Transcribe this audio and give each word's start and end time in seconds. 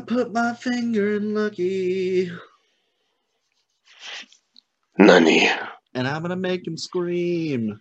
gonna 0.00 0.06
put 0.24 0.32
my 0.32 0.52
finger 0.54 1.16
in 1.16 1.34
Lucky, 1.34 2.30
Nani. 4.98 5.48
and 5.94 6.06
I'm 6.06 6.22
gonna 6.22 6.36
make 6.36 6.66
him 6.66 6.76
scream. 6.76 7.80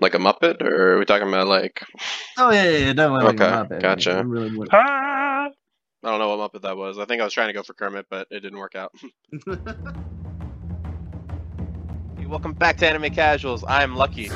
Like 0.00 0.14
a 0.14 0.18
Muppet, 0.18 0.62
or 0.62 0.92
are 0.94 0.98
we 0.98 1.04
talking 1.04 1.28
about 1.28 1.48
like? 1.48 1.82
Oh 2.38 2.50
yeah, 2.50 2.64
yeah, 2.64 2.78
yeah 2.78 2.92
definitely. 2.94 3.24
like 3.24 3.40
a 3.40 3.44
Okay, 3.44 3.74
Muppet. 3.74 3.80
gotcha. 3.82 4.12
I 4.12 4.20
really 4.20 4.56
would. 4.56 4.68
I 4.72 5.50
don't 6.02 6.18
know 6.18 6.36
what 6.36 6.52
Muppet 6.52 6.62
that 6.62 6.76
was. 6.76 6.98
I 6.98 7.04
think 7.04 7.20
I 7.20 7.24
was 7.24 7.32
trying 7.34 7.48
to 7.48 7.52
go 7.54 7.62
for 7.62 7.74
Kermit, 7.74 8.06
but 8.08 8.26
it 8.30 8.40
didn't 8.40 8.58
work 8.58 8.74
out. 8.74 8.92
Hey, 12.16 12.26
Welcome 12.26 12.52
back 12.52 12.78
to 12.78 12.88
Anime 12.88 13.12
Casuals. 13.12 13.64
I'm 13.68 13.96
Lucky. 13.96 14.30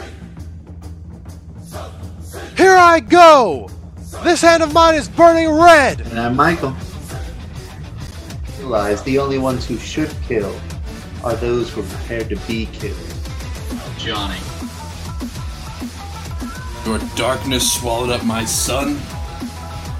Here 2.57 2.77
I 2.77 2.99
go! 3.01 3.71
This 4.25 4.41
hand 4.41 4.63
of 4.63 4.73
mine 4.73 4.95
is 4.95 5.09
burning 5.09 5.51
red! 5.51 6.01
and 6.01 6.19
I'm 6.19 6.35
Michael. 6.35 6.75
Realize 8.59 9.03
the 9.03 9.19
only 9.19 9.39
ones 9.39 9.67
who 9.67 9.77
should 9.79 10.11
kill 10.27 10.59
are 11.23 11.35
those 11.37 11.71
who 11.71 11.83
are 11.83 11.87
prepared 11.87 12.29
to 12.31 12.37
be 12.47 12.67
killed. 12.73 12.97
Johnny. 13.99 14.39
Your 16.87 16.99
darkness 17.17 17.71
swallowed 17.71 18.11
up 18.11 18.25
my 18.25 18.45
son? 18.45 18.97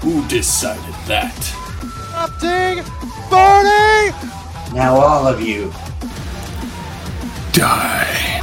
Who 0.01 0.27
decided 0.27 0.95
that? 1.07 1.37
Erupting! 2.11 2.83
Burning! 3.29 4.75
Now 4.75 4.95
all 4.95 5.27
of 5.27 5.41
you, 5.41 5.71
Die. 7.53 8.38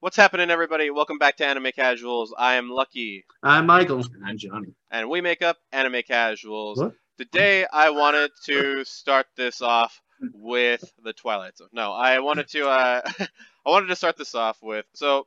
What's 0.00 0.16
happening, 0.16 0.50
everybody? 0.50 0.90
Welcome 0.90 1.18
back 1.18 1.36
to 1.36 1.46
Anime 1.46 1.72
Casuals. 1.74 2.34
I 2.36 2.54
am 2.54 2.70
Lucky, 2.70 3.24
I'm 3.42 3.66
Michael. 3.66 4.00
And 4.00 4.24
I'm 4.24 4.38
Johnny. 4.38 4.68
and 4.90 5.10
we 5.10 5.20
make 5.20 5.42
up 5.42 5.58
Anime 5.72 6.02
Casuals. 6.06 6.78
What? 6.78 6.94
Today, 7.18 7.66
I 7.70 7.90
wanted 7.90 8.30
to 8.46 8.84
start 8.84 9.26
this 9.36 9.60
off 9.60 10.00
with 10.32 10.82
the 11.04 11.12
Twilight 11.12 11.58
Zone. 11.58 11.68
No, 11.72 11.92
I 11.92 12.18
wanted 12.20 12.48
to. 12.48 12.66
Uh, 12.68 13.00
I 13.66 13.70
wanted 13.70 13.88
to 13.88 13.96
start 13.96 14.16
this 14.16 14.34
off 14.34 14.56
with. 14.62 14.86
So, 14.94 15.26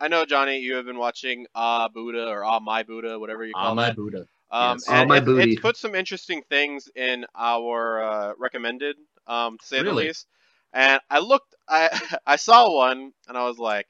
I 0.00 0.08
know 0.08 0.24
Johnny, 0.24 0.60
you 0.60 0.76
have 0.76 0.86
been 0.86 0.98
watching 0.98 1.46
Ah 1.54 1.88
Buddha 1.88 2.26
or 2.26 2.42
Ah 2.44 2.58
My 2.58 2.82
Buddha, 2.84 3.18
whatever 3.18 3.44
you 3.44 3.52
call 3.52 3.64
Ah, 3.64 3.68
it. 3.68 3.70
Ah 3.72 3.74
My 3.74 3.92
Buddha. 3.92 4.26
Um, 4.50 4.74
Yes. 4.76 4.88
and 4.88 4.98
All 5.00 5.06
my 5.06 5.18
it- 5.18 5.24
booty. 5.26 5.52
It's 5.52 5.60
put 5.60 5.76
some 5.76 5.94
interesting 5.94 6.42
things 6.48 6.88
in 6.96 7.26
our 7.36 8.02
uh, 8.02 8.32
recommended, 8.38 8.96
um, 9.26 9.58
to 9.58 9.66
say 9.66 9.78
the 9.78 9.84
Really? 9.84 10.06
least. 10.06 10.26
And 10.72 11.00
I 11.10 11.18
looked, 11.18 11.54
I 11.68 11.90
I 12.26 12.36
saw 12.36 12.74
one, 12.74 13.12
and 13.28 13.36
I 13.36 13.44
was 13.44 13.58
like, 13.58 13.86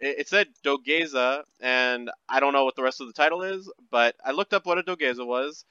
it, 0.00 0.28
said 0.28 0.48
Dogeza, 0.64 1.42
and 1.60 2.10
I 2.28 2.40
don't 2.40 2.52
know 2.52 2.64
what 2.64 2.76
the 2.76 2.82
rest 2.82 3.00
of 3.00 3.06
the 3.06 3.12
title 3.12 3.42
is, 3.42 3.70
but 3.90 4.16
I 4.24 4.32
looked 4.32 4.54
up 4.54 4.66
what 4.66 4.78
a 4.78 4.82
Dogeza 4.82 5.26
was, 5.26 5.64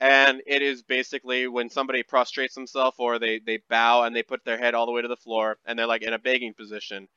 and 0.00 0.42
it 0.46 0.62
is 0.62 0.82
basically 0.82 1.46
when 1.48 1.70
somebody 1.70 2.02
prostrates 2.02 2.54
themselves 2.54 2.96
or 2.98 3.18
they 3.18 3.38
they 3.40 3.58
bow 3.68 4.02
and 4.04 4.14
they 4.14 4.22
put 4.22 4.44
their 4.44 4.58
head 4.58 4.74
all 4.74 4.86
the 4.86 4.92
way 4.92 5.02
to 5.02 5.08
the 5.08 5.16
floor, 5.16 5.58
and 5.66 5.78
they're 5.78 5.86
like 5.86 6.02
in 6.02 6.12
a 6.14 6.18
begging 6.18 6.54
position. 6.54 7.08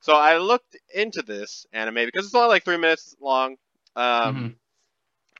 So 0.00 0.14
I 0.14 0.38
looked 0.38 0.76
into 0.94 1.22
this 1.22 1.66
anime 1.72 1.94
because 2.06 2.26
it's 2.26 2.34
only 2.34 2.48
like 2.48 2.64
three 2.64 2.76
minutes 2.78 3.14
long. 3.20 3.56
Um, 3.96 4.46
Mhm. 4.46 4.56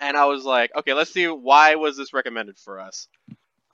and 0.00 0.16
I 0.16 0.26
was 0.26 0.44
like, 0.44 0.70
okay, 0.76 0.94
let's 0.94 1.12
see 1.12 1.26
why 1.28 1.74
was 1.76 1.96
this 1.96 2.12
recommended 2.12 2.58
for 2.58 2.80
us. 2.80 3.08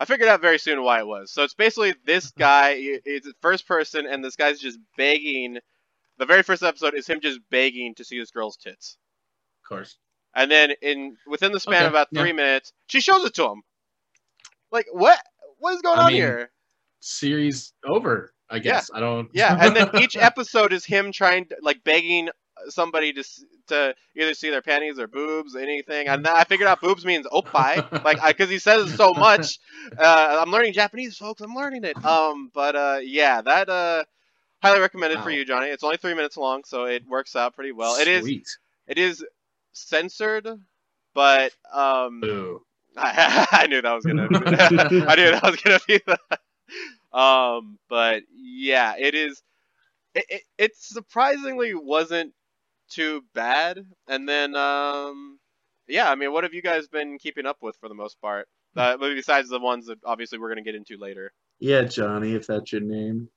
I 0.00 0.04
figured 0.04 0.28
out 0.28 0.40
very 0.40 0.58
soon 0.58 0.82
why 0.82 0.98
it 1.00 1.06
was. 1.06 1.32
So 1.32 1.42
it's 1.44 1.54
basically 1.54 1.94
this 2.04 2.32
guy. 2.38 2.74
It's 2.78 3.28
first 3.40 3.66
person, 3.66 4.06
and 4.06 4.24
this 4.24 4.36
guy's 4.36 4.60
just 4.60 4.78
begging. 4.96 5.58
The 6.18 6.26
very 6.26 6.42
first 6.42 6.62
episode 6.62 6.94
is 6.94 7.06
him 7.06 7.20
just 7.20 7.40
begging 7.50 7.94
to 7.96 8.04
see 8.04 8.18
this 8.18 8.30
girl's 8.30 8.56
tits, 8.56 8.96
Of 9.64 9.68
course. 9.68 9.96
and 10.34 10.50
then 10.50 10.72
in 10.82 11.16
within 11.26 11.52
the 11.52 11.60
span 11.60 11.76
Okay, 11.76 11.86
of 11.86 11.92
about 11.92 12.08
yeah. 12.10 12.20
three 12.22 12.32
minutes, 12.32 12.72
she 12.88 13.00
shows 13.00 13.24
it 13.24 13.34
to 13.34 13.44
him. 13.44 13.62
Like 14.70 14.86
what? 14.92 15.18
What 15.58 15.74
is 15.74 15.82
going 15.82 15.98
I 15.98 16.02
on 16.02 16.08
mean, 16.08 16.16
here? 16.16 16.50
Series 17.00 17.72
over, 17.84 18.32
I 18.50 18.58
guess. 18.58 18.90
I 18.92 19.00
don't. 19.00 19.28
Yeah, 19.32 19.56
and 19.60 19.74
then 19.76 19.90
each 20.02 20.16
episode 20.30 20.72
is 20.72 20.84
him 20.84 21.12
trying 21.12 21.46
to 21.46 21.56
like 21.62 21.82
begging 21.84 22.28
somebody 22.68 23.12
to 23.12 23.24
to 23.68 23.94
either 24.16 24.34
see 24.34 24.50
their 24.50 24.62
panties 24.62 24.98
or 24.98 25.06
boobs, 25.06 25.54
anything. 25.54 26.08
And 26.08 26.26
I 26.26 26.44
figured 26.44 26.68
out 26.68 26.80
boobs 26.80 27.04
means 27.04 27.26
oppai, 27.26 28.04
like 28.04 28.24
because 28.26 28.50
he 28.50 28.58
says 28.58 28.90
it 28.92 28.96
so 28.96 29.12
much. 29.14 29.58
Uh, 29.96 30.38
I'm 30.42 30.50
learning 30.50 30.72
Japanese, 30.72 31.16
folks. 31.16 31.40
I'm 31.40 31.54
learning 31.54 31.84
it. 31.84 32.02
Um, 32.04 32.50
but 32.52 32.74
uh, 32.74 32.98
yeah, 33.02 33.40
that 33.42 33.68
uh, 33.68 34.04
highly 34.62 34.80
recommended 34.80 35.20
for 35.22 35.30
you, 35.30 35.44
Johnny. 35.44 35.68
It's 35.68 35.84
only 35.84 35.96
three 35.96 36.14
minutes 36.14 36.36
long, 36.36 36.64
so 36.64 36.84
it 36.84 37.06
works 37.06 37.36
out 37.36 37.54
pretty 37.54 37.72
well. 37.72 37.96
It 37.96 38.08
is 38.08 38.22
Sweet. 38.22 38.46
it 38.86 38.98
is 38.98 39.24
censored, 39.72 40.48
but 41.14 41.52
um, 41.72 42.20
Boo. 42.20 42.62
I, 42.96 43.66
knew 43.68 43.80
that 43.80 43.92
was 43.92 44.04
gonna. 44.04 44.28
I 44.32 45.14
knew 45.14 45.30
that 45.30 45.42
was 45.42 45.56
gonna 45.56 45.80
be 45.86 46.00
that. 46.06 46.40
Um, 47.16 47.78
but 47.88 48.22
yeah, 48.34 48.94
it 48.98 49.14
is. 49.14 49.42
It, 50.14 50.24
it 50.28 50.42
it 50.58 50.76
surprisingly 50.76 51.74
wasn't 51.74 52.32
too 52.90 53.22
bad. 53.34 53.84
And 54.08 54.28
then 54.28 54.56
um, 54.56 55.38
yeah, 55.86 56.10
I 56.10 56.14
mean, 56.16 56.32
what 56.32 56.44
have 56.44 56.54
you 56.54 56.62
guys 56.62 56.88
been 56.88 57.18
keeping 57.18 57.46
up 57.46 57.58
with 57.62 57.76
for 57.80 57.88
the 57.88 57.94
most 57.94 58.20
part? 58.20 58.48
Uh, 58.76 58.96
besides 58.96 59.48
the 59.48 59.58
ones 59.58 59.86
that 59.86 59.98
obviously 60.04 60.38
we're 60.38 60.48
gonna 60.48 60.62
get 60.62 60.74
into 60.74 60.96
later. 60.98 61.32
Yeah, 61.60 61.82
Johnny, 61.82 62.34
if 62.34 62.46
that's 62.46 62.72
your 62.72 62.82
name. 62.82 63.28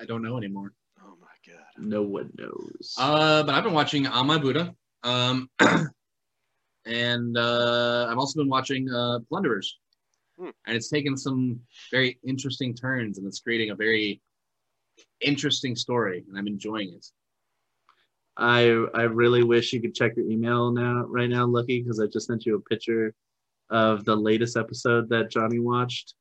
I 0.00 0.06
don't 0.06 0.22
know 0.22 0.38
anymore. 0.38 0.72
Oh 1.02 1.14
my 1.20 1.52
god. 1.52 1.64
No 1.78 2.02
one 2.02 2.32
knows. 2.38 2.94
Uh, 2.98 3.42
but 3.42 3.54
I've 3.54 3.64
been 3.64 3.74
watching 3.74 4.06
On 4.06 4.26
My 4.26 4.38
Buddha. 4.38 4.74
Um, 5.02 5.50
and 6.86 7.36
uh, 7.36 8.06
I've 8.10 8.18
also 8.18 8.40
been 8.40 8.48
watching 8.48 8.90
uh, 8.90 9.18
Plunderers. 9.28 9.78
Hmm. 10.38 10.50
And 10.66 10.76
it's 10.76 10.88
taken 10.88 11.16
some 11.16 11.60
very 11.90 12.18
interesting 12.26 12.74
turns, 12.74 13.18
and 13.18 13.26
it's 13.26 13.40
creating 13.40 13.70
a 13.70 13.74
very 13.74 14.22
interesting 15.20 15.76
story, 15.76 16.24
and 16.28 16.38
I'm 16.38 16.46
enjoying 16.46 16.94
it. 16.94 17.06
I 18.36 18.86
I 18.94 19.02
really 19.02 19.42
wish 19.42 19.72
you 19.72 19.82
could 19.82 19.94
check 19.94 20.16
your 20.16 20.26
email 20.30 20.70
now 20.70 21.04
right 21.06 21.28
now, 21.28 21.46
Lucky, 21.46 21.82
because 21.82 22.00
I 22.00 22.06
just 22.06 22.26
sent 22.26 22.46
you 22.46 22.56
a 22.56 22.60
picture 22.60 23.14
of 23.68 24.04
the 24.04 24.16
latest 24.16 24.56
episode 24.56 25.10
that 25.10 25.30
Johnny 25.30 25.58
watched. 25.58 26.14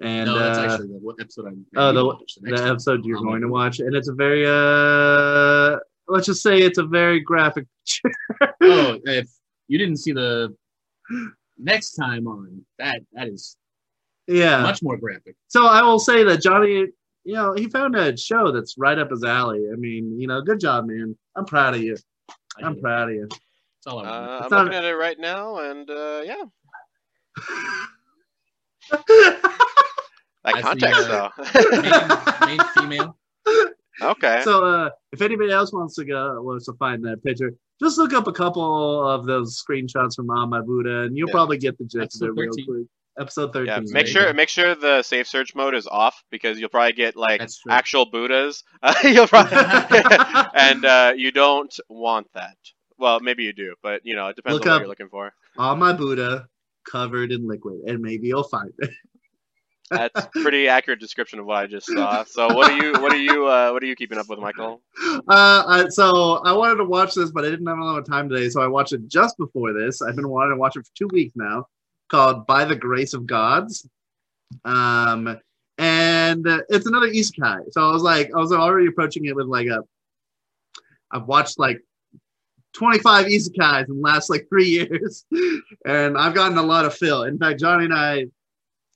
And 0.00 0.26
no, 0.26 0.38
that's 0.38 0.58
uh, 0.58 0.62
actually 0.62 0.88
the 0.88 0.98
what 0.98 1.16
episode 1.20 1.46
I'm. 1.46 1.64
oh, 1.76 1.88
I'm 1.88 1.94
the, 1.94 2.04
watch, 2.04 2.34
the 2.40 2.50
next 2.50 2.62
episode 2.62 3.04
you're 3.04 3.18
On 3.18 3.24
My 3.24 3.30
going 3.32 3.42
to 3.42 3.48
watch, 3.48 3.78
and 3.78 3.94
it's 3.94 4.08
a 4.08 4.12
very 4.12 4.44
uh, 4.44 5.78
let's 6.08 6.26
just 6.26 6.42
say 6.42 6.58
it's 6.58 6.78
a 6.78 6.82
very 6.84 7.20
graphic 7.20 7.66
picture. 7.86 8.14
Oh, 8.60 8.98
if 9.04 9.28
you 9.68 9.78
didn't 9.78 9.98
see 9.98 10.12
the 10.12 10.54
next 11.58 11.92
time 11.92 12.26
on, 12.26 12.64
that 12.78 13.00
that 13.12 13.28
is 13.28 13.56
yeah. 14.26 14.62
much 14.62 14.82
more 14.82 14.96
graphic. 14.96 15.36
So 15.48 15.66
I 15.66 15.82
will 15.82 16.00
say 16.00 16.24
that 16.24 16.42
Johnny, 16.42 16.86
you 17.24 17.34
know, 17.34 17.52
he 17.54 17.68
found 17.68 17.94
a 17.94 18.16
show 18.16 18.50
that's 18.50 18.76
right 18.76 18.98
up 18.98 19.10
his 19.10 19.22
alley. 19.22 19.64
I 19.72 19.76
mean, 19.76 20.18
you 20.20 20.26
know, 20.26 20.40
good 20.42 20.60
job, 20.60 20.86
man. 20.86 21.16
I'm 21.36 21.44
proud 21.44 21.74
of 21.74 21.82
you. 21.82 21.96
I 22.28 22.66
I'm 22.66 22.80
proud 22.80 23.10
of 23.10 23.14
you. 23.14 23.28
That's 23.30 23.86
all 23.86 24.00
I 24.00 24.02
want. 24.02 24.08
Uh, 24.08 24.12
I'm 24.12 24.42
It's 24.42 24.50
not- 24.50 24.64
looking 24.64 24.78
at 24.78 24.84
it 24.84 24.96
right 24.96 25.18
now, 25.18 25.58
and 25.58 25.88
uh, 25.88 26.22
yeah, 26.24 26.44
that 30.44 30.54
I 30.54 30.58
see, 30.58 30.62
context 30.62 31.08
uh, 31.08 31.30
though. 31.36 32.46
main, 32.46 32.56
main 32.58 32.68
female. 32.74 33.16
okay. 34.02 34.40
so 34.44 34.64
uh, 34.64 34.90
if 35.12 35.22
anybody 35.22 35.52
else 35.52 35.72
wants 35.72 35.94
to 35.96 36.04
go 36.04 36.40
wants 36.42 36.66
to 36.66 36.72
find 36.74 37.04
that 37.04 37.22
picture, 37.24 37.52
just 37.80 37.98
look 37.98 38.12
up 38.12 38.26
a 38.26 38.32
couple 38.32 39.08
of 39.08 39.26
those 39.26 39.62
screenshots 39.62 40.14
from 40.16 40.30
On 40.30 40.50
My 40.50 40.60
Buddha, 40.60 41.02
and 41.02 41.16
you'll 41.16 41.28
Yeah. 41.28 41.32
probably 41.32 41.58
get 41.58 41.78
the 41.78 41.84
gist 41.84 42.22
of 42.22 42.28
it 42.28 42.32
real 42.40 42.50
13. 42.52 42.66
quick. 42.66 42.86
Episode 43.16 43.52
thirteen. 43.52 43.66
Yeah, 43.86 43.92
make 43.92 44.06
you 44.08 44.12
sure 44.12 44.24
go. 44.24 44.32
make 44.32 44.48
sure 44.48 44.74
the 44.74 45.00
safe 45.04 45.28
search 45.28 45.54
mode 45.54 45.76
is 45.76 45.86
off 45.86 46.20
because 46.32 46.58
you'll 46.58 46.68
probably 46.68 46.94
get 46.94 47.14
like 47.14 47.40
actual 47.70 48.06
Buddhas. 48.06 48.64
you'll 49.04 49.28
probably 49.28 49.56
and 50.54 50.84
uh, 50.84 51.12
you 51.16 51.30
don't 51.30 51.72
want 51.88 52.26
that. 52.34 52.56
Well, 52.98 53.20
maybe 53.20 53.44
you 53.44 53.52
do, 53.52 53.76
but 53.84 54.00
you 54.04 54.16
know 54.16 54.26
it 54.26 54.34
depends 54.36 54.54
Look 54.58 54.66
on 54.66 54.70
what 54.70 54.74
up- 54.74 54.80
you're 54.80 54.88
looking 54.88 55.08
for. 55.10 55.32
On 55.58 55.78
My 55.78 55.92
Buddha, 55.92 56.48
covered 56.90 57.30
in 57.30 57.46
liquid, 57.46 57.82
and 57.86 58.00
maybe 58.00 58.26
you'll 58.26 58.42
find 58.42 58.72
it. 58.78 58.90
That's 59.90 60.26
pretty 60.32 60.66
accurate 60.68 61.00
description 61.00 61.38
of 61.38 61.46
what 61.46 61.56
I 61.56 61.66
just 61.66 61.86
saw. 61.86 62.24
So 62.24 62.52
what 62.54 62.70
are 62.70 62.76
you 62.76 62.92
what 62.94 63.12
are 63.12 63.18
you 63.18 63.46
uh, 63.46 63.70
what 63.70 63.82
are 63.82 63.86
you 63.86 63.96
keeping 63.96 64.18
up 64.18 64.28
with, 64.28 64.38
Michael? 64.38 64.80
Uh, 65.02 65.64
I, 65.66 65.86
so 65.90 66.36
I 66.44 66.52
wanted 66.52 66.76
to 66.76 66.84
watch 66.84 67.14
this, 67.14 67.30
but 67.30 67.44
I 67.44 67.50
didn't 67.50 67.66
have 67.66 67.78
a 67.78 67.84
lot 67.84 67.98
of 67.98 68.06
time 68.06 68.28
today, 68.28 68.48
so 68.48 68.62
I 68.62 68.66
watched 68.66 68.92
it 68.92 69.06
just 69.08 69.36
before 69.36 69.72
this. 69.72 70.00
I've 70.00 70.16
been 70.16 70.28
wanting 70.28 70.52
to 70.52 70.56
watch 70.56 70.76
it 70.76 70.86
for 70.86 70.92
two 70.96 71.08
weeks 71.12 71.34
now, 71.36 71.66
called 72.08 72.46
"By 72.46 72.64
the 72.64 72.76
Grace 72.76 73.12
of 73.12 73.26
Gods," 73.26 73.86
um, 74.64 75.38
and 75.78 76.46
it's 76.68 76.86
another 76.86 77.08
isekai. 77.08 77.72
So 77.72 77.86
I 77.86 77.92
was 77.92 78.02
like, 78.02 78.30
I 78.34 78.38
was 78.38 78.52
already 78.52 78.86
approaching 78.86 79.26
it 79.26 79.36
with 79.36 79.46
like 79.46 79.66
a. 79.66 79.80
I've 81.10 81.26
watched 81.26 81.58
like 81.58 81.80
25 82.72 83.26
isekais 83.26 83.88
in 83.88 83.96
the 83.96 84.02
last 84.02 84.30
like 84.30 84.46
three 84.48 84.68
years, 84.90 85.26
and 85.84 86.16
I've 86.16 86.34
gotten 86.34 86.56
a 86.56 86.62
lot 86.62 86.86
of 86.86 86.94
fill. 86.94 87.24
In 87.24 87.38
fact, 87.38 87.60
Johnny 87.60 87.84
and 87.84 87.94
I 87.94 88.26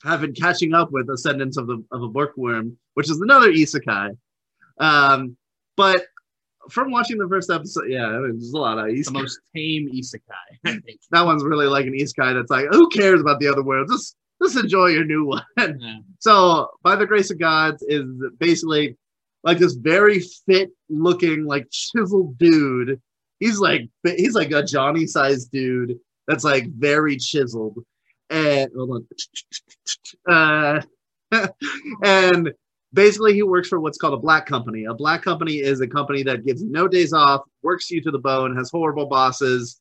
have 0.04 0.20
been 0.20 0.34
catching 0.34 0.74
up 0.74 0.90
with 0.92 1.08
Ascendance 1.10 1.56
of 1.56 1.66
the 1.66 1.84
of 1.92 2.02
a 2.02 2.08
Bookworm, 2.08 2.76
which 2.94 3.10
is 3.10 3.20
another 3.20 3.50
isekai. 3.50 4.16
Um, 4.78 5.36
but 5.76 6.06
from 6.70 6.90
watching 6.90 7.18
the 7.18 7.28
first 7.28 7.50
episode, 7.50 7.84
yeah, 7.88 8.06
I 8.06 8.18
mean, 8.18 8.38
there's 8.38 8.52
a 8.52 8.58
lot 8.58 8.78
of 8.78 8.86
isekai. 8.86 9.04
The 9.04 9.12
most 9.12 9.40
tame 9.54 9.88
isekai. 9.92 10.58
I 10.64 10.78
think. 10.80 11.00
that 11.10 11.24
one's 11.24 11.44
really 11.44 11.66
like 11.66 11.86
an 11.86 11.94
isekai 11.94 12.34
that's 12.34 12.50
like, 12.50 12.66
who 12.70 12.88
cares 12.88 13.20
about 13.20 13.40
the 13.40 13.48
other 13.48 13.62
world? 13.62 13.88
Just 13.90 14.16
just 14.42 14.56
enjoy 14.56 14.86
your 14.88 15.04
new 15.04 15.26
one. 15.26 15.42
Yeah. 15.80 15.98
So, 16.20 16.70
by 16.82 16.96
the 16.96 17.06
grace 17.06 17.30
of 17.30 17.38
gods 17.38 17.82
is 17.88 18.04
basically 18.38 18.96
like 19.42 19.58
this 19.58 19.74
very 19.74 20.20
fit 20.46 20.70
looking, 20.88 21.44
like 21.44 21.68
chiseled 21.70 22.38
dude. 22.38 23.00
He's 23.40 23.58
like 23.58 23.82
he's 24.04 24.34
like 24.34 24.52
a 24.52 24.62
Johnny 24.62 25.06
sized 25.06 25.50
dude 25.50 25.98
that's 26.26 26.44
like 26.44 26.66
very 26.70 27.16
chiseled. 27.16 27.78
And 28.30 28.70
hold 28.76 28.90
on. 28.90 29.06
Uh, 30.28 30.80
and 32.02 32.52
basically 32.92 33.34
he 33.34 33.42
works 33.42 33.68
for 33.68 33.80
what's 33.80 33.98
called 33.98 34.14
a 34.14 34.18
black 34.18 34.46
company. 34.46 34.84
A 34.84 34.94
black 34.94 35.22
company 35.22 35.56
is 35.56 35.80
a 35.80 35.86
company 35.86 36.22
that 36.24 36.44
gives 36.44 36.62
no 36.62 36.88
days 36.88 37.12
off, 37.12 37.42
works 37.62 37.90
you 37.90 38.00
to 38.02 38.10
the 38.10 38.18
bone, 38.18 38.56
has 38.56 38.70
horrible 38.70 39.06
bosses, 39.06 39.80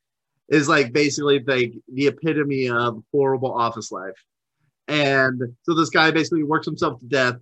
is 0.49 0.69
like 0.69 0.94
basically 0.94 1.39
like 1.45 1.73
the 1.94 2.07
epitome 2.07 2.69
of 2.69 3.03
horrible 3.11 3.53
office 3.53 3.91
life. 3.91 4.15
And 4.88 5.41
so 5.63 5.73
this 5.73 5.89
guy 5.89 6.11
basically 6.11 6.44
works 6.44 6.65
himself 6.65 6.99
to 6.99 7.05
death, 7.05 7.35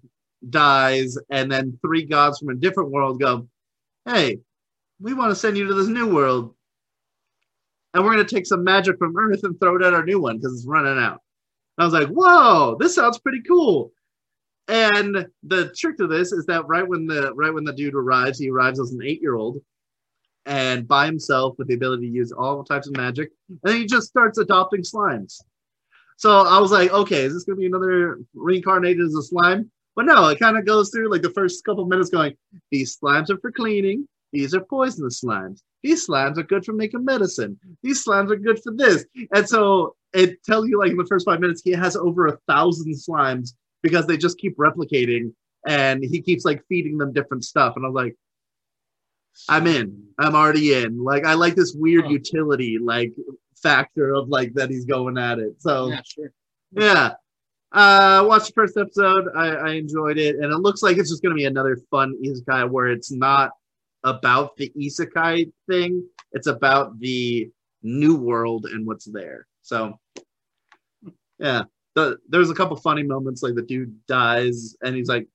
dies, 0.50 1.18
and 1.30 1.52
then 1.52 1.78
three 1.82 2.06
gods 2.06 2.40
from 2.40 2.50
a 2.50 2.56
different 2.56 2.90
world 2.92 3.20
go, 3.20 3.48
Hey, 4.06 4.40
we 5.00 5.14
want 5.14 5.32
to 5.32 5.36
send 5.36 5.58
you 5.58 5.68
to 5.68 5.74
this 5.74 5.88
new 5.88 6.14
world. 6.14 6.55
And 7.96 8.04
we're 8.04 8.14
going 8.14 8.28
to 8.28 8.36
take 8.36 8.46
some 8.46 8.64
magic 8.64 8.98
from 8.98 9.18
Earth 9.18 9.46
and 9.46 9.58
throw 9.58 9.78
it 9.78 9.82
at 9.82 9.94
our 9.94 10.04
new 10.04 10.20
one 10.20 10.38
because 10.38 10.54
it's 10.54 10.68
running 10.68 11.02
out. 11.02 11.22
And 11.78 11.84
I 11.84 11.86
was 11.86 11.94
like, 11.94 12.10
Whoa, 12.10 12.76
this 12.78 12.94
sounds 12.94 13.20
pretty 13.20 13.42
cool. 13.48 13.94
And 14.68 15.26
the 15.44 15.74
trick 15.78 15.98
to 15.98 16.08
this 16.08 16.34
is 16.34 16.46
that 16.48 16.68
right 16.68 16.88
when 16.88 17.08
the 17.08 17.34
right 17.34 17.54
when 17.54 17.64
the 17.64 17.72
dude 17.72 17.96
arrives, 17.96 18.38
he 18.38 18.50
arrives 18.50 18.82
as 18.82 18.92
an 18.92 19.02
eight-year-old 19.02 19.62
and 20.46 20.88
by 20.88 21.06
himself 21.06 21.56
with 21.58 21.68
the 21.70 21.74
ability 21.74 22.08
to 22.08 22.14
use 22.14 22.32
all 22.32 22.64
types 22.64 22.88
of 22.88 22.98
magic, 22.98 23.32
and 23.64 23.76
he 23.76 23.86
just 23.86 24.08
starts 24.08 24.38
adopting 24.38 24.82
slimes. 24.82 25.42
So 26.18 26.42
I 26.42 26.60
was 26.60 26.72
like, 26.72 26.92
okay, 26.92 27.24
is 27.24 27.34
this 27.34 27.44
gonna 27.44 27.58
be 27.58 27.66
another 27.66 28.20
reincarnated 28.34 29.06
as 29.06 29.16
a 29.16 29.24
slime? 29.24 29.72
But 29.96 30.06
no, 30.06 30.28
it 30.28 30.40
kind 30.40 30.58
of 30.58 30.66
goes 30.66 30.90
through 30.90 31.12
like 31.12 31.22
the 31.22 31.32
first 31.32 31.64
couple 31.64 31.86
minutes 31.86 32.10
going, 32.10 32.36
these 32.72 32.98
slimes 32.98 33.30
are 33.30 33.38
for 33.38 33.52
cleaning, 33.52 34.08
these 34.34 34.54
are 34.54 34.62
poisonous 34.62 35.22
slimes. 35.24 35.62
These 35.86 36.08
slimes 36.08 36.38
are 36.40 36.44
good 36.44 36.66
for 36.66 36.74
making 36.74 37.06
medicine. 37.06 37.60
These 37.84 38.04
slimes 38.04 38.32
are 38.32 38.36
good 38.48 38.60
for 38.64 38.72
this. 38.74 39.06
And 39.36 39.48
so 39.48 39.96
it 40.14 40.44
tells 40.44 40.68
you 40.68 40.80
like 40.80 40.90
in 40.90 40.98
the 40.98 41.06
first 41.06 41.26
five 41.30 41.40
minutes, 41.40 41.62
he 41.64 41.74
has 41.74 41.96
over 41.96 42.26
a 42.26 42.38
thousand 42.48 42.92
slimes 42.96 43.50
because 43.84 44.08
they 44.08 44.18
just 44.18 44.40
keep 44.40 44.58
replicating 44.58 45.32
and 45.68 46.04
he 46.04 46.22
keeps 46.24 46.44
like 46.44 46.64
feeding 46.68 46.98
them 46.98 47.14
different 47.14 47.44
stuff. 47.46 47.74
And 47.76 47.86
I'm 47.86 47.94
like, 47.94 48.16
I'm 49.48 49.68
in. 49.68 50.04
I'm 50.18 50.34
already 50.36 50.74
in. 50.74 51.04
Like 51.04 51.24
I 51.24 51.36
like 51.36 51.54
this 51.56 51.76
weird 51.78 52.06
Huh. 52.06 52.12
utility 52.14 52.80
like 52.82 53.14
factor 53.62 54.16
of 54.16 54.28
like 54.30 54.56
that 54.56 54.72
he's 54.72 54.86
going 54.86 55.20
at 55.20 55.38
it. 55.38 55.62
So 55.62 55.90
Yeah, 55.90 56.02
sure. 56.04 56.32
yeah. 56.72 57.12
Uh 57.72 58.24
watched 58.28 58.48
the 58.48 58.54
first 58.54 58.76
episode. 58.78 59.28
I, 59.36 59.48
I 59.50 59.70
enjoyed 59.74 60.18
it. 60.18 60.38
And 60.38 60.52
it 60.52 60.58
looks 60.58 60.82
like 60.82 60.98
it's 60.98 61.12
just 61.12 61.22
gonna 61.22 61.36
be 61.36 61.46
another 61.46 61.78
fun 61.92 62.16
isekai 62.26 62.70
where 62.72 62.88
it's 62.88 63.12
not 63.12 63.52
about 64.06 64.56
the 64.56 64.72
isekai 64.80 65.52
thing. 65.70 66.08
It's 66.32 66.48
about 66.48 66.98
the 67.00 67.50
new 67.84 68.16
world 68.16 68.66
and 68.66 68.88
what's 68.88 69.06
there. 69.06 69.48
So 69.62 70.00
yeah. 71.40 71.64
The, 71.96 72.18
there's 72.28 72.50
a 72.50 72.56
couple 72.56 72.76
funny 72.76 73.04
moments 73.04 73.42
like 73.42 73.56
the 73.56 73.62
dude 73.62 73.96
dies 74.06 74.76
and 74.84 74.96
he's 74.96 75.08
like 75.08 75.28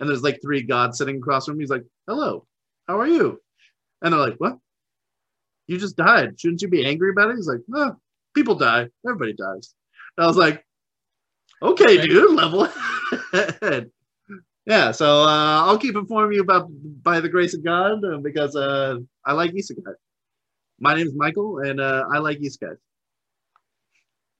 and 0.00 0.08
there's 0.08 0.22
like 0.22 0.42
three 0.42 0.62
gods 0.62 0.98
sitting 0.98 1.18
across 1.18 1.46
from 1.46 1.54
him. 1.54 1.60
He's 1.60 1.70
like, 1.70 1.84
Hello, 2.06 2.46
how 2.88 2.98
are 3.00 3.06
you? 3.06 3.40
And 4.02 4.12
they're 4.12 4.20
like, 4.20 4.36
What? 4.38 4.58
You 5.66 5.78
just 5.78 5.96
died. 5.96 6.38
Shouldn't 6.38 6.62
you 6.62 6.68
be 6.68 6.84
angry 6.84 7.10
about 7.10 7.30
it? 7.30 7.36
He's 7.36 7.48
like, 7.48 7.60
No, 7.68 7.96
people 8.34 8.56
die. 8.56 8.88
Everybody 9.06 9.32
dies. 9.34 9.74
And 10.16 10.24
I 10.24 10.26
was 10.26 10.36
like, 10.36 10.64
okay, 11.62 11.98
Okay. 11.98 12.06
dude, 12.06 12.32
level 12.32 12.64
head. 13.32 13.90
Yeah, 14.66 14.92
so 14.92 15.22
uh, 15.22 15.62
I'll 15.66 15.78
keep 15.78 15.94
informing 15.96 16.36
you 16.36 16.42
about 16.42 16.68
by 17.02 17.20
the 17.20 17.28
grace 17.28 17.54
of 17.54 17.62
God 17.64 18.04
uh, 18.04 18.18
because 18.18 18.56
uh, 18.56 18.96
I 19.24 19.32
like 19.34 19.52
isekai. 19.52 19.94
My 20.80 20.94
name 20.94 21.06
is 21.08 21.14
Michael, 21.14 21.58
and 21.60 21.80
uh, 21.80 22.04
I 22.12 22.18
like 22.18 22.38
isekai. 22.40 22.76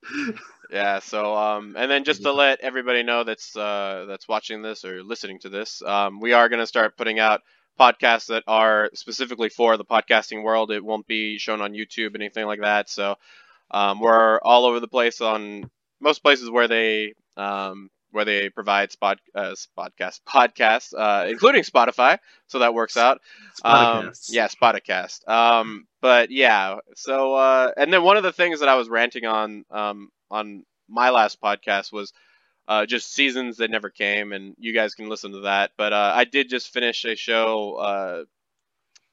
Yeah. 0.71 1.01
So, 1.01 1.35
um, 1.37 1.77
and 1.77 1.91
then 1.91 2.05
just 2.05 2.23
to 2.23 2.33
let 2.33 2.61
everybody 2.61 3.03
know 3.03 3.25
that's 3.25 3.57
uh, 3.57 4.07
that's 4.09 4.29
watching 4.29 4.63
this 4.63 4.85
or 4.85 5.03
listening 5.05 5.39
to 5.41 5.49
this, 5.49 5.83
um, 5.83 6.21
we 6.21 6.33
are 6.33 6.49
going 6.49 6.61
to 6.61 6.67
start 6.67 6.97
putting 6.97 7.19
out 7.19 7.43
podcasts 7.79 8.27
that 8.27 8.45
are 8.47 8.91
specifically 8.95 9.49
for 9.51 9.77
the 9.77 9.85
podcasting 9.85 10.43
world. 10.43 10.71
It 10.71 10.85
won't 10.85 11.07
be 11.07 11.39
shown 11.39 11.61
on 11.61 11.73
YouTube, 11.73 12.15
or 12.15 12.17
anything 12.17 12.47
like 12.47 12.61
that. 12.63 12.89
So, 12.89 13.17
um, 13.71 14.01
we're 14.01 14.41
all 14.41 14.67
over 14.67 14.81
the 14.81 14.89
place 14.89 15.21
on 15.21 15.71
most 16.01 16.23
places 16.23 16.51
where 16.51 16.69
they 16.69 17.15
um, 17.37 17.91
where 18.15 18.25
they 18.25 18.49
provide 18.49 18.93
spot 18.93 19.19
uh, 19.35 19.55
podcast 19.77 20.21
podcasts, 20.27 20.95
uh, 20.97 21.27
including 21.29 21.63
Spotify. 21.63 22.19
So 22.47 22.61
that 22.61 22.75
works 22.75 22.97
out. 22.97 23.21
Um, 23.65 24.13
yeah, 24.29 24.49
Spoticast. 24.49 25.29
Um, 25.29 25.87
but 26.01 26.31
yeah, 26.31 26.77
so 26.95 27.35
uh, 27.35 27.73
and 27.77 27.93
then 27.93 28.03
one 28.03 28.17
of 28.17 28.23
the 28.23 28.33
things 28.33 28.61
that 28.61 28.69
I 28.69 28.77
was 28.77 28.89
ranting 28.89 29.27
on 29.27 29.65
um, 29.71 30.11
on 30.31 30.65
my 30.89 31.11
last 31.11 31.41
podcast 31.43 31.93
was 31.93 32.13
uh, 32.69 32.87
just 32.87 33.13
seasons 33.13 33.59
that 33.59 33.71
never 33.71 33.91
came, 33.91 34.33
and 34.33 34.55
you 34.59 34.73
guys 34.73 34.95
can 34.95 35.09
listen 35.09 35.33
to 35.33 35.41
that. 35.41 35.73
But 35.77 35.93
uh, 35.93 36.13
I 36.15 36.25
did 36.25 36.49
just 36.49 36.73
finish 36.73 37.05
a 37.05 37.17
show. 37.17 37.75
Uh, 37.75 38.25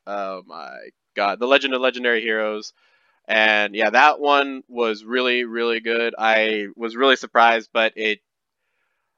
oh 0.08 0.44
my 0.46 0.78
god, 1.16 1.40
The 1.40 1.48
Legend 1.48 1.74
of 1.74 1.82
Legendary 1.82 2.22
Heroes. 2.22 2.74
And 3.28 3.76
yeah, 3.76 3.92
that 3.92 4.20
one 4.20 4.64
was 4.68 5.04
really, 5.04 5.44
really 5.44 5.80
good. 5.80 6.16
I 6.18 6.68
was 6.76 6.96
really 6.96 7.16
surprised, 7.16 7.70
but 7.72 7.94
it 7.96 8.20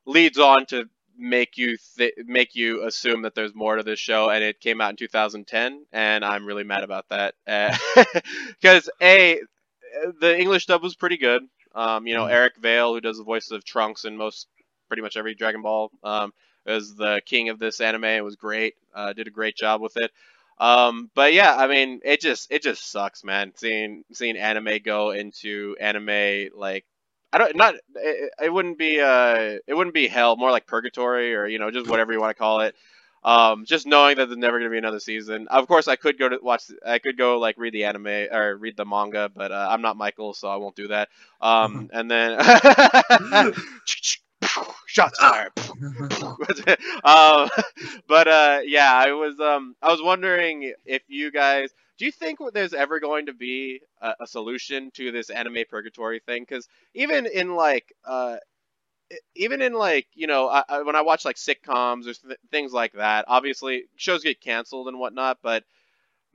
leads 0.05 0.37
on 0.39 0.65
to 0.67 0.85
make 1.17 1.57
you 1.57 1.77
th- 1.97 2.13
make 2.25 2.55
you 2.55 2.85
assume 2.85 3.21
that 3.21 3.35
there's 3.35 3.53
more 3.53 3.75
to 3.75 3.83
this 3.83 3.99
show 3.99 4.29
and 4.29 4.43
it 4.43 4.59
came 4.59 4.81
out 4.81 4.89
in 4.89 4.95
2010 4.95 5.85
and 5.93 6.25
i'm 6.25 6.45
really 6.45 6.63
mad 6.63 6.83
about 6.83 7.05
that. 7.09 7.35
Because 8.61 8.89
a 9.01 9.39
the 10.19 10.37
english 10.39 10.65
dub 10.65 10.81
was 10.83 10.95
pretty 10.95 11.17
good. 11.17 11.43
Um, 11.75 12.07
you 12.07 12.13
know 12.13 12.25
eric 12.25 12.53
vale 12.57 12.93
who 12.93 13.01
does 13.01 13.17
the 13.17 13.23
voice 13.23 13.51
of 13.51 13.63
trunks 13.63 14.05
in 14.05 14.17
most 14.17 14.47
pretty 14.87 15.01
much 15.01 15.17
every 15.17 15.35
dragon 15.35 15.61
ball 15.61 15.91
um, 16.03 16.33
is 16.65 16.95
the 16.95 17.21
king 17.25 17.49
of 17.49 17.59
this 17.59 17.81
anime. 17.81 18.03
It 18.05 18.23
was 18.23 18.35
great. 18.35 18.75
Uh, 18.93 19.13
did 19.13 19.27
a 19.27 19.31
great 19.31 19.55
job 19.55 19.81
with 19.81 19.97
it. 19.97 20.11
Um, 20.59 21.09
but 21.15 21.33
yeah 21.33 21.55
i 21.57 21.67
mean 21.67 22.01
it 22.05 22.21
just 22.21 22.51
it 22.51 22.61
just 22.61 22.89
sucks 22.91 23.23
man 23.23 23.53
seeing 23.55 24.03
seeing 24.13 24.37
anime 24.37 24.79
go 24.85 25.11
into 25.11 25.75
anime 25.79 26.49
like 26.55 26.85
I 27.33 27.39
don't 27.39 27.57
not 27.57 27.75
it, 27.95 28.33
it 28.43 28.53
wouldn't 28.53 28.79
be 28.79 29.01
uh 29.01 29.59
it 29.67 29.75
wouldn't 29.75 29.95
be 29.95 30.07
hell 30.07 30.37
more 30.37 30.51
like 30.51 30.67
purgatory 30.67 31.35
or 31.35 31.47
you 31.47 31.59
know 31.59 31.71
just 31.71 31.89
whatever 31.89 32.13
you 32.13 32.21
want 32.21 32.31
to 32.31 32.39
call 32.39 32.61
it. 32.61 32.75
Um 33.23 33.65
just 33.65 33.87
knowing 33.87 34.17
that 34.17 34.27
there's 34.27 34.37
never 34.37 34.59
going 34.59 34.69
to 34.69 34.73
be 34.73 34.79
another 34.79 34.99
season. 35.01 35.47
Of 35.49 35.67
course 35.67 35.87
I 35.89 35.97
could 35.97 36.19
go 36.19 36.29
to 36.29 36.39
watch 36.41 36.63
I 36.85 36.99
could 36.99 37.17
go 37.17 37.39
like 37.39 37.57
read 37.57 37.73
the 37.73 37.85
anime 37.85 38.07
or 38.07 38.57
read 38.57 38.77
the 38.77 38.85
manga 38.85 39.31
but 39.35 39.51
uh, 39.51 39.67
I'm 39.71 39.81
not 39.81 39.97
Michael 39.97 40.33
so 40.33 40.49
I 40.49 40.57
won't 40.57 40.75
do 40.75 40.89
that. 40.89 41.09
Um 41.41 41.89
and 41.93 42.11
then 42.11 42.39
shots 44.87 45.19
fired. 45.19 45.51
Um, 47.03 47.49
but 48.07 48.27
uh, 48.27 48.59
yeah, 48.65 48.93
I 48.93 49.11
was 49.11 49.39
um, 49.39 49.75
I 49.81 49.91
was 49.91 50.01
wondering 50.01 50.73
if 50.85 51.01
you 51.07 51.31
guys 51.31 51.69
do 51.97 52.05
you 52.05 52.11
think 52.11 52.39
there's 52.53 52.73
ever 52.73 52.99
going 52.99 53.27
to 53.27 53.33
be 53.33 53.81
a, 54.01 54.13
a 54.21 54.27
solution 54.27 54.91
to 54.95 55.11
this 55.11 55.29
anime 55.29 55.65
purgatory 55.69 56.19
thing? 56.19 56.43
Because 56.47 56.67
even 56.93 57.25
in 57.27 57.55
like 57.55 57.93
uh, 58.05 58.37
even 59.35 59.61
in 59.61 59.73
like 59.73 60.07
you 60.13 60.27
know 60.27 60.47
I, 60.49 60.63
I, 60.69 60.81
when 60.83 60.95
I 60.95 61.01
watch 61.01 61.25
like 61.25 61.37
sitcoms 61.37 62.07
or 62.07 62.13
th- 62.13 62.39
things 62.51 62.73
like 62.73 62.93
that, 62.93 63.25
obviously 63.27 63.85
shows 63.95 64.23
get 64.23 64.41
canceled 64.41 64.87
and 64.87 64.99
whatnot, 64.99 65.39
but 65.43 65.63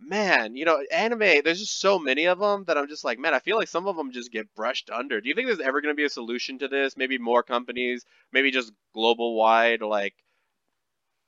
man, 0.00 0.56
you 0.56 0.64
know, 0.64 0.82
anime, 0.92 1.20
there's 1.44 1.60
just 1.60 1.80
so 1.80 1.98
many 1.98 2.26
of 2.26 2.38
them 2.38 2.64
that 2.66 2.78
I'm 2.78 2.88
just 2.88 3.04
like, 3.04 3.18
man, 3.18 3.34
I 3.34 3.40
feel 3.40 3.56
like 3.56 3.68
some 3.68 3.86
of 3.86 3.96
them 3.96 4.12
just 4.12 4.32
get 4.32 4.54
brushed 4.54 4.90
under. 4.90 5.20
Do 5.20 5.28
you 5.28 5.34
think 5.34 5.48
there's 5.48 5.60
ever 5.60 5.80
going 5.80 5.94
to 5.94 5.96
be 5.96 6.04
a 6.04 6.10
solution 6.10 6.58
to 6.60 6.68
this? 6.68 6.96
Maybe 6.96 7.18
more 7.18 7.42
companies, 7.42 8.04
maybe 8.32 8.50
just 8.50 8.72
global 8.94 9.36
wide, 9.36 9.82
like, 9.82 10.14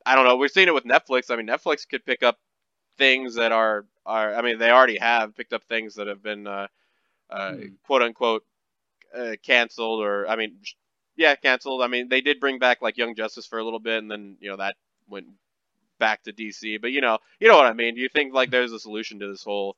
I 0.07 0.15
don't 0.15 0.25
know. 0.25 0.37
We're 0.37 0.49
seeing 0.49 0.69
it 0.69 0.75
with 0.75 0.85
Netflix. 0.85 1.31
I 1.31 1.37
mean, 1.37 1.47
Netflix 1.47 1.89
could 1.89 2.05
pick 2.05 2.23
up 2.23 2.39
things 3.01 3.37
that 3.37 3.53
are, 3.53 3.87
are 4.07 4.37
I 4.37 4.43
mean, 4.43 4.61
they 4.61 4.71
already 4.71 4.99
have 4.99 5.37
picked 5.37 5.55
up 5.55 5.65
things 5.65 5.97
that 5.97 6.09
have 6.09 6.23
been, 6.23 6.47
uh, 6.49 6.69
uh, 7.31 7.55
Hmm. 7.55 7.77
quote 7.85 8.03
unquote, 8.03 8.45
uh, 9.17 9.35
canceled 9.43 10.03
or, 10.03 10.29
I 10.29 10.37
mean, 10.37 10.59
yeah, 11.17 11.37
canceled. 11.37 11.83
I 11.83 11.89
mean, 11.89 12.09
they 12.09 12.23
did 12.23 12.41
bring 12.41 12.59
back 12.61 12.83
like 12.83 12.99
Young 12.99 13.17
Justice 13.17 13.47
for 13.47 13.59
a 13.59 13.65
little 13.65 13.81
bit 13.81 13.99
and 13.99 14.11
then, 14.11 14.37
you 14.41 14.51
know, 14.51 14.59
that 14.59 14.77
went 15.09 15.29
back 15.99 16.23
to 16.25 16.33
DC. 16.33 16.79
But 16.79 16.93
you 16.93 17.01
know, 17.03 17.19
you 17.41 17.49
know 17.49 17.57
what 17.57 17.67
I 17.67 17.75
mean. 17.75 17.95
Do 17.95 18.03
you 18.03 18.09
think 18.09 18.35
like 18.35 18.51
there's 18.51 18.73
a 18.73 18.81
solution 18.81 19.21
to 19.21 19.29
this 19.29 19.45
whole 19.45 19.77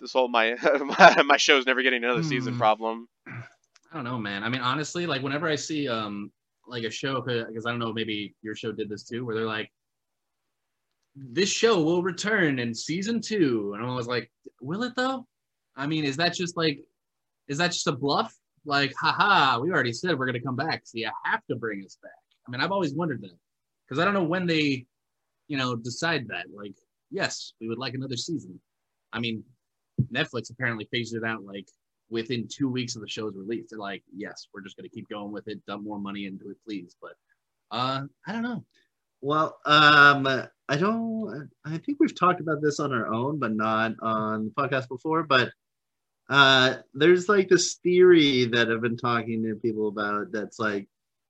this 0.00 0.12
whole 0.12 0.28
my 0.28 0.56
my, 0.98 1.22
my 1.24 1.38
show's 1.38 1.66
never 1.66 1.82
getting 1.82 2.04
another 2.04 2.22
season 2.22 2.56
Hmm. 2.56 2.58
problem? 2.58 3.08
I 3.92 3.94
don't 3.96 4.04
know, 4.04 4.18
man. 4.18 4.42
I 4.42 4.48
mean, 4.48 4.60
honestly, 4.60 5.06
like 5.06 5.22
whenever 5.22 5.48
I 5.48 5.56
see 5.56 5.88
um 5.88 6.32
like 6.66 6.84
a 6.84 6.90
show, 6.90 7.20
because 7.20 7.66
I 7.66 7.70
don't 7.70 7.78
know, 7.78 7.92
maybe 7.92 8.34
your 8.42 8.54
show 8.54 8.72
did 8.72 8.88
this 8.88 9.04
too, 9.04 9.24
where 9.24 9.34
they're 9.34 9.46
like, 9.46 9.70
this 11.16 11.48
show 11.48 11.82
will 11.82 12.02
return 12.02 12.58
in 12.58 12.74
season 12.74 13.20
two, 13.20 13.72
and 13.74 13.86
I 13.86 13.94
was 13.94 14.06
like, 14.06 14.30
will 14.60 14.82
it 14.82 14.94
though? 14.96 15.26
I 15.76 15.86
mean, 15.86 16.04
is 16.04 16.16
that 16.16 16.34
just 16.34 16.56
like, 16.56 16.80
is 17.48 17.58
that 17.58 17.72
just 17.72 17.86
a 17.86 17.92
bluff? 17.92 18.34
Like, 18.64 18.92
haha, 18.98 19.60
we 19.60 19.70
already 19.70 19.92
said 19.92 20.18
we're 20.18 20.26
gonna 20.26 20.40
come 20.40 20.56
back, 20.56 20.82
so 20.84 20.98
you 20.98 21.10
have 21.24 21.44
to 21.50 21.56
bring 21.56 21.84
us 21.84 21.98
back. 22.02 22.12
I 22.46 22.50
mean, 22.50 22.60
I've 22.60 22.72
always 22.72 22.94
wondered 22.94 23.22
that 23.22 23.36
because 23.86 24.00
I 24.00 24.04
don't 24.04 24.14
know 24.14 24.24
when 24.24 24.46
they, 24.46 24.86
you 25.48 25.56
know, 25.56 25.76
decide 25.76 26.28
that. 26.28 26.46
Like, 26.54 26.74
yes, 27.10 27.52
we 27.60 27.68
would 27.68 27.78
like 27.78 27.94
another 27.94 28.16
season. 28.16 28.58
I 29.12 29.20
mean, 29.20 29.44
Netflix 30.12 30.50
apparently 30.50 30.88
phased 30.90 31.14
it 31.14 31.24
out 31.24 31.44
like 31.44 31.68
within 32.10 32.48
two 32.48 32.68
weeks 32.68 32.96
of 32.96 33.02
the 33.02 33.08
show's 33.08 33.34
release. 33.36 33.66
They're 33.70 33.78
like, 33.78 34.02
yes, 34.14 34.48
we're 34.52 34.62
just 34.62 34.76
gonna 34.76 34.88
keep 34.88 35.08
going 35.08 35.32
with 35.32 35.46
it, 35.48 35.64
dump 35.66 35.84
more 35.84 36.00
money 36.00 36.26
into 36.26 36.50
it, 36.50 36.56
please. 36.66 36.96
But 37.00 37.12
uh, 37.70 38.02
I 38.26 38.32
don't 38.32 38.42
know. 38.42 38.64
Well, 39.24 39.58
um, 39.64 40.26
I 40.68 40.76
don't. 40.76 41.48
I 41.64 41.78
think 41.78 41.96
we've 41.98 42.14
talked 42.14 42.42
about 42.42 42.60
this 42.60 42.78
on 42.78 42.92
our 42.92 43.06
own, 43.06 43.38
but 43.38 43.56
not 43.56 43.94
on 44.02 44.44
the 44.44 44.50
podcast 44.50 44.86
before. 44.86 45.22
But 45.22 45.48
uh, 46.28 46.74
there's 46.92 47.26
like 47.26 47.48
this 47.48 47.76
theory 47.76 48.44
that 48.44 48.70
I've 48.70 48.82
been 48.82 48.98
talking 48.98 49.42
to 49.44 49.54
people 49.54 49.88
about. 49.88 50.30
That's 50.30 50.58
like, 50.58 50.86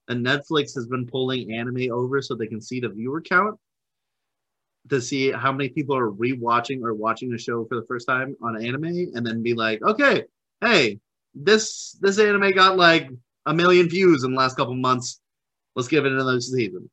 and 0.08 0.26
Netflix 0.26 0.74
has 0.74 0.88
been 0.88 1.06
pulling 1.06 1.54
anime 1.54 1.92
over 1.92 2.20
so 2.20 2.34
they 2.34 2.48
can 2.48 2.60
see 2.60 2.80
the 2.80 2.88
viewer 2.88 3.20
count 3.20 3.60
to 4.88 5.00
see 5.00 5.30
how 5.30 5.52
many 5.52 5.68
people 5.68 5.96
are 5.96 6.10
rewatching 6.10 6.82
or 6.82 6.94
watching 6.94 7.32
a 7.32 7.38
show 7.38 7.64
for 7.64 7.76
the 7.76 7.86
first 7.86 8.08
time 8.08 8.34
on 8.42 8.60
anime, 8.60 9.12
and 9.14 9.24
then 9.24 9.40
be 9.40 9.54
like, 9.54 9.80
okay, 9.82 10.24
hey, 10.62 10.98
this 11.32 11.96
this 12.00 12.18
anime 12.18 12.50
got 12.50 12.76
like 12.76 13.08
a 13.46 13.54
million 13.54 13.88
views 13.88 14.24
in 14.24 14.32
the 14.32 14.36
last 14.36 14.56
couple 14.56 14.74
months. 14.74 15.20
Let's 15.76 15.86
give 15.86 16.04
it 16.06 16.12
another 16.12 16.40
season. 16.40 16.90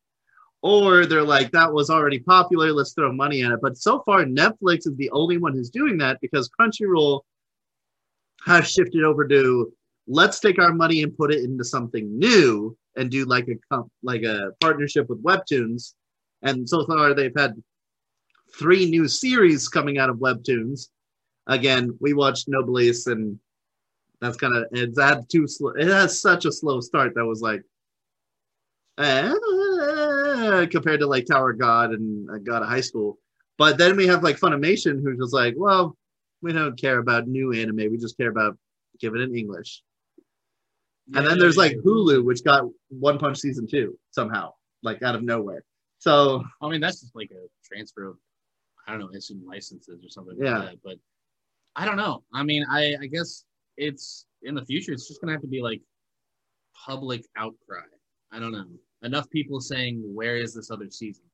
Or 0.62 1.06
they're 1.06 1.24
like, 1.24 1.50
that 1.50 1.72
was 1.72 1.90
already 1.90 2.20
popular. 2.20 2.72
Let's 2.72 2.92
throw 2.92 3.12
money 3.12 3.42
at 3.42 3.50
it. 3.50 3.58
But 3.60 3.76
so 3.76 4.00
far, 4.06 4.24
Netflix 4.24 4.86
is 4.86 4.96
the 4.96 5.10
only 5.10 5.36
one 5.36 5.54
who's 5.54 5.70
doing 5.70 5.98
that 5.98 6.20
because 6.20 6.48
Crunchyroll 6.48 7.22
has 8.44 8.70
shifted 8.70 9.02
over 9.02 9.26
to 9.26 9.72
let's 10.06 10.40
take 10.40 10.58
our 10.58 10.72
money 10.72 11.02
and 11.02 11.16
put 11.16 11.32
it 11.32 11.44
into 11.44 11.64
something 11.64 12.18
new 12.18 12.76
and 12.96 13.10
do 13.10 13.24
like 13.24 13.48
a 13.48 13.82
like 14.02 14.22
a 14.22 14.50
partnership 14.60 15.08
with 15.08 15.22
Webtoons. 15.22 15.94
And 16.42 16.68
so 16.68 16.84
far, 16.86 17.14
they've 17.14 17.36
had 17.36 17.54
three 18.58 18.88
new 18.88 19.08
series 19.08 19.68
coming 19.68 19.98
out 19.98 20.10
of 20.10 20.16
Webtoons. 20.16 20.88
Again, 21.46 21.96
we 22.00 22.12
watched 22.14 22.48
Noblesse, 22.48 23.06
and 23.06 23.38
that's 24.20 24.36
kind 24.36 24.56
of 24.56 24.66
it's 24.72 25.00
had 25.00 25.28
too 25.28 25.46
slow. 25.46 25.70
It 25.70 25.88
has 25.88 26.20
such 26.20 26.44
a 26.44 26.52
slow 26.52 26.80
start 26.80 27.14
that 27.14 27.24
was 27.24 27.40
like, 27.40 27.62
eh, 28.98 29.32
compared 30.70 31.00
to 31.00 31.06
like 31.06 31.26
Tower 31.26 31.52
God 31.52 31.90
and 31.90 32.30
uh, 32.30 32.38
God 32.38 32.62
of 32.62 32.68
High 32.68 32.80
School. 32.80 33.18
But 33.58 33.78
then 33.78 33.96
we 33.96 34.06
have 34.06 34.22
like 34.22 34.38
Funimation, 34.38 35.02
who's 35.02 35.18
just 35.18 35.34
like, 35.34 35.54
well, 35.56 35.96
we 36.40 36.52
don't 36.52 36.78
care 36.78 36.98
about 36.98 37.28
new 37.28 37.52
anime. 37.52 37.76
We 37.76 37.98
just 37.98 38.16
care 38.16 38.30
about 38.30 38.56
giving 39.00 39.20
it 39.20 39.24
in 39.24 39.36
English. 39.36 39.82
Yeah, 41.08 41.18
and 41.18 41.26
then 41.26 41.38
there's 41.38 41.56
like 41.56 41.76
Hulu, 41.84 42.24
which 42.24 42.44
got 42.44 42.64
One 42.88 43.18
Punch 43.18 43.38
season 43.38 43.66
two 43.66 43.98
somehow, 44.10 44.52
like 44.82 45.02
out 45.02 45.14
of 45.14 45.22
nowhere. 45.22 45.64
So 45.98 46.42
I 46.60 46.68
mean, 46.68 46.80
that's 46.80 47.00
just 47.00 47.14
like 47.14 47.30
a 47.30 47.46
transfer 47.64 48.08
of 48.08 48.16
I 48.86 48.92
don't 48.92 49.00
know, 49.00 49.10
instant 49.14 49.46
licenses 49.46 50.04
or 50.04 50.08
something 50.08 50.36
yeah. 50.40 50.58
like 50.58 50.70
that. 50.70 50.78
But 50.84 50.96
I 51.76 51.84
don't 51.84 51.96
know. 51.96 52.24
I 52.32 52.42
mean, 52.42 52.64
I 52.70 52.96
I 53.00 53.06
guess 53.06 53.44
it's 53.76 54.26
in 54.42 54.54
the 54.54 54.64
future. 54.64 54.92
It's 54.92 55.08
just 55.08 55.20
gonna 55.20 55.32
have 55.32 55.42
to 55.42 55.48
be 55.48 55.62
like 55.62 55.82
public 56.74 57.24
outcry. 57.36 57.84
I 58.32 58.38
don't 58.38 58.52
know 58.52 58.66
enough 59.02 59.28
people 59.30 59.60
saying, 59.60 60.02
"Where 60.14 60.36
is 60.36 60.54
this 60.54 60.70
other 60.70 60.90
season?" 60.90 61.24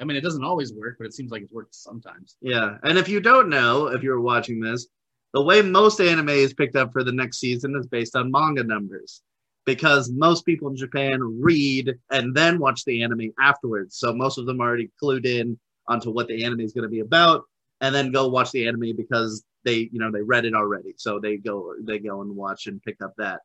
I 0.00 0.04
mean, 0.04 0.16
it 0.16 0.22
doesn't 0.22 0.44
always 0.44 0.72
work, 0.72 0.96
but 0.98 1.06
it 1.06 1.14
seems 1.14 1.30
like 1.30 1.42
it's 1.42 1.52
worked 1.52 1.74
sometimes. 1.74 2.36
Yeah, 2.40 2.78
and 2.82 2.96
if 2.96 3.08
you 3.08 3.20
don't 3.20 3.50
know, 3.50 3.88
if 3.88 4.02
you're 4.02 4.20
watching 4.20 4.60
this, 4.60 4.88
the 5.34 5.42
way 5.42 5.62
most 5.62 6.00
anime 6.00 6.30
is 6.30 6.54
picked 6.54 6.76
up 6.76 6.92
for 6.92 7.04
the 7.04 7.12
next 7.12 7.38
season 7.38 7.76
is 7.76 7.86
based 7.86 8.16
on 8.16 8.30
manga 8.30 8.64
numbers, 8.64 9.22
because 9.66 10.10
most 10.10 10.46
people 10.46 10.68
in 10.68 10.76
Japan 10.76 11.20
read 11.40 11.94
and 12.10 12.34
then 12.34 12.58
watch 12.58 12.84
the 12.84 13.02
anime 13.02 13.32
afterwards. 13.38 13.96
So 13.96 14.14
most 14.14 14.38
of 14.38 14.46
them 14.46 14.60
are 14.60 14.68
already 14.68 14.90
clued 15.00 15.26
in 15.26 15.58
onto 15.86 16.10
what 16.10 16.28
the 16.28 16.44
anime 16.44 16.60
is 16.60 16.72
going 16.72 16.84
to 16.84 16.88
be 16.88 17.00
about, 17.00 17.44
and 17.80 17.94
then 17.94 18.10
go 18.10 18.28
watch 18.28 18.50
the 18.52 18.66
anime 18.66 18.96
because 18.96 19.44
they, 19.64 19.90
you 19.92 20.00
know, 20.00 20.10
they 20.10 20.22
read 20.22 20.46
it 20.46 20.54
already. 20.54 20.94
So 20.96 21.20
they 21.20 21.36
go, 21.36 21.74
they 21.82 21.98
go 21.98 22.22
and 22.22 22.34
watch 22.34 22.66
and 22.66 22.82
pick 22.82 22.96
up 23.02 23.12
that. 23.18 23.40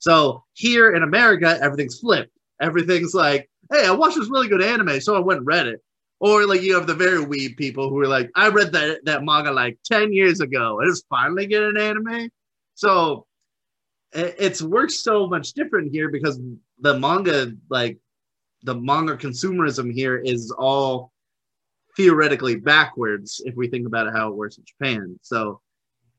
So 0.00 0.44
here 0.54 0.92
in 0.92 1.02
America, 1.02 1.58
everything's 1.62 2.00
flipped 2.00 2.32
everything's 2.60 3.14
like, 3.14 3.48
hey, 3.70 3.86
I 3.86 3.90
watched 3.92 4.16
this 4.16 4.30
really 4.30 4.48
good 4.48 4.62
anime, 4.62 5.00
so 5.00 5.16
I 5.16 5.20
went 5.20 5.38
and 5.38 5.46
read 5.46 5.66
it. 5.66 5.80
Or 6.20 6.46
like 6.46 6.62
you 6.62 6.74
have 6.74 6.86
the 6.86 6.94
very 6.94 7.24
weeb 7.24 7.56
people 7.56 7.88
who 7.88 7.98
are 8.00 8.08
like, 8.08 8.30
I 8.34 8.48
read 8.48 8.72
that 8.72 9.04
that 9.06 9.24
manga 9.24 9.52
like 9.52 9.78
10 9.86 10.12
years 10.12 10.40
ago 10.40 10.80
and 10.80 10.90
it's 10.90 11.02
finally 11.08 11.46
getting 11.46 11.70
an 11.70 11.78
anime. 11.78 12.30
So 12.74 13.26
it, 14.12 14.36
it's 14.38 14.60
worked 14.60 14.92
so 14.92 15.26
much 15.26 15.54
different 15.54 15.92
here 15.92 16.10
because 16.10 16.38
the 16.78 16.98
manga, 16.98 17.52
like 17.70 17.98
the 18.64 18.74
manga 18.74 19.16
consumerism 19.16 19.90
here 19.90 20.18
is 20.18 20.50
all 20.50 21.10
theoretically 21.96 22.56
backwards 22.56 23.40
if 23.46 23.56
we 23.56 23.68
think 23.68 23.86
about 23.86 24.12
how 24.12 24.28
it 24.28 24.36
works 24.36 24.58
in 24.58 24.64
Japan. 24.66 25.18
So 25.22 25.62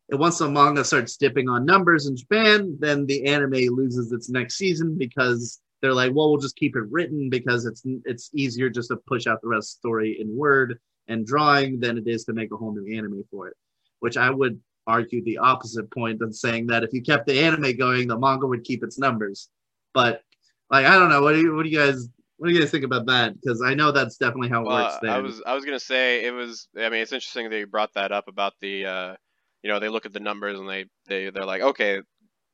once 0.10 0.40
the 0.40 0.50
manga 0.50 0.84
starts 0.84 1.16
dipping 1.16 1.48
on 1.48 1.66
numbers 1.66 2.08
in 2.08 2.18
Japan, 2.18 2.76
then 2.80 3.06
the 3.06 3.26
anime 3.26 3.76
loses 3.76 4.12
its 4.12 4.30
next 4.30 4.56
season 4.58 4.98
because 4.98 5.61
they're 5.82 5.94
like, 5.94 6.14
well, 6.14 6.30
we'll 6.30 6.40
just 6.40 6.56
keep 6.56 6.76
it 6.76 6.84
written 6.90 7.30
because 7.30 7.66
it's 7.66 7.82
it's 8.06 8.30
easier 8.34 8.70
just 8.70 8.90
to 8.90 8.98
push 9.08 9.28
out 9.28 9.42
the 9.42 9.48
rest 9.48 9.76
of 9.76 9.82
the 9.82 9.88
story 9.88 10.18
in 10.20 10.38
word 10.38 10.80
and 11.08 11.26
drawing 11.26 11.80
than 11.80 11.98
it 11.98 12.08
is 12.08 12.24
to 12.26 12.34
make 12.34 12.52
a 12.52 12.58
whole 12.58 12.74
new 12.74 12.98
anime 12.98 13.24
for 13.32 13.48
it. 13.48 13.56
Which 14.00 14.18
I 14.18 14.30
would 14.30 14.60
argue 14.88 15.24
the 15.24 15.38
opposite 15.38 15.92
point 15.92 16.22
of 16.22 16.36
saying 16.36 16.68
that 16.68 16.84
if 16.84 16.94
you 16.94 17.02
kept 17.02 17.28
the 17.28 17.40
anime 17.40 17.78
going, 17.78 18.08
the 18.08 18.18
manga 18.18 18.48
would 18.48 18.64
keep 18.64 18.84
its 18.84 18.98
numbers. 18.98 19.50
But 19.94 20.22
like, 20.70 20.86
I 20.86 20.98
don't 20.98 21.10
know. 21.10 21.22
What 21.22 21.34
do 21.34 21.42
you 21.42 21.56
what 21.56 21.64
do 21.64 21.70
you 21.70 21.78
guys 21.78 22.08
what 22.38 22.48
do 22.48 22.54
you 22.54 22.60
guys 22.60 22.72
think 22.72 22.86
about 22.86 23.06
that? 23.06 23.40
Because 23.40 23.62
I 23.62 23.76
know 23.76 23.92
that's 23.92 24.18
definitely 24.18 24.50
how 24.50 24.62
it 24.62 24.68
well, 24.68 24.86
works. 24.86 24.98
There. 25.02 25.12
I 25.12 25.20
was 25.20 25.42
I 25.46 25.54
was 25.54 25.66
gonna 25.66 25.80
say 25.80 26.26
it 26.26 26.32
was. 26.32 26.68
I 26.76 26.90
mean, 26.90 27.02
it's 27.02 27.12
interesting 27.12 27.50
that 27.50 27.58
you 27.60 27.68
brought 27.68 27.94
that 27.94 28.12
up 28.12 28.28
about 28.28 28.54
the. 28.62 28.86
Uh, 28.86 29.16
you 29.64 29.70
know, 29.70 29.80
they 29.80 29.90
look 29.90 30.08
at 30.08 30.14
the 30.14 30.20
numbers 30.20 30.60
and 30.60 30.68
they 30.68 30.86
they 31.08 31.30
they're 31.30 31.46
like, 31.46 31.62
okay, 31.62 32.02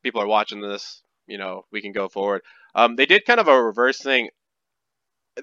people 0.04 0.22
are 0.22 0.28
watching 0.28 0.60
this. 0.60 1.02
You 1.26 1.38
know, 1.38 1.64
we 1.72 1.82
can 1.82 1.92
go 1.92 2.10
forward. 2.10 2.42
Um, 2.76 2.96
they 2.96 3.06
did 3.06 3.26
kind 3.26 3.40
of 3.40 3.48
a 3.48 3.64
reverse 3.64 4.00
thing. 4.00 4.30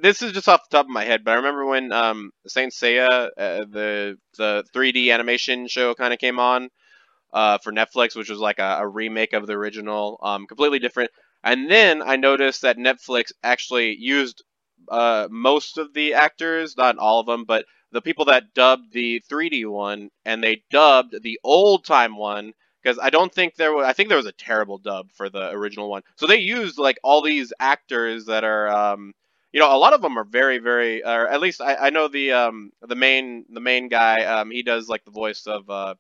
This 0.00 0.22
is 0.22 0.32
just 0.32 0.48
off 0.48 0.68
the 0.68 0.76
top 0.76 0.86
of 0.86 0.90
my 0.90 1.04
head, 1.04 1.24
but 1.24 1.32
I 1.32 1.34
remember 1.36 1.64
when 1.66 1.92
um, 1.92 2.32
Saint 2.46 2.72
Seiya, 2.72 3.28
uh, 3.36 3.64
the 3.70 4.18
the 4.36 4.64
3D 4.74 5.12
animation 5.12 5.68
show, 5.68 5.94
kind 5.94 6.12
of 6.12 6.18
came 6.18 6.40
on 6.40 6.68
uh, 7.32 7.58
for 7.58 7.72
Netflix, 7.72 8.16
which 8.16 8.30
was 8.30 8.38
like 8.38 8.58
a, 8.58 8.78
a 8.80 8.88
remake 8.88 9.34
of 9.34 9.46
the 9.46 9.54
original, 9.54 10.18
um, 10.22 10.46
completely 10.46 10.78
different. 10.78 11.10
And 11.44 11.70
then 11.70 12.02
I 12.02 12.16
noticed 12.16 12.62
that 12.62 12.78
Netflix 12.78 13.32
actually 13.42 13.96
used 13.98 14.42
uh, 14.90 15.28
most 15.30 15.78
of 15.78 15.92
the 15.94 16.14
actors, 16.14 16.76
not 16.76 16.98
all 16.98 17.20
of 17.20 17.26
them, 17.26 17.44
but 17.44 17.66
the 17.92 18.02
people 18.02 18.26
that 18.26 18.54
dubbed 18.54 18.92
the 18.92 19.22
3D 19.30 19.66
one, 19.70 20.10
and 20.24 20.42
they 20.42 20.62
dubbed 20.70 21.14
the 21.22 21.38
old 21.44 21.84
time 21.84 22.16
one 22.16 22.52
because 22.84 22.98
I 23.02 23.10
don't 23.10 23.32
think 23.32 23.56
there 23.56 23.72
was. 23.72 23.86
I 23.86 23.92
think 23.92 24.08
there 24.08 24.18
was 24.18 24.26
a 24.26 24.32
terrible 24.32 24.78
dub 24.78 25.10
for 25.12 25.30
the 25.30 25.50
original 25.50 25.88
one. 25.88 26.02
So 26.16 26.26
they 26.26 26.38
used 26.38 26.78
like 26.78 26.98
all 27.02 27.22
these 27.22 27.52
actors 27.58 28.26
that 28.26 28.44
are, 28.44 28.68
um, 28.68 29.14
you 29.52 29.60
know, 29.60 29.74
a 29.74 29.78
lot 29.78 29.94
of 29.94 30.02
them 30.02 30.18
are 30.18 30.24
very, 30.24 30.58
very, 30.58 31.02
or 31.02 31.26
at 31.26 31.40
least 31.40 31.60
I, 31.60 31.76
I 31.76 31.90
know 31.90 32.08
the 32.08 32.32
um, 32.32 32.72
the 32.82 32.96
main 32.96 33.46
the 33.48 33.60
main 33.60 33.88
guy. 33.88 34.24
Um, 34.24 34.50
he 34.50 34.62
does 34.62 34.88
like 34.88 35.04
the 35.04 35.10
voice 35.10 35.46
of 35.46 35.68
uh, 35.70 35.94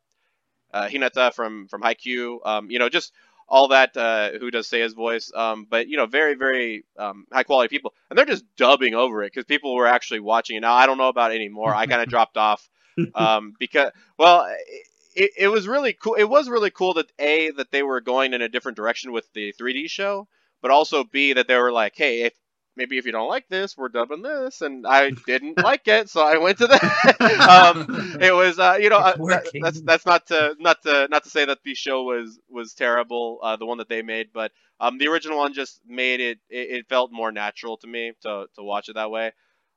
uh, 0.72 0.88
Hinata 0.88 1.32
from 1.32 1.68
from 1.68 1.82
Haikyuu. 1.82 2.38
Um, 2.44 2.70
you 2.70 2.78
know, 2.78 2.88
just 2.90 3.12
all 3.48 3.68
that 3.68 3.96
uh, 3.96 4.32
who 4.38 4.50
does 4.50 4.68
say 4.68 4.80
his 4.80 4.92
voice. 4.92 5.32
Um, 5.34 5.66
but 5.68 5.88
you 5.88 5.96
know, 5.96 6.06
very 6.06 6.34
very 6.34 6.84
um, 6.98 7.26
high 7.32 7.44
quality 7.44 7.74
people, 7.74 7.94
and 8.10 8.18
they're 8.18 8.26
just 8.26 8.44
dubbing 8.56 8.94
over 8.94 9.22
it 9.22 9.32
because 9.32 9.46
people 9.46 9.74
were 9.74 9.86
actually 9.86 10.20
watching 10.20 10.56
it. 10.56 10.60
Now 10.60 10.74
I 10.74 10.84
don't 10.84 10.98
know 10.98 11.08
about 11.08 11.32
it 11.32 11.36
anymore. 11.36 11.74
I 11.74 11.86
kind 11.86 12.02
of 12.02 12.08
dropped 12.10 12.36
off 12.36 12.68
um, 13.14 13.54
because 13.58 13.90
well 14.18 14.46
it, 14.50 14.86
it 15.16 15.48
was 15.48 15.68
really 15.68 15.92
cool. 15.92 16.14
It 16.14 16.24
was 16.24 16.48
really 16.48 16.70
cool 16.70 16.94
that 16.94 17.10
a 17.18 17.50
that 17.52 17.70
they 17.70 17.82
were 17.82 18.00
going 18.00 18.34
in 18.34 18.42
a 18.42 18.48
different 18.48 18.76
direction 18.76 19.12
with 19.12 19.32
the 19.32 19.52
3D 19.54 19.88
show, 19.88 20.28
but 20.62 20.70
also 20.70 21.04
b 21.04 21.32
that 21.34 21.48
they 21.48 21.56
were 21.56 21.72
like, 21.72 21.94
hey, 21.96 22.22
if 22.22 22.34
maybe 22.76 22.98
if 22.98 23.06
you 23.06 23.12
don't 23.12 23.28
like 23.28 23.48
this, 23.48 23.76
we're 23.76 23.88
dubbing 23.88 24.22
this, 24.22 24.60
and 24.60 24.86
I 24.86 25.10
didn't 25.26 25.58
like 25.62 25.86
it, 25.88 26.10
so 26.10 26.26
I 26.26 26.38
went 26.38 26.58
to 26.58 26.66
that. 26.68 27.20
um, 27.48 28.18
it 28.20 28.34
was, 28.34 28.58
uh, 28.58 28.78
you 28.80 28.88
know, 28.88 28.98
uh, 28.98 29.14
that's 29.60 29.80
that's 29.82 30.06
not 30.06 30.26
to 30.28 30.56
not 30.58 30.82
to 30.82 31.08
not 31.10 31.24
to 31.24 31.30
say 31.30 31.44
that 31.44 31.58
the 31.64 31.74
show 31.74 32.02
was 32.04 32.38
was 32.48 32.74
terrible, 32.74 33.40
uh, 33.42 33.56
the 33.56 33.66
one 33.66 33.78
that 33.78 33.88
they 33.88 34.02
made, 34.02 34.28
but 34.32 34.52
um, 34.80 34.98
the 34.98 35.08
original 35.08 35.38
one 35.38 35.54
just 35.54 35.80
made 35.86 36.20
it, 36.20 36.38
it, 36.50 36.78
it 36.78 36.88
felt 36.88 37.12
more 37.12 37.32
natural 37.32 37.76
to 37.78 37.86
me 37.86 38.12
to 38.22 38.46
to 38.56 38.62
watch 38.62 38.88
it 38.88 38.94
that 38.94 39.10
way. 39.10 39.32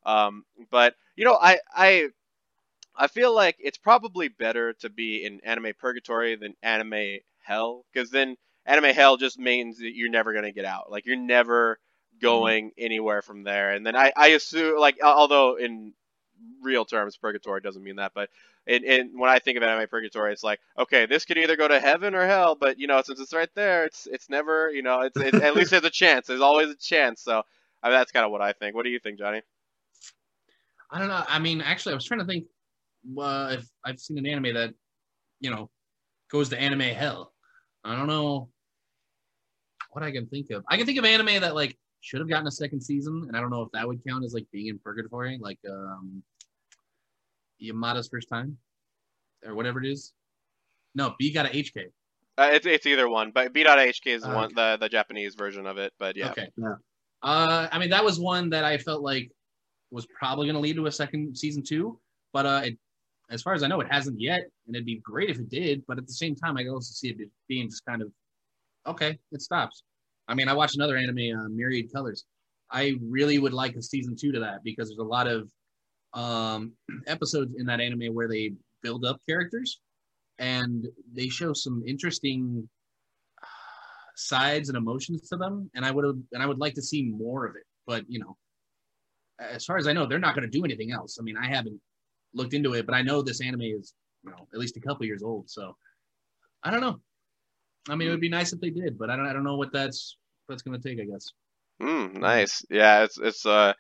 Um, 0.06 0.46
but 0.72 0.96
you 1.15 1.25
know, 1.25 1.38
I 1.39 1.60
I 1.74 2.10
I 2.98 3.08
feel 3.08 3.34
like 3.34 3.56
it's 3.60 3.77
probably 3.77 4.27
better 4.27 4.74
to 4.74 4.89
be 4.89 5.24
in 5.24 5.39
anime 5.44 5.74
purgatory 5.80 6.36
than 6.36 6.56
anime 6.63 7.20
hell, 7.44 7.86
because 7.94 8.10
then 8.10 8.36
anime 8.66 8.94
hell 8.94 9.18
just 9.18 9.39
means 9.39 9.77
that 9.77 9.96
you're 9.96 10.10
never 10.10 10.34
gonna 10.34 10.51
get 10.51 10.66
out. 10.66 10.92
Like 10.92 11.06
you're 11.06 11.16
never 11.16 11.80
going 12.22 12.68
mm-hmm. 12.72 12.86
anywhere 12.86 13.22
from 13.22 13.44
there. 13.44 13.72
And 13.72 13.86
then 13.86 13.96
I, 13.96 14.12
I 14.16 14.27
assume 14.30 14.80
like 14.80 14.98
although 15.04 15.56
in 15.56 15.94
real 16.62 16.86
terms 16.86 17.18
purgatory 17.18 17.62
doesn't 17.62 17.84
mean 17.84 17.98
that, 17.98 18.13
but 18.13 18.30
in, 18.66 18.84
in 18.84 19.20
when 19.20 19.30
I 19.30 19.39
think 19.39 19.58
of 19.58 19.63
anime 19.63 19.88
purgatory, 19.88 20.34
it's 20.34 20.44
like 20.44 20.60
okay, 20.77 21.06
this 21.06 21.25
could 21.25 21.38
either 21.38 21.56
go 21.56 21.68
to 21.68 21.80
heaven 21.80 22.16
or 22.16 22.25
hell, 22.25 22.56
but 22.56 22.80
you 22.80 22.88
know 22.88 23.01
since 23.01 23.20
it's 23.20 23.34
right 23.34 23.50
there, 23.56 23.86
it's 23.86 24.08
it's 24.08 24.30
never 24.30 24.72
you 24.72 24.82
know 24.82 25.01
it's, 25.01 25.18
it's 25.18 25.38
at 25.42 25.56
least 25.56 25.72
there's 25.72 25.84
a 25.84 25.89
chance. 25.89 26.27
There's 26.27 26.42
always 26.42 26.70
a 26.70 26.75
chance. 26.75 27.22
So 27.22 27.44
I 27.82 27.89
mean, 27.89 27.98
that's 27.98 28.12
kind 28.12 28.25
of 28.25 28.32
what 28.32 28.42
I 28.42 28.54
think. 28.54 28.75
What 28.75 28.84
do 28.84 28.89
you 28.89 29.00
think, 29.00 29.20
Johnny? 29.20 29.42
I 30.89 31.00
don't 31.00 31.10
know. 31.10 31.24
I 31.27 31.39
mean, 31.39 31.62
actually, 31.62 31.94
I 31.94 31.96
was 31.96 32.06
trying 32.06 32.22
to 32.22 32.25
think 32.25 32.46
uh, 33.19 33.55
if 33.57 33.65
I've 33.85 33.99
seen 33.99 34.17
an 34.17 34.25
anime 34.25 34.53
that, 34.55 34.73
you 35.39 35.51
know, 35.51 35.69
goes 36.31 36.49
to 36.49 36.59
anime 36.59 36.81
hell. 36.81 37.33
I 37.83 37.95
don't 37.95 38.07
know 38.07 38.49
what 39.91 40.03
I 40.03 40.11
can 40.11 40.27
think 40.27 40.51
of. 40.51 40.63
I 40.69 40.77
can 40.77 40.85
think 40.85 40.99
of 40.99 41.05
anime 41.05 41.41
that 41.41 41.55
like 41.55 41.77
should 42.01 42.19
have 42.19 42.29
gotten 42.29 42.47
a 42.47 42.51
second 42.51 42.81
season, 42.81 43.25
and 43.27 43.37
I 43.37 43.41
don't 43.41 43.49
know 43.49 43.61
if 43.61 43.71
that 43.73 43.87
would 43.87 44.01
count 44.07 44.25
as 44.25 44.33
like 44.33 44.45
being 44.51 44.67
in 44.67 44.79
purgatory, 44.79 45.37
like 45.41 45.59
um, 45.69 46.21
Yamada's 47.61 48.09
first 48.09 48.29
time, 48.29 48.57
or 49.45 49.55
whatever 49.55 49.81
it 49.81 49.87
is. 49.87 50.13
No, 50.95 51.15
B 51.17 51.31
Gata 51.31 51.55
H 51.55 51.73
Kei. 51.73 51.87
Uh, 52.37 52.49
it's 52.53 52.67
it's 52.67 52.85
either 52.85 53.09
one, 53.09 53.31
but 53.31 53.51
B.HK 53.51 54.05
is 54.05 54.21
the 54.21 54.31
Uh, 54.31 54.35
one 54.35 54.53
the 54.53 54.77
the 54.79 54.89
Japanese 54.89 55.33
version 55.35 55.65
of 55.65 55.77
it. 55.77 55.91
But 55.97 56.15
yeah, 56.15 56.31
Okay. 56.31 56.49
Yeah. 56.57 56.75
Uh, 57.23 57.67
I 57.71 57.79
mean, 57.79 57.89
that 57.89 58.03
was 58.03 58.19
one 58.19 58.49
that 58.51 58.63
I 58.63 58.77
felt 58.77 59.01
like 59.01 59.31
was 59.89 60.05
probably 60.19 60.45
going 60.45 60.53
to 60.55 60.59
lead 60.59 60.75
to 60.75 60.85
a 60.85 60.91
second 60.91 61.35
season 61.35 61.63
two, 61.63 61.99
but 62.33 62.45
uh, 62.45 62.61
it, 62.65 62.77
as 63.29 63.41
far 63.41 63.53
as 63.53 63.63
I 63.63 63.67
know, 63.67 63.81
it 63.81 63.91
hasn't 63.91 64.19
yet, 64.19 64.50
and 64.65 64.75
it'd 64.75 64.86
be 64.86 65.00
great 65.00 65.29
if 65.29 65.39
it 65.39 65.50
did. 65.50 65.84
But 65.88 65.98
at 65.98 66.07
the 66.07 66.13
same 66.13 66.36
time, 66.36 66.57
I 66.57 66.67
also 66.67 66.91
see 66.93 67.10
it 67.10 67.29
being 67.48 67.69
just 67.69 67.86
kind 67.86 68.01
of 68.01 68.12
okay. 68.86 69.17
It 69.31 69.41
stops. 69.41 69.84
I 70.27 70.34
mean, 70.34 70.48
I 70.48 70.53
watched 70.53 70.75
another 70.75 70.98
anime, 70.98 71.38
uh, 71.38 71.50
Myriad 71.50 71.91
Colors. 71.93 72.25
I 72.72 72.96
really 73.01 73.39
would 73.39 73.53
like 73.53 73.75
a 73.75 73.81
season 73.81 74.15
two 74.19 74.31
to 74.34 74.39
that 74.41 74.63
because 74.63 74.89
there's 74.89 75.00
a 75.00 75.03
lot 75.03 75.27
of 75.27 75.50
um, 76.13 76.74
episodes 77.07 77.53
in 77.57 77.65
that 77.67 77.79
anime 77.79 78.13
where 78.13 78.27
they 78.27 78.53
build 78.81 79.05
up 79.05 79.22
characters 79.27 79.79
and 80.39 80.88
they 81.13 81.29
show 81.29 81.53
some 81.53 81.84
interesting 81.86 82.67
sides 84.15 84.69
and 84.69 84.77
emotions 84.77 85.29
to 85.29 85.38
them 85.38 85.69
and 85.75 85.86
i 85.86 85.91
would 85.91 86.05
and 86.34 86.41
i 86.41 86.46
would 86.46 86.57
like 86.57 86.74
to 86.74 86.81
see 86.81 87.03
more 87.03 87.46
of 87.46 87.55
it 87.55 87.63
but 87.86 88.03
you 88.07 88.19
know 88.19 88.36
as 89.39 89.63
far 89.63 89.77
as 89.77 89.88
i 89.88 89.93
know 89.93 90.07
they're 90.07 90.17
not 90.17 90.36
going 90.36 90.50
to 90.50 90.57
do 90.57 90.65
anything 90.65 90.91
else 90.91 91.17
i 91.19 91.24
mean 91.24 91.38
i 91.38 91.46
haven't 91.46 91.79
looked 92.38 92.53
into 92.53 92.74
it 92.75 92.86
but 92.86 92.96
i 92.96 93.01
know 93.03 93.22
this 93.22 93.41
anime 93.41 93.62
is 93.62 93.94
you 94.24 94.32
know 94.32 94.48
at 94.53 94.60
least 94.60 94.77
a 94.77 94.82
couple 94.82 95.06
years 95.06 95.24
old 95.24 95.50
so 95.50 95.75
i 96.63 96.72
don't 96.72 96.82
know 96.82 97.00
i 97.89 97.96
mean 97.96 98.08
it 98.08 98.12
would 98.12 98.22
be 98.22 98.29
nice 98.29 98.53
if 98.53 98.62
they 98.62 98.72
did 98.72 98.98
but 98.98 99.10
i 99.10 99.15
don't 99.17 99.27
i 99.27 99.34
don't 99.34 99.44
know 99.44 99.58
what 99.58 99.74
that's 99.74 100.17
that's 100.50 100.63
going 100.63 100.79
to 100.79 100.89
take 100.89 101.00
i 101.01 101.06
guess 101.06 101.32
Mm, 101.82 102.15
nice. 102.17 102.65
Yeah, 102.70 103.03
it's 103.03 103.17
it's 103.20 103.46
uh 103.46 103.74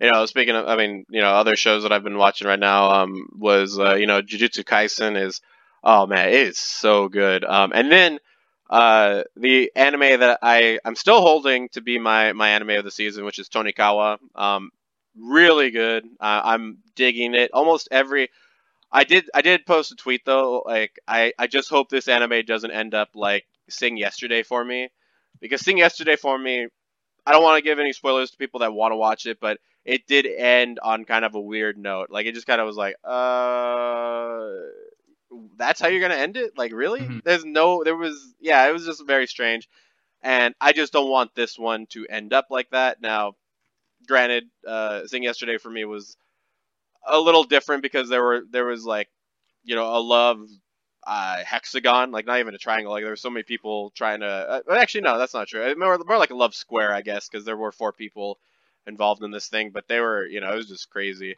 you 0.00 0.10
know, 0.12 0.26
speaking 0.26 0.56
of 0.56 0.66
I 0.66 0.76
mean, 0.76 1.04
you 1.10 1.20
know, 1.20 1.30
other 1.30 1.56
shows 1.56 1.82
that 1.84 1.92
I've 1.92 2.04
been 2.04 2.18
watching 2.18 2.48
right 2.48 2.58
now 2.58 2.90
um 2.90 3.28
was 3.36 3.78
uh, 3.78 3.94
you 3.94 4.06
know, 4.06 4.22
Jujutsu 4.22 4.64
Kaisen 4.64 5.20
is 5.22 5.40
oh 5.84 6.06
man, 6.06 6.28
it 6.28 6.34
is 6.34 6.58
so 6.58 7.08
good. 7.08 7.44
Um 7.44 7.72
and 7.74 7.90
then 7.92 8.18
uh 8.70 9.24
the 9.36 9.72
anime 9.76 10.20
that 10.20 10.38
I 10.42 10.78
I'm 10.84 10.96
still 10.96 11.20
holding 11.20 11.68
to 11.70 11.82
be 11.82 11.98
my 11.98 12.32
my 12.32 12.50
anime 12.50 12.70
of 12.70 12.84
the 12.84 12.90
season, 12.90 13.24
which 13.24 13.38
is 13.38 13.48
Tonikawa. 13.48 14.18
Um 14.34 14.70
really 15.18 15.70
good. 15.70 16.04
Uh, 16.20 16.40
I'm 16.44 16.78
digging 16.94 17.34
it. 17.34 17.50
Almost 17.52 17.88
every 17.90 18.30
I 18.92 19.04
did 19.04 19.30
I 19.34 19.42
did 19.42 19.66
post 19.66 19.92
a 19.92 19.96
tweet 19.96 20.24
though, 20.24 20.62
like 20.66 20.98
I 21.08 21.32
I 21.38 21.46
just 21.48 21.70
hope 21.70 21.88
this 21.88 22.08
anime 22.08 22.44
doesn't 22.46 22.70
end 22.70 22.94
up 22.94 23.10
like 23.14 23.46
Sing 23.68 23.96
Yesterday 23.96 24.42
for 24.42 24.64
me 24.64 24.88
because 25.40 25.60
Sing 25.62 25.78
Yesterday 25.78 26.16
for 26.16 26.38
me 26.38 26.68
I 27.26 27.32
don't 27.32 27.42
want 27.42 27.58
to 27.58 27.62
give 27.68 27.78
any 27.78 27.92
spoilers 27.92 28.30
to 28.32 28.36
people 28.38 28.60
that 28.60 28.72
want 28.74 28.92
to 28.92 28.96
watch 28.96 29.26
it, 29.26 29.38
but 29.40 29.58
it 29.84 30.06
did 30.06 30.26
end 30.26 30.78
on 30.82 31.04
kind 31.04 31.24
of 31.24 31.34
a 31.34 31.40
weird 31.40 31.78
note. 31.78 32.10
Like 32.10 32.26
it 32.26 32.34
just 32.34 32.46
kind 32.46 32.60
of 32.60 32.66
was 32.66 32.76
like, 32.76 32.96
uh, 33.04 34.48
that's 35.56 35.80
how 35.80 35.88
you're 35.88 36.00
gonna 36.00 36.14
end 36.20 36.36
it? 36.36 36.56
Like 36.56 36.72
really? 36.72 37.00
Mhm. 37.00 37.22
There's 37.24 37.44
no, 37.44 37.82
there 37.84 37.96
was, 37.96 38.34
yeah, 38.40 38.66
it 38.68 38.72
was 38.72 38.84
just 38.86 39.06
very 39.06 39.26
strange, 39.26 39.68
and 40.22 40.54
I 40.60 40.72
just 40.72 40.92
don't 40.92 41.10
want 41.10 41.34
this 41.34 41.58
one 41.58 41.86
to 41.88 42.06
end 42.08 42.32
up 42.32 42.46
like 42.50 42.70
that. 42.70 43.00
Now, 43.00 43.34
granted, 44.06 44.44
uh, 44.66 45.06
Sing 45.06 45.22
Yesterday 45.22 45.58
for 45.58 45.70
me 45.70 45.84
was 45.84 46.16
a 47.06 47.20
little 47.20 47.44
different 47.44 47.82
because 47.82 48.08
there 48.08 48.22
were 48.22 48.42
there 48.50 48.66
was 48.66 48.84
like, 48.84 49.08
you 49.64 49.74
know, 49.74 49.96
a 49.96 50.00
love 50.00 50.40
uh, 51.06 51.42
hexagon, 51.44 52.10
like 52.10 52.26
not 52.26 52.38
even 52.40 52.54
a 52.54 52.58
triangle. 52.58 52.92
Like 52.92 53.02
there 53.02 53.12
were 53.12 53.16
so 53.16 53.30
many 53.30 53.42
people 53.44 53.90
trying 53.90 54.20
to. 54.20 54.26
Uh, 54.26 54.74
actually, 54.74 55.02
no, 55.02 55.18
that's 55.18 55.34
not 55.34 55.48
true. 55.48 55.74
More, 55.76 55.98
more 56.06 56.18
like 56.18 56.30
a 56.30 56.36
love 56.36 56.54
square, 56.54 56.92
I 56.94 57.02
guess, 57.02 57.28
because 57.28 57.44
there 57.44 57.56
were 57.56 57.72
four 57.72 57.92
people 57.92 58.38
involved 58.86 59.22
in 59.22 59.30
this 59.30 59.48
thing. 59.48 59.70
But 59.70 59.88
they 59.88 60.00
were, 60.00 60.26
you 60.26 60.40
know, 60.40 60.52
it 60.52 60.56
was 60.56 60.68
just 60.68 60.90
crazy. 60.90 61.36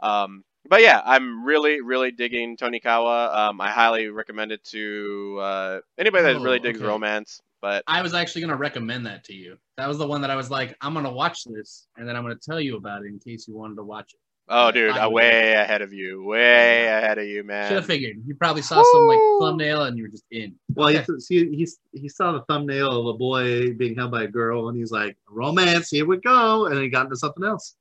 Um, 0.00 0.44
but 0.68 0.82
yeah, 0.82 1.00
I'm 1.04 1.44
really, 1.44 1.80
really 1.80 2.10
digging 2.12 2.56
Tonikawa. 2.56 3.34
Um, 3.36 3.60
I 3.60 3.70
highly 3.70 4.08
recommend 4.08 4.52
it 4.52 4.64
to 4.66 5.38
uh, 5.40 5.80
anybody 5.98 6.24
that 6.24 6.40
Oh, 6.40 6.40
really 6.40 6.60
digs 6.60 6.80
okay. 6.80 6.82
romance. 6.82 7.40
But 7.60 7.82
i 7.86 8.02
was 8.02 8.14
actually 8.14 8.42
going 8.42 8.52
to 8.52 8.56
recommend 8.56 9.06
that 9.06 9.24
to 9.24 9.34
you 9.34 9.56
that 9.76 9.88
was 9.88 9.98
the 9.98 10.06
one 10.06 10.20
that 10.20 10.30
i 10.30 10.36
was 10.36 10.50
like 10.50 10.76
i'm 10.80 10.92
going 10.92 11.04
to 11.04 11.10
watch 11.10 11.44
this 11.44 11.88
and 11.96 12.08
then 12.08 12.14
i'm 12.16 12.22
going 12.22 12.36
to 12.36 12.40
tell 12.40 12.60
you 12.60 12.76
about 12.76 13.02
it 13.02 13.08
in 13.08 13.18
case 13.18 13.48
you 13.48 13.56
wanted 13.56 13.76
to 13.76 13.84
watch 13.84 14.12
it 14.14 14.20
oh, 14.48 14.70
dude, 14.70 14.90
I 14.90 15.04
I'm 15.04 15.12
way 15.12 15.52
ahead 15.52 15.82
of 15.82 15.92
you. 15.92 16.24
Way 16.24 16.86
ahead 16.86 17.18
of 17.18 17.26
you, 17.26 17.44
man. 17.44 17.68
should 17.68 17.76
have 17.76 17.86
figured 17.86 18.16
you 18.26 18.34
probably 18.34 18.62
saw 18.62 18.82
some 18.82 19.06
like 19.06 19.20
thumbnail 19.40 19.82
and 19.84 19.96
you 19.96 20.04
were 20.04 20.08
just 20.08 20.24
in 20.30 20.54
Well, 20.74 20.88
Okay. 20.88 21.04
he, 21.28 21.44
he, 21.50 21.56
he, 21.56 21.98
he 22.00 22.08
saw 22.08 22.32
the 22.32 22.42
thumbnail 22.42 23.00
of 23.00 23.14
a 23.14 23.18
boy 23.18 23.74
being 23.74 23.94
held 23.94 24.10
by 24.10 24.24
a 24.24 24.28
girl, 24.28 24.68
and 24.68 24.78
he's 24.78 24.90
like, 24.90 25.16
romance, 25.28 25.90
here 25.90 26.06
we 26.06 26.18
go. 26.18 26.66
And 26.66 26.80
he 26.80 26.88
got 26.88 27.04
into 27.04 27.16
something 27.16 27.44
else. 27.44 27.76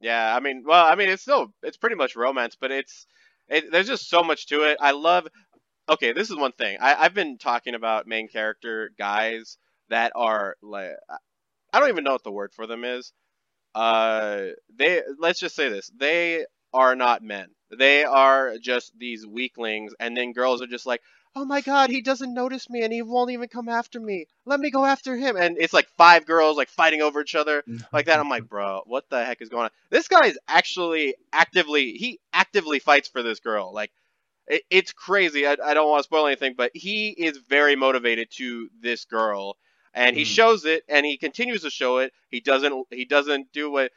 Yeah, 0.00 0.34
I 0.34 0.40
mean, 0.40 0.64
well, 0.66 0.84
I 0.84 0.96
mean, 0.96 1.08
it's 1.08 1.22
still 1.22 1.52
it's 1.62 1.76
pretty 1.76 1.96
much 1.96 2.16
romance, 2.16 2.56
but 2.60 2.70
it's 2.70 3.06
it, 3.48 3.70
there's 3.70 3.86
just 3.86 4.08
so 4.08 4.22
much 4.22 4.46
to 4.48 4.62
it. 4.64 4.78
I 4.80 4.90
love. 4.90 5.28
Okay, 5.88 6.12
this 6.12 6.30
is 6.30 6.36
one 6.36 6.52
thing. 6.52 6.78
I, 6.80 6.94
I've 6.94 7.14
been 7.14 7.38
talking 7.38 7.74
about 7.74 8.06
main 8.06 8.28
character 8.28 8.90
guys 8.98 9.58
that 9.90 10.12
are 10.14 10.56
like 10.62 10.92
I 11.72 11.80
don't 11.80 11.90
even 11.90 12.04
know 12.04 12.12
what 12.12 12.24
the 12.24 12.30
word 12.32 12.52
for 12.54 12.66
them 12.66 12.84
is. 12.84 13.12
Uh, 13.74 14.46
they 14.76 15.02
let's 15.18 15.40
just 15.40 15.56
say 15.56 15.68
this: 15.68 15.90
they 15.96 16.46
are 16.72 16.94
not 16.94 17.22
men. 17.22 17.48
They 17.76 18.04
are 18.04 18.56
just 18.58 18.92
these 18.98 19.26
weaklings, 19.26 19.92
and 19.98 20.16
then 20.16 20.32
girls 20.32 20.62
are 20.62 20.68
just 20.68 20.86
like, 20.86 21.02
"Oh 21.34 21.44
my 21.44 21.60
God, 21.60 21.90
he 21.90 22.00
doesn't 22.00 22.32
notice 22.32 22.70
me, 22.70 22.82
and 22.82 22.92
he 22.92 23.02
won't 23.02 23.32
even 23.32 23.48
come 23.48 23.68
after 23.68 24.00
me. 24.00 24.26
Let 24.46 24.60
me 24.60 24.70
go 24.70 24.84
after 24.84 25.16
him." 25.16 25.36
And 25.36 25.58
it's 25.58 25.72
like 25.72 25.88
five 25.98 26.24
girls 26.26 26.56
like 26.56 26.68
fighting 26.68 27.02
over 27.02 27.20
each 27.20 27.34
other 27.34 27.64
like 27.92 28.06
that. 28.06 28.20
I'm 28.20 28.28
like, 28.28 28.48
bro, 28.48 28.82
what 28.86 29.10
the 29.10 29.24
heck 29.24 29.42
is 29.42 29.48
going 29.48 29.64
on? 29.64 29.70
This 29.90 30.08
guy 30.08 30.26
is 30.28 30.38
actually 30.46 31.16
actively 31.32 31.92
he 31.94 32.20
actively 32.32 32.78
fights 32.78 33.08
for 33.08 33.22
this 33.22 33.40
girl. 33.40 33.72
Like, 33.74 33.90
it, 34.48 34.62
it's 34.70 34.92
crazy. 34.92 35.46
I, 35.46 35.56
I 35.64 35.74
don't 35.74 35.88
want 35.88 36.00
to 36.00 36.04
spoil 36.04 36.26
anything, 36.26 36.54
but 36.56 36.70
he 36.74 37.10
is 37.10 37.38
very 37.38 37.76
motivated 37.76 38.30
to 38.32 38.68
this 38.80 39.04
girl, 39.04 39.56
and 39.94 40.16
he 40.16 40.22
Mhm. 40.22 40.26
shows 40.26 40.64
it, 40.64 40.84
and 40.88 41.04
he 41.06 41.16
continues 41.16 41.62
to 41.62 41.70
show 41.70 41.98
it. 41.98 42.12
He 42.30 42.40
doesn't 42.40 42.86
he 42.90 43.04
doesn't 43.04 43.52
do 43.52 43.70
what. 43.70 43.92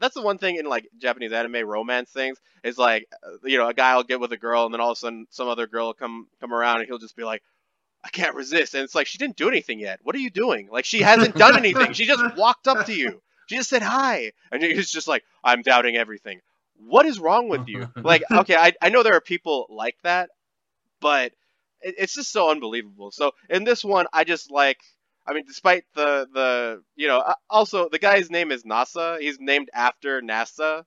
That's 0.00 0.14
the 0.14 0.22
one 0.22 0.38
thing 0.38 0.56
in 0.56 0.66
like 0.66 0.88
Japanese 0.98 1.32
anime 1.32 1.66
romance 1.66 2.10
things 2.10 2.38
is 2.64 2.78
like, 2.78 3.06
you 3.44 3.58
know, 3.58 3.68
a 3.68 3.74
guy 3.74 3.96
will 3.96 4.02
get 4.04 4.20
with 4.20 4.32
a 4.32 4.38
girl, 4.38 4.64
and 4.64 4.72
then 4.74 4.80
all 4.80 4.90
of 4.92 4.96
a 4.96 5.00
sudden 5.00 5.26
some 5.30 5.48
other 5.48 5.66
girl 5.66 5.86
will 5.88 5.94
come 5.94 6.26
come 6.40 6.52
around, 6.54 6.80
and 6.80 6.86
he'll 6.88 6.98
just 6.98 7.16
be 7.16 7.24
like. 7.24 7.42
I 8.02 8.08
can't 8.08 8.34
resist. 8.34 8.74
And 8.74 8.82
it's 8.84 8.94
like, 8.94 9.06
she 9.06 9.18
didn't 9.18 9.36
do 9.36 9.48
anything 9.48 9.78
yet. 9.78 10.00
What 10.02 10.14
are 10.14 10.20
you 10.20 10.30
doing? 10.30 10.68
Like, 10.72 10.86
she 10.86 11.02
hasn't 11.02 11.36
done 11.36 11.56
anything. 11.56 11.92
She 11.92 12.06
just 12.06 12.24
walked 12.36 12.66
up 12.66 12.86
to 12.86 12.94
you. 12.94 13.20
She 13.46 13.56
just 13.56 13.68
said 13.68 13.82
hi. 13.82 14.32
And 14.50 14.62
he's 14.62 14.90
just 14.90 15.06
like, 15.08 15.22
I'm 15.44 15.62
doubting 15.62 15.96
everything. 15.96 16.40
What 16.86 17.06
is 17.06 17.18
wrong 17.18 17.48
with 17.48 17.62
you? 17.66 17.88
Like, 18.02 18.22
okay, 18.34 18.56
I, 18.56 18.72
I 18.80 18.88
know 18.88 19.02
there 19.02 19.14
are 19.14 19.20
people 19.20 19.66
like 19.70 19.96
that, 20.02 20.30
but 21.00 21.32
it, 21.80 21.94
it's 21.98 22.14
just 22.14 22.32
so 22.32 22.50
unbelievable. 22.50 23.10
So 23.10 23.32
in 23.48 23.64
this 23.64 23.84
one, 23.84 24.06
I 24.12 24.24
just 24.24 24.50
like, 24.50 24.78
I 25.26 25.34
mean, 25.34 25.44
despite 25.46 25.84
the, 25.94 26.26
the 26.32 26.82
you 26.96 27.08
know, 27.08 27.18
uh, 27.18 27.34
also, 27.48 27.88
the 27.88 27.98
guy's 27.98 28.30
name 28.30 28.50
is 28.50 28.64
NASA. 28.64 29.20
He's 29.20 29.38
named 29.40 29.68
after 29.74 30.20
NASA. 30.22 30.84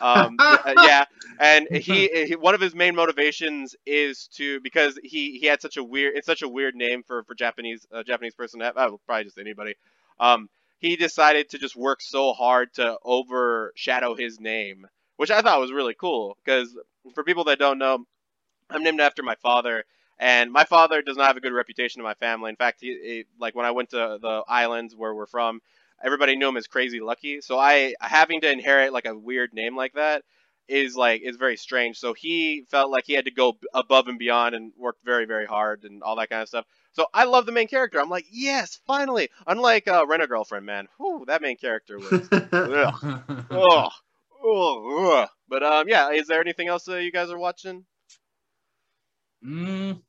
Um, 0.00 0.36
uh, 0.40 0.74
yeah, 0.76 1.04
and 1.38 1.68
he, 1.70 2.08
he 2.26 2.36
one 2.36 2.54
of 2.54 2.60
his 2.60 2.74
main 2.74 2.94
motivations 2.94 3.76
is 3.86 4.28
to 4.34 4.60
because 4.60 4.98
he 5.02 5.38
he 5.38 5.46
had 5.46 5.60
such 5.60 5.76
a 5.76 5.84
weird 5.84 6.16
it's 6.16 6.26
such 6.26 6.42
a 6.42 6.48
weird 6.48 6.74
name 6.74 7.02
for 7.06 7.22
for 7.24 7.34
Japanese 7.34 7.86
uh, 7.92 8.02
Japanese 8.02 8.34
person 8.34 8.60
have 8.60 8.76
uh, 8.76 8.90
probably 9.06 9.24
just 9.24 9.38
anybody. 9.38 9.74
Um, 10.18 10.48
he 10.78 10.96
decided 10.96 11.50
to 11.50 11.58
just 11.58 11.76
work 11.76 12.00
so 12.02 12.32
hard 12.32 12.74
to 12.74 12.96
overshadow 13.04 14.16
his 14.16 14.40
name, 14.40 14.86
which 15.22 15.30
I 15.30 15.40
thought 15.40 15.60
was 15.60 15.70
really 15.70 15.94
cool 15.94 16.36
because 16.44 16.76
for 17.14 17.22
people 17.22 17.44
that 17.44 17.60
don't 17.60 17.78
know, 17.78 18.04
I'm 18.68 18.82
named 18.82 19.00
after 19.00 19.22
my 19.22 19.36
father. 19.36 19.84
And 20.18 20.50
my 20.50 20.64
father 20.64 21.00
does 21.00 21.16
not 21.16 21.28
have 21.28 21.36
a 21.36 21.40
good 21.40 21.52
reputation 21.52 22.00
in 22.00 22.04
my 22.04 22.14
family. 22.14 22.50
In 22.50 22.56
fact, 22.56 22.80
he, 22.80 22.88
he 22.88 23.24
like 23.38 23.54
when 23.54 23.64
I 23.64 23.70
went 23.70 23.90
to 23.90 24.18
the 24.20 24.42
islands 24.48 24.96
where 24.96 25.14
we're 25.14 25.26
from, 25.26 25.60
everybody 26.02 26.34
knew 26.34 26.48
him 26.48 26.56
as 26.56 26.66
Crazy 26.66 26.98
Lucky. 26.98 27.40
So 27.40 27.56
I 27.56 27.94
having 28.00 28.40
to 28.40 28.50
inherit 28.50 28.92
like 28.92 29.06
a 29.06 29.16
weird 29.16 29.54
name 29.54 29.76
like 29.76 29.92
that 29.92 30.24
is 30.66 30.96
like 30.96 31.22
is 31.22 31.36
very 31.36 31.56
strange. 31.56 31.98
So 31.98 32.14
he 32.14 32.64
felt 32.68 32.90
like 32.90 33.04
he 33.06 33.12
had 33.12 33.26
to 33.26 33.30
go 33.30 33.56
above 33.72 34.08
and 34.08 34.18
beyond 34.18 34.56
and 34.56 34.72
worked 34.76 35.04
very 35.04 35.26
very 35.26 35.46
hard 35.46 35.84
and 35.84 36.02
all 36.02 36.16
that 36.16 36.30
kind 36.30 36.42
of 36.42 36.48
stuff. 36.48 36.64
So 36.94 37.06
I 37.14 37.26
love 37.26 37.46
the 37.46 37.52
main 37.52 37.68
character. 37.68 38.00
I'm 38.00 38.10
like, 38.10 38.26
yes, 38.28 38.80
finally. 38.88 39.28
Unlike 39.46 39.86
uh, 39.86 40.04
Rent 40.08 40.24
a 40.24 40.26
Girlfriend, 40.26 40.66
man. 40.66 40.88
Whew, 40.96 41.26
that 41.28 41.42
main 41.42 41.58
character 41.58 42.00
was. 42.00 42.28
ugh, 42.52 43.22
oh, 43.52 43.88
oh, 44.42 45.20
ugh. 45.22 45.28
But 45.48 45.62
um, 45.62 45.88
yeah. 45.88 46.10
Is 46.10 46.26
there 46.26 46.40
anything 46.40 46.68
else 46.68 46.84
that 46.84 47.02
you 47.02 47.12
guys 47.12 47.30
are 47.30 47.38
watching? 47.38 47.84
mm, 49.44 50.00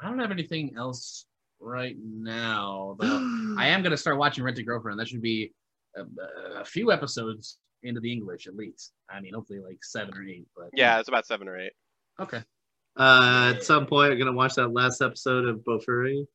I 0.00 0.08
don't 0.08 0.18
have 0.18 0.30
anything 0.30 0.74
else 0.76 1.26
right 1.60 1.96
now. 2.00 2.96
Though. 3.00 3.54
I 3.58 3.68
am 3.68 3.82
gonna 3.82 3.96
start 3.96 4.18
watching 4.18 4.44
Rent 4.44 4.58
a 4.58 4.62
Girlfriend. 4.62 4.98
That 4.98 5.08
should 5.08 5.22
be 5.22 5.52
a, 5.96 6.60
a 6.60 6.64
few 6.64 6.92
episodes 6.92 7.58
into 7.82 8.00
the 8.00 8.12
English 8.12 8.46
at 8.46 8.56
least. 8.56 8.92
I 9.10 9.20
mean, 9.20 9.34
hopefully 9.34 9.60
like 9.60 9.78
seven 9.82 10.14
or 10.14 10.22
eight. 10.24 10.46
But 10.56 10.70
Yeah, 10.74 10.98
it's 10.98 11.08
about 11.08 11.26
seven 11.26 11.48
or 11.48 11.58
eight. 11.58 11.72
okay. 12.20 12.42
Uh, 12.98 13.52
at 13.54 13.62
some 13.62 13.86
point, 13.86 14.12
I'm 14.12 14.18
gonna 14.18 14.32
watch 14.32 14.54
that 14.54 14.68
last 14.68 15.02
episode 15.02 15.46
of 15.46 15.58
Bofuri 15.58 16.26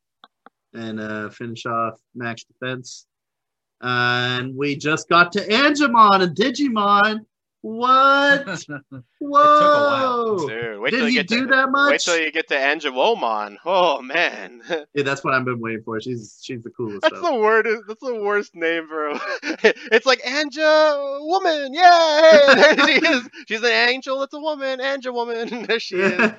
and 0.74 1.00
uh, 1.00 1.28
finish 1.30 1.66
off 1.66 2.00
Max 2.14 2.44
Defense. 2.44 3.06
and 3.80 4.56
we 4.56 4.76
just 4.76 5.08
got 5.08 5.32
to 5.32 5.40
Angemon 5.48 6.22
and 6.22 6.36
Digimon. 6.36 7.20
What? 7.62 8.64
Whoa! 9.20 10.48
Dude, 10.48 10.80
wait 10.80 10.90
Did 10.90 10.96
till 10.96 11.06
you 11.06 11.06
he 11.06 11.12
get 11.14 11.28
do 11.28 11.40
to, 11.42 11.46
that 11.54 11.70
much? 11.70 11.90
Wait 11.92 12.00
till 12.00 12.18
you 12.18 12.32
get 12.32 12.48
to 12.48 12.54
Angewomon. 12.56 13.56
Oh 13.64 14.02
man, 14.02 14.62
Yeah, 14.94 15.04
that's 15.04 15.22
what 15.22 15.32
I've 15.32 15.44
been 15.44 15.60
waiting 15.60 15.82
for. 15.84 16.00
She's 16.00 16.40
she's 16.42 16.62
the 16.64 16.70
coolest. 16.70 17.02
that's 17.02 17.14
though. 17.14 17.32
the 17.32 17.38
word. 17.38 17.66
That's 17.86 18.00
the 18.02 18.16
worst 18.20 18.54
name 18.56 18.88
for. 18.88 19.12
It's 19.92 20.06
like 20.06 20.20
Anja 20.22 21.20
woman. 21.20 21.72
Yeah, 21.72 22.54
there 22.76 22.86
she 22.86 22.92
is. 23.06 23.28
She's 23.46 23.60
an 23.62 23.66
angel. 23.70 24.22
It's 24.24 24.34
a 24.34 24.40
woman. 24.40 24.80
Anja 24.80 25.12
woman. 25.14 25.64
There 25.66 25.78
she 25.78 25.96
is. 25.96 26.32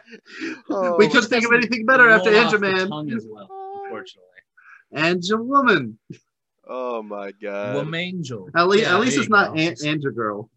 Oh, 0.70 0.98
we 0.98 1.08
couldn't 1.08 1.30
think 1.30 1.46
of 1.46 1.54
anything 1.54 1.86
better 1.86 2.10
after 2.10 2.32
Roll 2.32 2.60
man. 2.60 2.90
tongue 2.90 3.12
as 3.14 3.26
well, 3.30 3.48
unfortunately. 3.86 4.30
Angel 4.96 5.42
Woman. 5.42 5.98
oh 6.68 7.02
my 7.02 7.32
god. 7.32 7.76
Woman 7.76 7.96
angel. 8.00 8.50
At 8.56 8.68
least, 8.68 8.84
Yeah, 8.84 8.96
at 8.96 9.00
least 9.02 9.16
it's 9.18 9.26
you 9.26 9.30
not 9.30 9.54
go. 9.56 9.60
An- 9.62 9.76
Angel 9.86 10.12
Girl. 10.12 10.50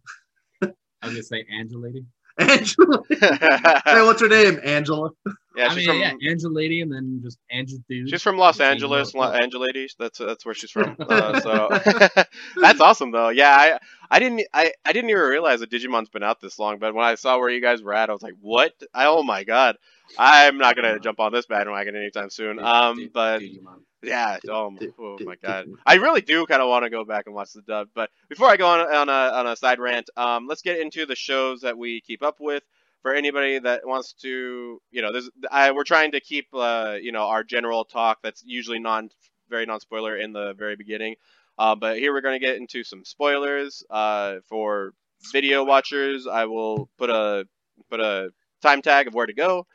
I 1.07 1.09
was 1.09 1.15
gonna 1.15 1.23
say 1.25 1.47
Angel 1.59 1.81
Lady. 1.81 2.05
Angela. 2.39 3.03
hey, 3.09 4.03
what's 4.03 4.21
her 4.21 4.29
name? 4.29 4.61
Angela. 4.63 5.09
yeah, 5.57 5.67
I 5.67 5.69
she's 5.69 5.77
mean, 5.87 5.87
from. 5.87 5.99
yeah, 6.21 6.31
Angel 6.31 6.53
Lady, 6.53 6.83
and 6.83 6.93
then 6.93 7.21
just 7.23 7.39
Angel 7.51 7.79
Dude. 7.89 8.11
She's 8.11 8.23
from 8.23 8.37
Los 8.37 8.59
Same 8.59 8.73
Angeles, 8.73 9.15
Los- 9.15 9.33
Los 9.33 9.43
Angeles. 9.43 9.95
That's 9.99 10.19
that's 10.19 10.45
where 10.45 10.55
she's 10.55 10.71
from. 10.71 10.97
Uh, 11.01 11.41
so 11.47 11.69
that's 12.61 12.81
awesome, 12.83 13.11
though. 13.11 13.31
Yeah, 13.31 13.57
I 13.57 13.79
I 14.11 14.19
didn't 14.19 14.43
I, 14.53 14.73
I 14.85 14.93
didn't 14.93 15.09
even 15.09 15.23
realize 15.23 15.61
that 15.61 15.71
Digimon's 15.71 16.11
been 16.11 16.23
out 16.23 16.41
this 16.43 16.59
long. 16.59 16.79
But 16.79 16.95
when 16.95 17.07
I 17.07 17.15
saw 17.15 17.39
where 17.39 17.49
you 17.49 17.63
guys 17.63 17.83
were 17.83 17.95
at, 17.95 18.11
I 18.11 18.13
was 18.13 18.23
like, 18.23 18.35
what? 18.39 18.73
I, 18.93 19.07
oh 19.07 19.23
my 19.23 19.45
god, 19.45 19.77
I'm 20.19 20.59
not 20.59 20.77
gonna 20.77 20.99
jump 21.01 21.21
on 21.21 21.33
this 21.33 21.47
bandwagon 21.47 21.97
anytime 21.97 22.29
soon. 22.29 22.59
Um, 22.59 23.09
but 23.15 23.39
Digimon. 23.41 23.81
Yeah, 24.07 24.39
oh, 24.49 24.71
my- 24.71 24.79
oh 24.99 25.17
my 25.21 25.37
god, 25.37 25.67
I 25.85 25.95
really 25.97 26.21
do 26.21 26.47
kind 26.47 26.63
of 26.63 26.69
want 26.69 26.85
to 26.85 26.91
go 26.91 27.05
back 27.05 27.27
and 27.27 27.35
watch 27.35 27.53
the 27.53 27.63
dub. 27.63 27.89
But 27.95 28.11
before 28.29 28.49
I 28.49 28.57
go 28.57 28.67
on 28.67 28.81
on 28.81 29.09
a 29.09 29.37
on 29.39 29.47
a 29.47 29.57
side 29.57 29.79
rant, 29.81 30.09
um, 30.17 30.47
let's 30.49 30.63
get 30.63 30.79
into 30.81 31.07
the 31.07 31.17
shows 31.17 31.61
that 31.63 31.77
we 31.79 32.01
keep 32.01 32.23
up 32.23 32.37
with. 32.41 32.63
For 33.03 33.15
anybody 33.15 33.61
that 33.61 33.87
wants 33.87 34.15
to, 34.23 34.81
you 34.91 35.03
know, 35.03 35.13
there's, 35.13 35.31
I, 35.49 35.71
we're 35.71 35.85
trying 35.85 36.11
to 36.13 36.21
keep, 36.21 36.49
uh, 36.53 36.97
you 37.01 37.13
know, 37.13 37.23
our 37.29 37.45
general 37.45 37.85
talk 37.85 38.19
that's 38.21 38.43
usually 38.45 38.81
non, 38.81 39.11
very 39.49 39.65
non-spoiler 39.65 40.17
in 40.17 40.33
the 40.33 40.55
very 40.55 40.75
beginning. 40.75 41.15
Uh, 41.57 41.77
but 41.77 41.99
here 41.99 42.13
we're 42.13 42.21
going 42.21 42.35
to 42.41 42.45
get 42.45 42.57
into 42.57 42.83
some 42.83 43.05
spoilers. 43.05 43.85
Uh, 43.89 44.39
for 44.49 44.93
video 45.33 45.63
watchers, 45.63 46.27
I 46.27 46.47
will 46.47 46.89
put 46.99 47.09
a 47.11 47.47
put 47.91 48.01
a 48.01 48.31
time 48.61 48.83
tag 48.83 49.07
of 49.07 49.15
where 49.15 49.27
to 49.27 49.35
go. 49.35 49.67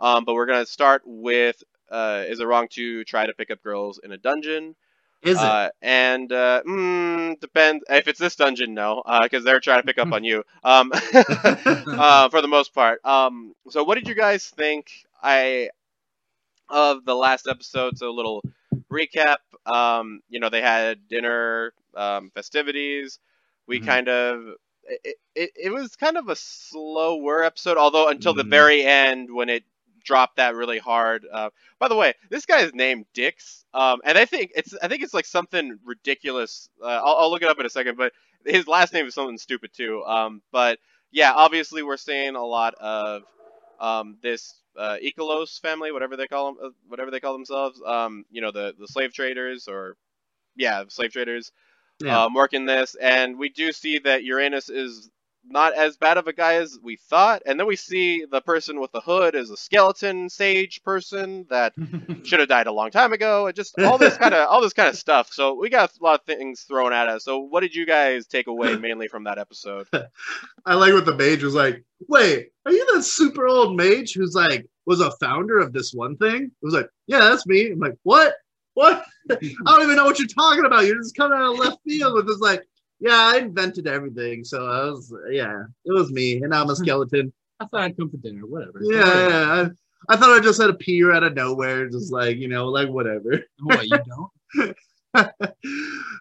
Um, 0.00 0.24
but 0.24 0.34
we're 0.34 0.46
going 0.46 0.64
to 0.64 0.70
start 0.70 1.02
with, 1.04 1.62
uh, 1.90 2.24
is 2.28 2.40
it 2.40 2.46
wrong 2.46 2.68
to 2.72 3.04
try 3.04 3.26
to 3.26 3.34
pick 3.34 3.50
up 3.50 3.62
girls 3.62 4.00
in 4.02 4.12
a 4.12 4.18
dungeon? 4.18 4.74
Is 5.22 5.42
it? 5.42 5.58
Uh, 5.58 5.68
and 5.82 6.32
uh, 6.32 6.62
mm, 6.66 7.38
depends 7.40 7.84
if 7.90 8.08
it's 8.08 8.18
this 8.18 8.36
dungeon, 8.36 8.74
no, 8.74 9.02
because 9.22 9.44
they're 9.44 9.60
trying 9.60 9.80
to 9.80 9.86
pick 9.86 9.98
up 9.98 10.12
on 10.12 10.24
you. 10.24 10.42
Um, 10.64 10.92
uh, 11.96 12.28
for 12.28 12.40
the 12.40 12.48
most 12.48 12.74
part. 12.74 13.04
Um, 13.04 13.54
so 13.70 13.84
what 13.84 13.96
did 13.96 14.08
you 14.08 14.14
guys 14.14 14.46
think? 14.48 14.90
I 15.22 15.70
of 16.68 17.04
the 17.04 17.14
last 17.14 17.46
episode. 17.48 17.96
So 17.98 18.10
a 18.10 18.12
little 18.12 18.44
recap. 18.92 19.36
Um, 19.66 20.20
you 20.28 20.40
know, 20.40 20.48
they 20.48 20.62
had 20.62 21.08
dinner, 21.08 21.72
um, 21.94 22.30
festivities. 22.34 23.18
We 23.66 23.80
Mhm. 23.80 23.80
kind 23.80 24.08
of. 24.08 24.54
It, 24.84 25.16
it, 25.34 25.50
it 25.56 25.70
was 25.72 25.96
kind 25.96 26.16
of 26.16 26.28
a 26.28 26.36
slower 26.36 27.42
episode, 27.44 27.76
although 27.76 28.08
until 28.08 28.34
the 28.34 28.42
Mhm. 28.42 28.44
very 28.44 28.84
end 28.84 29.32
when 29.32 29.48
it 29.48 29.64
dropped 30.04 30.36
that 30.36 30.54
really 30.54 30.78
hard. 30.78 31.26
Uh, 31.30 31.50
by 31.78 31.88
the 31.88 31.96
way, 31.96 32.14
this 32.28 32.46
guy 32.46 32.60
is 32.60 32.74
named 32.74 33.06
Dix, 33.14 33.64
um, 33.74 34.00
and 34.04 34.16
I 34.18 34.24
think 34.24 34.52
it's 34.54 34.74
I 34.82 34.88
think 34.88 35.02
it's 35.02 35.14
like 35.14 35.26
something 35.26 35.78
ridiculous. 35.84 36.68
Uh, 36.82 36.86
I'll, 36.86 37.16
I'll 37.16 37.30
look 37.30 37.42
it 37.42 37.48
up 37.48 37.58
in 37.58 37.66
a 37.66 37.70
second, 37.70 37.96
but 37.96 38.12
his 38.44 38.66
last 38.66 38.92
name 38.92 39.06
is 39.06 39.14
something 39.14 39.38
stupid 39.38 39.72
too. 39.74 40.02
Um, 40.04 40.42
but 40.52 40.78
yeah, 41.12 41.32
obviously 41.34 41.82
we're 41.82 41.96
seeing 41.96 42.36
a 42.36 42.44
lot 42.44 42.74
of 42.74 43.22
um, 43.78 44.18
this 44.22 44.54
uh, 44.76 44.96
Ikelos 45.02 45.60
family, 45.60 45.92
whatever 45.92 46.16
they 46.16 46.26
call 46.26 46.54
them, 46.54 46.64
uh, 46.64 46.70
whatever 46.88 47.10
they 47.10 47.20
call 47.20 47.32
themselves. 47.32 47.80
Um, 47.84 48.24
you 48.30 48.40
know, 48.40 48.50
the 48.50 48.74
the 48.78 48.88
slave 48.88 49.12
traders, 49.12 49.68
or 49.68 49.96
yeah, 50.56 50.84
slave 50.88 51.12
traders 51.12 51.52
yeah. 52.00 52.24
um, 52.24 52.34
working 52.34 52.64
this, 52.64 52.94
and 52.94 53.38
we 53.38 53.48
do 53.48 53.72
see 53.72 53.98
that 54.00 54.24
Uranus 54.24 54.68
is 54.68 55.10
not 55.44 55.74
as 55.74 55.96
bad 55.96 56.18
of 56.18 56.26
a 56.26 56.32
guy 56.32 56.54
as 56.54 56.78
we 56.82 56.96
thought, 56.96 57.42
and 57.46 57.58
then 57.58 57.66
we 57.66 57.76
see 57.76 58.24
the 58.24 58.40
person 58.40 58.80
with 58.80 58.92
the 58.92 59.00
hood 59.00 59.34
is 59.34 59.50
a 59.50 59.56
skeleton 59.56 60.28
sage 60.28 60.82
person 60.82 61.46
that 61.50 61.72
should 62.24 62.40
have 62.40 62.48
died 62.48 62.66
a 62.66 62.72
long 62.72 62.90
time 62.90 63.12
ago, 63.12 63.46
and 63.46 63.56
just 63.56 63.78
all 63.80 63.98
this 63.98 64.16
kind 64.16 64.34
of 64.34 64.48
all 64.48 64.60
this 64.60 64.72
kind 64.72 64.88
of 64.88 64.96
stuff. 64.96 65.32
So 65.32 65.54
we 65.54 65.70
got 65.70 65.92
a 65.98 66.04
lot 66.04 66.20
of 66.20 66.26
things 66.26 66.62
thrown 66.62 66.92
at 66.92 67.08
us. 67.08 67.24
So 67.24 67.38
what 67.38 67.60
did 67.60 67.74
you 67.74 67.86
guys 67.86 68.26
take 68.26 68.46
away 68.46 68.76
mainly 68.80 69.08
from 69.08 69.24
that 69.24 69.38
episode? 69.38 69.86
I 70.66 70.74
like 70.74 70.92
what 70.92 71.06
the 71.06 71.16
mage 71.16 71.42
was 71.42 71.54
like. 71.54 71.84
Wait, 72.08 72.48
are 72.66 72.72
you 72.72 72.94
that 72.94 73.02
super 73.02 73.46
old 73.46 73.76
mage 73.76 74.14
who's 74.14 74.34
like 74.34 74.66
was 74.86 75.00
a 75.00 75.10
founder 75.12 75.58
of 75.58 75.72
this 75.72 75.92
one 75.92 76.16
thing? 76.16 76.44
It 76.44 76.64
was 76.64 76.74
like, 76.74 76.88
yeah, 77.06 77.20
that's 77.20 77.46
me. 77.46 77.70
I'm 77.70 77.78
like, 77.78 77.96
what? 78.02 78.34
What? 78.74 79.04
I 79.30 79.36
don't 79.66 79.82
even 79.82 79.96
know 79.96 80.04
what 80.04 80.18
you're 80.18 80.28
talking 80.28 80.64
about. 80.64 80.86
You're 80.86 80.98
just 80.98 81.16
coming 81.16 81.38
out 81.38 81.52
of 81.52 81.58
left 81.58 81.78
field 81.86 82.14
with 82.14 82.26
this 82.26 82.40
like, 82.40 82.62
yeah, 83.00 83.32
I 83.34 83.38
invented 83.38 83.86
everything. 83.86 84.44
So 84.44 84.66
I 84.66 84.84
was, 84.90 85.12
yeah, 85.30 85.64
it 85.84 85.92
was 85.92 86.12
me, 86.12 86.42
and 86.42 86.54
I'm 86.54 86.70
a 86.70 86.76
skeleton. 86.76 87.32
I 87.58 87.66
thought 87.66 87.82
I'd 87.82 87.96
come 87.96 88.10
for 88.10 88.18
dinner. 88.18 88.46
Whatever. 88.46 88.80
yeah, 88.82 89.28
yeah. 89.28 89.68
I, 90.08 90.14
I 90.14 90.16
thought 90.16 90.38
I 90.38 90.40
just 90.40 90.60
had 90.60 90.70
a 90.70 90.74
appear 90.74 91.12
out 91.12 91.24
of 91.24 91.34
nowhere, 91.34 91.88
just 91.88 92.12
like 92.12 92.36
you 92.36 92.48
know, 92.48 92.68
like 92.68 92.88
whatever. 92.88 93.42
What 93.62 93.86
you 93.86 93.98
don't? 93.98 94.76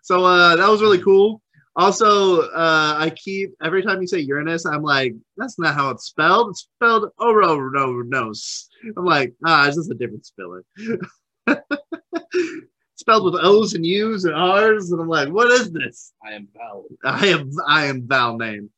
so 0.03 0.25
uh, 0.25 0.55
that 0.55 0.69
was 0.69 0.81
really 0.81 1.01
cool. 1.01 1.41
Also, 1.75 2.41
uh, 2.41 2.95
I 2.97 3.11
keep 3.11 3.53
every 3.63 3.83
time 3.83 4.01
you 4.01 4.07
say 4.07 4.19
Uranus, 4.19 4.65
I'm 4.65 4.83
like, 4.83 5.15
that's 5.37 5.57
not 5.59 5.75
how 5.75 5.91
it's 5.91 6.05
spelled. 6.05 6.49
It's 6.49 6.67
spelled 6.75 7.09
Ouranos. 7.19 8.65
I'm 8.97 9.05
like, 9.05 9.33
ah, 9.45 9.67
it's 9.67 9.77
just 9.77 9.91
a 9.91 9.95
different 9.95 10.25
spelling. 10.25 10.63
Spelled 13.09 13.33
with 13.33 13.43
O's 13.43 13.73
and 13.73 13.85
U's 13.85 14.25
and 14.25 14.35
R's, 14.35 14.91
and 14.91 15.01
I'm 15.01 15.07
like, 15.07 15.29
what 15.29 15.49
is 15.51 15.71
this? 15.71 16.13
I 16.23 16.33
am 16.33 16.47
Val. 16.53 16.85
I 17.03 17.27
am 17.27 17.51
I 17.67 17.85
am 17.85 18.07
Val 18.07 18.37
name. 18.37 18.69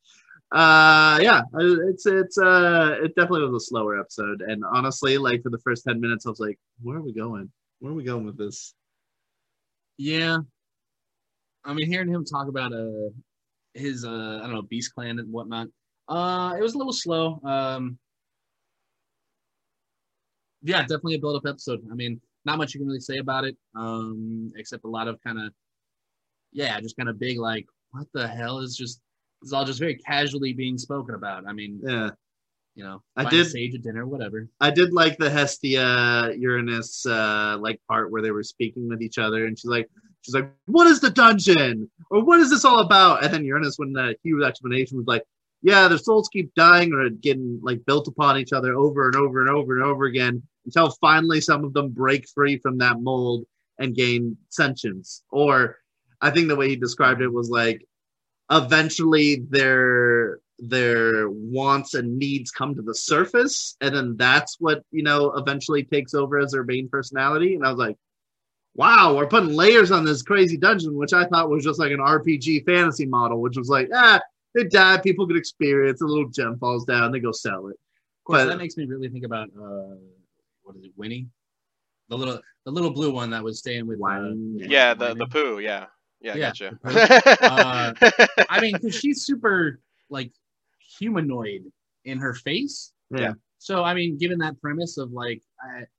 Uh, 0.53 1.19
yeah, 1.21 1.41
it's 1.53 2.05
it's 2.05 2.37
uh, 2.37 2.97
it 3.03 3.13
definitely 3.15 3.41
was 3.41 3.63
a 3.63 3.65
slower 3.65 3.99
episode, 3.99 4.41
and 4.41 4.63
honestly, 4.63 5.17
like 5.17 5.43
for 5.43 5.49
the 5.49 5.59
first 5.59 5.83
ten 5.83 5.99
minutes, 5.99 6.25
I 6.25 6.29
was 6.29 6.39
like, 6.39 6.57
where 6.81 6.97
are 6.97 7.01
we 7.01 7.13
going? 7.13 7.51
Where 7.79 7.91
are 7.91 7.95
we 7.95 8.03
going 8.03 8.25
with 8.25 8.37
this? 8.37 8.73
Yeah. 9.97 10.37
I 11.65 11.73
mean, 11.73 11.87
hearing 11.87 12.09
him 12.09 12.25
talk 12.25 12.47
about 12.47 12.73
uh 12.73 13.09
his 13.73 14.05
uh 14.05 14.39
I 14.41 14.43
don't 14.43 14.53
know 14.53 14.61
Beast 14.61 14.95
Clan 14.95 15.19
and 15.19 15.31
whatnot. 15.31 15.67
Uh, 16.07 16.55
it 16.57 16.61
was 16.61 16.73
a 16.73 16.77
little 16.77 16.93
slow. 16.93 17.39
Um, 17.43 17.97
yeah, 20.63 20.81
definitely 20.81 21.15
a 21.15 21.19
build 21.19 21.37
up 21.37 21.49
episode. 21.49 21.81
I 21.91 21.95
mean, 21.95 22.19
not 22.45 22.57
much 22.57 22.73
you 22.73 22.79
can 22.79 22.87
really 22.87 22.99
say 22.99 23.17
about 23.17 23.43
it, 23.45 23.55
um, 23.75 24.51
except 24.55 24.83
a 24.85 24.87
lot 24.89 25.07
of 25.07 25.19
kind 25.23 25.39
of 25.39 25.53
yeah, 26.51 26.79
just 26.81 26.97
kind 26.97 27.09
of 27.09 27.19
big 27.19 27.37
like 27.39 27.65
what 27.91 28.07
the 28.13 28.27
hell 28.27 28.59
is 28.59 28.75
just 28.75 29.01
it's 29.41 29.53
all 29.53 29.65
just 29.65 29.79
very 29.79 29.95
casually 29.95 30.53
being 30.53 30.77
spoken 30.77 31.15
about. 31.15 31.47
I 31.47 31.53
mean, 31.53 31.79
Yeah. 31.83 32.11
you 32.75 32.83
know, 32.83 33.01
I 33.15 33.27
did- 33.29 33.47
sage 33.47 33.73
at 33.75 33.81
dinner, 33.81 34.05
whatever. 34.05 34.47
I 34.59 34.69
did 34.71 34.93
like 34.93 35.17
the 35.17 35.29
Hestia 35.29 36.33
Uranus 36.37 37.05
uh 37.05 37.57
like 37.59 37.79
part 37.87 38.11
where 38.11 38.21
they 38.21 38.31
were 38.31 38.43
speaking 38.43 38.87
with 38.89 39.01
each 39.01 39.17
other 39.17 39.45
and 39.45 39.57
she's 39.57 39.69
like 39.69 39.89
she's 40.21 40.35
like, 40.35 40.51
What 40.65 40.87
is 40.87 40.99
the 40.99 41.09
dungeon? 41.09 41.89
Or 42.11 42.23
what 42.23 42.39
is 42.39 42.49
this 42.49 42.65
all 42.65 42.79
about? 42.79 43.23
And 43.23 43.33
then 43.33 43.43
Uranus 43.45 43.77
when 43.77 43.93
the 43.93 44.15
huge 44.23 44.43
explanation 44.43 44.97
was 44.97 45.07
like, 45.07 45.23
Yeah, 45.61 45.87
their 45.87 45.97
souls 45.97 46.29
keep 46.31 46.53
dying 46.55 46.93
or 46.93 47.09
getting 47.09 47.59
like 47.63 47.85
built 47.85 48.07
upon 48.07 48.37
each 48.37 48.53
other 48.53 48.73
over 48.75 49.07
and 49.07 49.15
over 49.15 49.41
and 49.41 49.49
over 49.49 49.75
and 49.77 49.85
over 49.85 50.05
again 50.05 50.43
until 50.65 50.91
finally 51.01 51.41
some 51.41 51.63
of 51.63 51.73
them 51.73 51.89
break 51.89 52.27
free 52.29 52.57
from 52.57 52.77
that 52.79 53.01
mold 53.01 53.45
and 53.79 53.95
gain 53.95 54.37
sentience. 54.49 55.23
Or 55.31 55.77
I 56.21 56.29
think 56.29 56.47
the 56.47 56.55
way 56.55 56.69
he 56.69 56.75
described 56.75 57.21
it 57.21 57.31
was 57.31 57.49
like 57.49 57.85
eventually 58.51 59.43
their 59.49 60.39
their 60.59 61.27
wants 61.29 61.95
and 61.95 62.19
needs 62.19 62.51
come 62.51 62.75
to 62.75 62.83
the 62.83 62.93
surface, 62.93 63.75
and 63.81 63.95
then 63.95 64.15
that's 64.17 64.57
what 64.59 64.83
you 64.91 65.03
know 65.03 65.31
eventually 65.33 65.83
takes 65.83 66.13
over 66.13 66.37
as 66.39 66.51
their 66.51 66.63
main 66.63 66.87
personality. 66.89 67.55
And 67.55 67.65
I 67.65 67.69
was 67.69 67.79
like, 67.79 67.97
wow, 68.75 69.15
we're 69.15 69.27
putting 69.27 69.53
layers 69.55 69.91
on 69.91 70.05
this 70.05 70.21
crazy 70.21 70.57
dungeon, 70.57 70.95
which 70.95 71.13
I 71.13 71.25
thought 71.25 71.49
was 71.49 71.63
just 71.63 71.79
like 71.79 71.91
an 71.91 71.99
RPG 71.99 72.65
fantasy 72.65 73.05
model, 73.05 73.41
which 73.41 73.57
was 73.57 73.69
like, 73.69 73.89
ah, 73.93 74.21
they 74.53 74.65
die, 74.65 74.97
people 74.99 75.25
get 75.25 75.37
experience, 75.37 76.01
a 76.01 76.05
little 76.05 76.29
gem 76.29 76.57
falls 76.59 76.85
down, 76.85 77.11
they 77.11 77.19
go 77.19 77.31
sell 77.31 77.67
it. 77.67 77.71
Of 78.19 78.23
course, 78.25 78.41
But- 78.43 78.45
that 78.49 78.57
makes 78.57 78.77
me 78.77 78.85
really 78.85 79.09
think 79.09 79.25
about 79.25 79.49
uh, 79.59 79.95
what 80.71 80.79
is 80.79 80.85
it, 80.85 80.91
Winnie, 80.95 81.27
the 82.09 82.17
little 82.17 82.39
the 82.65 82.71
little 82.71 82.91
blue 82.91 83.11
one 83.11 83.29
that 83.31 83.43
was 83.43 83.59
staying 83.59 83.87
with. 83.87 83.99
Uh, 84.01 84.31
Yeah, 84.55 84.93
the 84.93 85.05
Wine. 85.07 85.17
the 85.17 85.27
poo. 85.27 85.59
Yeah, 85.59 85.85
yeah, 86.21 86.35
Yeah, 86.35 86.51
gotcha. 86.51 86.79
Uh, 87.41 87.93
I 88.49 88.59
mean, 88.61 88.73
because 88.73 88.95
she's 88.95 89.23
super 89.23 89.79
like 90.09 90.31
humanoid 90.97 91.63
in 92.05 92.17
her 92.19 92.33
face. 92.33 92.93
Yeah. 93.09 93.33
So 93.57 93.83
I 93.83 93.93
mean, 93.93 94.17
given 94.17 94.37
that 94.39 94.59
premise 94.61 94.97
of 94.97 95.11
like, 95.11 95.41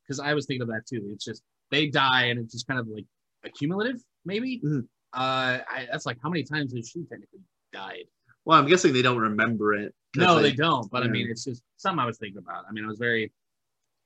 because 0.07 0.19
I, 0.21 0.35
was 0.35 0.47
thinking 0.47 0.63
of 0.63 0.69
that 0.69 0.87
too. 0.87 1.11
It's 1.13 1.25
just 1.25 1.43
they 1.71 1.87
die 1.87 2.25
and 2.25 2.39
it's 2.41 2.53
just 2.53 2.67
kind 2.67 2.81
of 2.81 2.89
like 2.89 3.05
accumulative, 3.45 4.03
maybe. 4.25 4.61
Mhm. 4.65 4.87
Uh, 5.15 5.61
I, 5.71 5.87
that's 5.91 6.07
like 6.07 6.19
how 6.23 6.29
many 6.31 6.43
times 6.43 6.75
has 6.75 6.89
she 6.89 7.01
technically 7.05 7.41
died? 7.73 8.05
Well, 8.45 8.59
I'm 8.59 8.67
guessing 8.67 8.93
they 8.93 9.03
don't 9.03 9.19
remember 9.19 9.75
it. 9.75 9.95
No, 10.17 10.37
they- 10.37 10.51
they 10.51 10.57
don't. 10.57 10.91
But 10.91 11.03
I 11.05 11.09
mean, 11.09 11.29
it's 11.31 11.45
just 11.45 11.63
something 11.77 12.01
I 12.01 12.07
was 12.07 12.19
thinking 12.19 12.39
about. 12.39 12.65
I 12.69 12.73
mean, 12.73 12.85
I 12.85 12.89
was 12.89 12.99
very, 12.99 13.31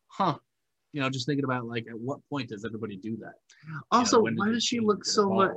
huh. 0.08 0.36
You 0.96 1.02
know, 1.02 1.10
just 1.10 1.26
thinking 1.26 1.44
about 1.44 1.66
like 1.66 1.86
at 1.90 1.98
what 1.98 2.20
point 2.30 2.48
does 2.48 2.64
everybody 2.64 2.96
do 2.96 3.18
that? 3.18 3.34
You 3.66 3.74
know, 3.74 3.80
Also, 3.92 4.22
why 4.22 4.48
does 4.50 4.64
she 4.64 4.80
look 4.80 5.04
so 5.04 5.28
much? 5.28 5.52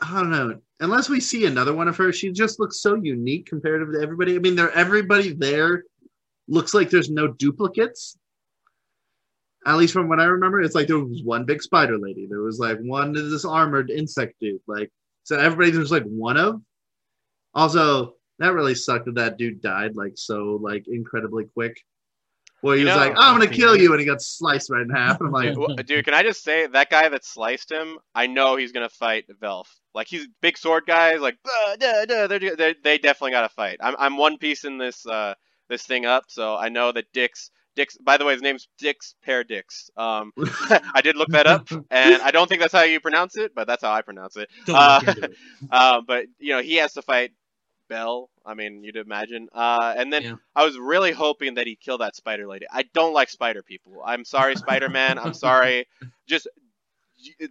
I 0.00 0.20
don't 0.20 0.30
know. 0.30 0.60
Unless 0.80 1.08
we 1.08 1.18
see 1.18 1.46
another 1.46 1.72
one 1.72 1.88
of 1.88 1.96
her, 1.96 2.12
she 2.12 2.30
just 2.30 2.60
looks 2.60 2.82
so 2.82 2.94
unique 2.96 3.46
comparative 3.46 3.90
to 3.94 4.02
everybody. 4.02 4.36
I 4.36 4.38
mean, 4.38 4.54
there 4.54 4.70
everybody 4.72 5.32
there 5.32 5.84
looks 6.46 6.74
like 6.74 6.90
there's 6.90 7.08
no 7.08 7.28
duplicates. 7.28 8.18
At 9.64 9.78
least 9.78 9.94
from 9.94 10.10
what 10.10 10.20
I 10.20 10.24
remember, 10.24 10.60
it's 10.60 10.74
like 10.74 10.88
there 10.88 10.98
was 10.98 11.22
one 11.22 11.46
big 11.46 11.62
spider 11.62 11.96
lady. 11.98 12.26
There 12.26 12.42
was 12.42 12.58
like 12.58 12.80
one 12.80 13.16
of 13.16 13.30
this 13.30 13.46
armored 13.46 13.88
insect 13.88 14.34
dude. 14.42 14.60
Like 14.66 14.92
so, 15.22 15.38
everybody 15.38 15.70
there's 15.70 15.90
like 15.90 16.04
one 16.04 16.36
of. 16.36 16.60
Also, 17.54 18.16
that 18.40 18.52
really 18.52 18.74
sucked 18.74 19.06
that 19.06 19.14
that 19.14 19.38
dude 19.38 19.62
died 19.62 19.96
like 19.96 20.12
so 20.16 20.58
like 20.60 20.86
incredibly 20.86 21.46
quick. 21.46 21.82
Where 22.62 22.76
he 22.76 22.82
You 22.82 22.86
was 22.86 22.94
know- 22.94 23.00
like, 23.02 23.14
"I'm 23.18 23.38
gonna 23.38 23.50
kill 23.60 23.76
you," 23.76 23.90
and 23.92 24.00
he 24.00 24.06
got 24.06 24.22
sliced 24.22 24.70
right 24.70 24.82
in 24.82 24.88
half. 24.90 25.20
I'm 25.20 25.30
like, 25.30 25.54
Dude, 25.86 26.04
can 26.04 26.14
I 26.14 26.22
just 26.22 26.42
say 26.42 26.66
that 26.68 26.90
guy 26.90 27.08
that 27.08 27.24
sliced 27.24 27.70
him? 27.70 27.98
I 28.14 28.26
know 28.28 28.56
he's 28.56 28.72
gonna 28.72 28.88
fight 28.88 29.26
Welf. 29.40 29.66
Like 29.94 30.06
he's 30.08 30.26
big 30.40 30.56
sword 30.56 30.84
guys. 30.86 31.20
Like 31.20 31.36
"Ah, 31.46 31.74
duh, 31.78 32.06
duh," 32.06 32.26
they're, 32.28 32.56
they 32.56 32.74
they 32.82 32.98
definitely 32.98 33.32
got 33.32 33.42
to 33.42 33.48
fight. 33.50 33.76
I'm 33.80 33.94
I'm 33.98 34.16
one 34.16 34.38
piece 34.38 34.64
in 34.64 34.78
this 34.78 35.04
uh 35.06 35.34
this 35.68 35.82
thing 35.84 36.06
up, 36.06 36.24
so 36.28 36.56
I 36.56 36.68
know 36.68 36.92
that 36.92 37.12
Dix 37.12 37.50
Dix. 37.74 37.96
By 37.98 38.16
the 38.16 38.24
way, 38.24 38.32
his 38.34 38.42
name's 38.42 38.68
Dix 38.78 39.16
Perdix. 39.26 39.90
Um, 39.96 40.32
I 40.94 41.00
did 41.02 41.16
look 41.16 41.28
that 41.30 41.46
up, 41.48 41.68
and 41.70 42.22
I 42.22 42.30
don't 42.30 42.48
think 42.48 42.60
that's 42.60 42.72
how 42.72 42.82
you 42.84 43.00
pronounce 43.00 43.36
it, 43.36 43.54
but 43.56 43.66
that's 43.66 43.82
how 43.82 43.92
I 43.92 44.02
pronounce 44.02 44.36
it. 44.36 44.48
Don't 44.66 44.76
Uh, 44.76 45.00
it. 45.06 45.32
Um, 45.72 46.04
but 46.06 46.26
you 46.38 46.54
know 46.54 46.62
he 46.62 46.76
has 46.76 46.92
to 46.92 47.02
fight 47.02 47.32
Bell. 47.88 48.30
I 48.44 48.54
mean, 48.54 48.82
you'd 48.84 48.96
imagine. 48.96 49.48
Uh, 49.52 49.94
and 49.96 50.12
then 50.12 50.22
Yeah. 50.22 50.34
I 50.54 50.64
was 50.64 50.78
really 50.78 51.12
hoping 51.12 51.54
that 51.54 51.66
he'd 51.66 51.80
kill 51.80 51.98
that 51.98 52.16
spider 52.16 52.46
lady. 52.46 52.66
I 52.70 52.82
don't 52.94 53.12
like 53.12 53.28
spider 53.28 53.62
people. 53.62 54.02
I'm 54.04 54.24
sorry, 54.24 54.56
Spider 54.56 54.88
Man. 54.88 55.18
I'm 55.18 55.34
sorry. 55.34 55.86
Just 56.26 56.48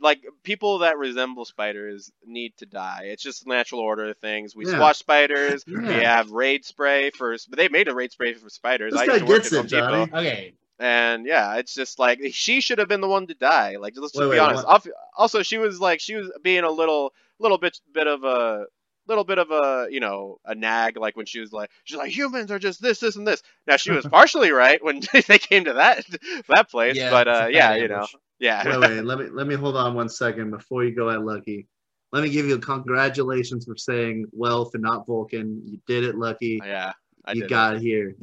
like 0.01 0.23
people 0.43 0.79
that 0.79 0.97
resemble 0.97 1.45
spiders 1.45 2.11
need 2.25 2.55
to 2.57 2.65
die. 2.65 3.03
It's 3.05 3.23
just 3.23 3.47
natural 3.47 3.79
order 3.79 4.09
of 4.09 4.17
things. 4.17 4.53
We 4.55 4.65
Yeah. 4.65 4.73
squash 4.73 4.97
spiders. 4.97 5.63
We 5.65 5.85
have 5.85 6.29
raid 6.31 6.65
spray 6.65 7.09
for. 7.11 7.37
But 7.49 7.57
they 7.57 7.69
made 7.69 7.87
a 7.87 7.93
raid 7.95 8.11
spray 8.11 8.33
for 8.33 8.49
spiders. 8.49 8.91
This 8.91 9.01
I 9.01 9.05
guy 9.05 9.13
used 9.13 9.25
to 9.27 9.29
work 9.31 9.43
gets 9.43 9.53
at 9.53 9.57
Home 9.57 9.65
it, 9.65 9.69
Johnny. 9.69 10.05
Depot. 10.05 10.17
Okay. 10.19 10.53
And 10.79 11.25
yeah, 11.25 11.55
it's 11.55 11.73
just 11.73 11.99
like 11.99 12.19
she 12.31 12.59
should 12.59 12.79
have 12.79 12.87
been 12.89 13.01
the 13.01 13.07
one 13.07 13.27
to 13.27 13.33
die. 13.35 13.77
Like 13.77 13.93
let's 13.95 14.11
just 14.13 14.19
Wait, 14.19 14.25
be 14.25 14.29
wait, 14.31 14.39
honest. 14.39 14.65
what? 14.67 14.85
Also, 15.15 15.41
she 15.43 15.57
was 15.57 15.79
like 15.79 15.99
she 16.01 16.15
was 16.15 16.29
being 16.41 16.63
a 16.63 16.71
little 16.71 17.13
little 17.39 17.57
bit 17.59 17.79
bit 17.93 18.07
of 18.07 18.23
a 18.23 18.65
little 19.11 19.23
bit 19.23 19.37
of 19.37 19.51
a 19.51 19.87
you 19.89 19.99
know 19.99 20.39
a 20.45 20.55
nag 20.55 20.97
like 20.97 21.15
when 21.17 21.25
she 21.25 21.39
was 21.39 21.51
like 21.51 21.69
she's 21.83 21.97
like 21.97 22.11
humans 22.11 22.51
are 22.51 22.59
just 22.59 22.81
this 22.81 22.99
this 22.99 23.15
and 23.15 23.27
this. 23.27 23.43
Now 23.67 23.77
she 23.77 23.91
was 23.91 24.05
partially 24.11 24.51
right 24.51 24.83
when 24.83 25.01
they 25.27 25.37
came 25.37 25.65
to 25.65 25.73
that 25.73 26.05
that 26.49 26.69
place, 26.69 26.95
Yeah, 26.95 27.09
but 27.11 27.27
uh 27.27 27.39
bad 27.41 27.53
yeah, 27.53 27.75
you 27.75 27.87
know. 27.87 28.07
Yeah. 28.39 28.63
wait, 28.65 28.79
wait, 28.79 29.01
let 29.05 29.19
me 29.19 29.25
let 29.31 29.47
me 29.47 29.55
hold 29.55 29.77
on 29.77 29.93
one 29.93 30.09
second 30.09 30.51
before 30.51 30.83
you 30.83 30.95
go 30.95 31.09
at 31.09 31.23
Lucky. 31.23 31.67
Let 32.11 32.23
me 32.23 32.29
give 32.29 32.45
you 32.45 32.57
congratulations 32.57 33.65
for 33.65 33.77
saying 33.77 34.25
Welf 34.33 34.73
and 34.73 34.83
not 34.83 35.05
Vulcan. 35.05 35.61
You 35.65 35.79
did 35.87 36.03
it, 36.03 36.15
Lucky. 36.15 36.59
yeah. 36.63 36.93
I 37.25 37.33
you 37.33 37.41
did 37.41 37.49
got 37.49 37.75
it 37.75 37.81
here. 37.81 38.15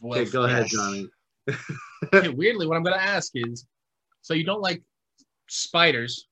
Well, 0.00 0.20
okay, 0.20 0.30
go 0.30 0.44
ahead. 0.44 0.66
Johnny. 0.68 1.08
okay, 2.14 2.28
weirdly, 2.28 2.66
what 2.66 2.76
I'm 2.76 2.82
going 2.82 2.96
to 2.96 3.02
ask 3.02 3.32
is, 3.34 3.66
so 4.20 4.34
you 4.34 4.44
don't 4.44 4.60
like 4.60 4.82
spiders? 5.48 6.28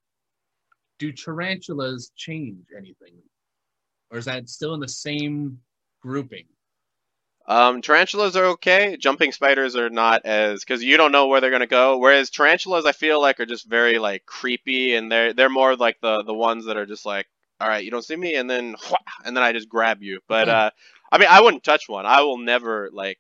Do 0.99 1.13
tarantulas 1.13 2.13
change 2.17 2.67
anything, 2.77 3.15
or 4.11 4.19
is 4.19 4.25
that 4.27 4.49
still 4.49 4.75
in 4.75 4.81
the 4.81 4.89
same 4.89 5.61
grouping? 6.03 6.47
Um, 7.47 7.83
tarantulas 7.83 8.37
are 8.37 8.45
okay. 8.47 8.97
Jumping 8.97 9.33
spiders 9.33 9.75
are 9.75 9.91
not 9.91 10.25
as 10.25 10.61
because 10.61 10.83
you 10.85 10.97
don't 10.97 11.11
know 11.13 11.27
where 11.27 11.41
they're 11.41 11.51
gonna 11.51 11.67
go. 11.67 11.99
Whereas 11.99 12.31
tarantulas, 12.31 12.87
I 12.87 12.93
feel 12.93 13.21
like 13.21 13.41
are 13.41 13.47
just 13.47 13.67
very 13.69 13.99
like 13.99 14.25
creepy, 14.27 14.95
and 14.95 15.11
they're 15.11 15.33
they're 15.33 15.49
more 15.49 15.75
like 15.77 16.01
the 16.01 16.23
the 16.23 16.35
ones 16.35 16.67
that 16.67 16.77
are 16.77 16.87
just 16.87 17.05
like, 17.07 17.27
all 17.61 17.69
right, 17.69 17.85
you 17.85 17.91
don't 17.91 18.05
see 18.05 18.17
me, 18.17 18.37
and 18.37 18.49
then 18.49 18.77
and 19.25 19.37
then 19.37 19.43
I 19.43 19.53
just 19.53 19.69
grab 19.69 20.03
you. 20.03 20.21
But 20.29 20.49
uh, 20.49 20.71
I 21.11 21.19
mean, 21.19 21.29
I 21.31 21.41
wouldn't 21.41 21.65
touch 21.65 21.89
one. 21.89 22.07
I 22.07 22.23
will 22.23 22.39
never 22.39 22.91
like, 22.93 23.19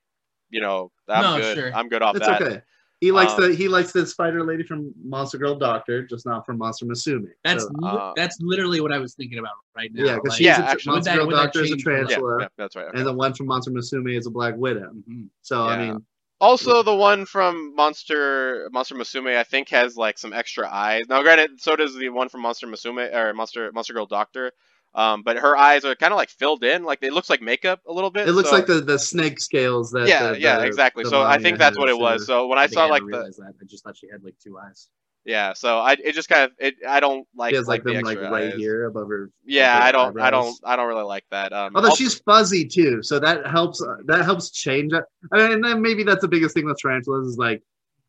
you 0.50 0.60
know, 0.60 0.92
I'm 1.08 1.32
No, 1.32 1.32
good. 1.32 1.58
sure. 1.58 1.72
I'm 1.72 1.88
good 1.88 2.02
off 2.02 2.18
It's 2.18 2.18
that. 2.18 2.44
okay. 2.44 2.62
He 3.00 3.10
likes 3.12 3.32
Um, 3.32 3.40
the 3.40 3.54
he 3.54 3.66
likes 3.66 3.92
the 3.92 4.04
spider 4.06 4.44
lady 4.44 4.62
from 4.62 4.92
Monster 5.02 5.38
Girl 5.38 5.54
Doctor, 5.54 6.02
just 6.06 6.26
not 6.26 6.44
from 6.44 6.58
Monster 6.58 6.84
Musume. 6.84 7.28
That's 7.44 7.64
So, 7.64 7.70
li- 7.78 7.88
uh, 7.90 8.12
that's 8.14 8.38
literally 8.40 8.82
what 8.82 8.92
I 8.92 8.98
was 8.98 9.14
thinking 9.14 9.38
about 9.38 9.52
right 9.74 9.90
now. 9.94 10.04
yeah, 10.04 10.14
because 10.16 10.30
like- 10.32 10.36
she's 10.36 10.46
Yeah, 10.46 10.60
a, 10.60 10.64
actually- 10.64 10.92
Monster 10.92 11.10
that- 11.12 11.16
Girl 11.18 11.26
that 11.30 11.36
Doctor 11.36 11.62
is 11.64 11.70
a 11.72 11.76
change 11.76 12.10
Yeah, 12.10 12.18
yeah, 12.40 12.48
that's 12.58 12.76
right. 12.76 12.86
okay. 12.88 12.98
and 12.98 13.06
the 13.06 13.12
one 13.14 13.32
from 13.32 13.46
Monster 13.46 13.70
Musume 13.70 14.14
is 14.16 14.26
a 14.26 14.30
Black 14.30 14.54
Widow. 14.56 14.90
Mhm. 15.08 15.28
So 15.40 15.62
I 15.62 15.78
mean, 15.78 16.04
Also, 16.42 16.82
the 16.82 16.94
one 16.94 17.26
from 17.26 17.74
Monster 17.74 18.68
Monster 18.72 18.94
Musume, 18.94 19.36
I 19.36 19.44
think, 19.44 19.68
has 19.70 19.96
like 19.96 20.16
some 20.18 20.32
extra 20.32 20.68
eyes. 20.70 21.04
Now, 21.08 21.22
granted, 21.22 21.60
so 21.60 21.76
does 21.76 21.94
the 21.94 22.08
one 22.10 22.28
from 22.30 22.40
Monster 22.42 22.66
Musume 22.66 23.14
or 23.14 23.32
Monster 23.34 23.70
Monster 23.72 23.92
Girl 23.94 24.06
Doctor. 24.06 24.52
Um, 24.92 25.22
but 25.22 25.36
her 25.36 25.56
eyes 25.56 25.84
are 25.84 25.94
kind 25.94 26.12
of 26.12 26.16
like 26.16 26.30
filled 26.30 26.64
in, 26.64 26.82
like 26.82 26.98
it 27.02 27.12
looks 27.12 27.30
like 27.30 27.40
makeup 27.40 27.80
a 27.86 27.92
little 27.92 28.10
bit. 28.10 28.28
it 28.28 28.32
looks 28.32 28.50
so- 28.50 28.56
like 28.56 28.66
the, 28.66 28.80
the 28.80 28.98
snake 28.98 29.38
scales 29.38 29.92
that. 29.92 30.08
yeah, 30.08 30.32
the- 30.32 30.40
yeah, 30.40 30.58
the- 30.58 30.66
exactly. 30.66 31.04
So 31.04 31.22
I 31.22 31.38
think 31.38 31.58
that's 31.58 31.78
what 31.78 31.88
it 31.88 31.96
was. 31.98 32.26
So 32.26 32.48
when 32.48 32.58
I, 32.58 32.62
think 32.66 32.74
saw 32.74 32.82
had 32.82 32.90
like 32.90 33.02
the 33.04 33.10
that. 33.38 33.54
I 33.60 33.64
just 33.66 33.84
thought 33.84 33.96
she 33.96 34.08
had 34.10 34.24
like 34.24 34.34
two 34.42 34.58
eyes. 34.58 34.88
yeah, 35.24 35.52
so 35.52 35.78
I 35.78 35.92
it 35.92 36.12
just 36.14 36.28
kind 36.28 36.42
of 36.44 36.52
it 36.58 36.74
I 36.88 36.98
don't 36.98 37.24
like 37.36 37.50
She 37.50 37.56
has 37.56 37.68
like, 37.68 37.84
the 37.84 37.92
them 37.92 38.02
like 38.02 38.20
right 38.20 38.52
eyes. 38.52 38.54
here 38.56 38.86
above 38.86 39.06
her. 39.08 39.30
Yeah, 39.44 39.78
I 39.80 39.92
don't 39.92 40.18
I 40.20 40.30
don't. 40.30 40.58
I 40.64 40.74
don't 40.74 40.88
really 40.88 41.04
like 41.04 41.24
that. 41.30 41.52
Um, 41.52 41.76
Although 41.76 41.90
also- 41.90 42.02
she's 42.02 42.18
fuzzy 42.20 42.64
too, 42.66 43.00
so 43.02 43.20
that 43.20 43.46
helps. 43.46 43.80
That 44.06 44.24
helps 44.24 44.50
change 44.50 44.92
it. 44.92 45.04
I 45.32 45.36
mean, 45.36 45.52
and 45.52 45.64
then 45.64 45.80
maybe 45.80 46.02
that's 46.02 46.22
the 46.22 46.28
biggest 46.28 46.54
thing 46.54 46.64
with 46.64 46.78
tarantulas 46.78 47.28
is 47.28 47.38
like, 47.38 47.62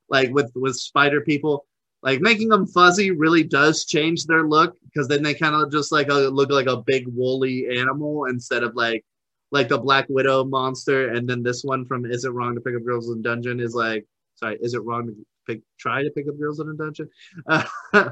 like 0.09 0.31
with 0.31 0.51
with 0.55 0.75
spider 0.77 1.21
people, 1.21 1.65
like 2.03 2.19
making 2.21 2.49
them 2.49 2.65
fuzzy 2.65 3.11
really 3.11 3.43
does 3.43 3.85
change 3.85 4.25
their 4.25 4.43
look 4.43 4.75
because 4.85 5.07
then 5.07 5.21
they 5.23 5.33
kind 5.33 5.55
of 5.55 5.71
just 5.71 5.91
like 5.91 6.09
uh, 6.09 6.27
look 6.27 6.49
like 6.49 6.67
a 6.67 6.83
big 6.85 7.07
woolly 7.07 7.77
animal 7.77 8.25
instead 8.25 8.63
of 8.63 8.75
like 8.75 9.05
like 9.51 9.67
the 9.67 9.77
Black 9.77 10.05
Widow 10.09 10.45
monster, 10.45 11.09
and 11.09 11.29
then 11.29 11.43
this 11.43 11.63
one 11.63 11.85
from 11.85 12.05
Is 12.05 12.23
It 12.23 12.31
Wrong 12.31 12.55
to 12.55 12.61
Pick 12.61 12.75
Up 12.75 12.85
Girls 12.85 13.09
in 13.09 13.21
Dungeon 13.21 13.59
is 13.59 13.75
like, 13.75 14.05
sorry, 14.35 14.57
is 14.61 14.73
it 14.73 14.83
wrong 14.83 15.07
to 15.07 15.15
pick 15.45 15.61
try 15.77 16.03
to 16.03 16.09
pick 16.11 16.27
up 16.27 16.39
girls 16.39 16.59
in 16.59 16.69
a 16.69 16.73
dungeon? 16.73 17.09
Uh, 17.93 18.09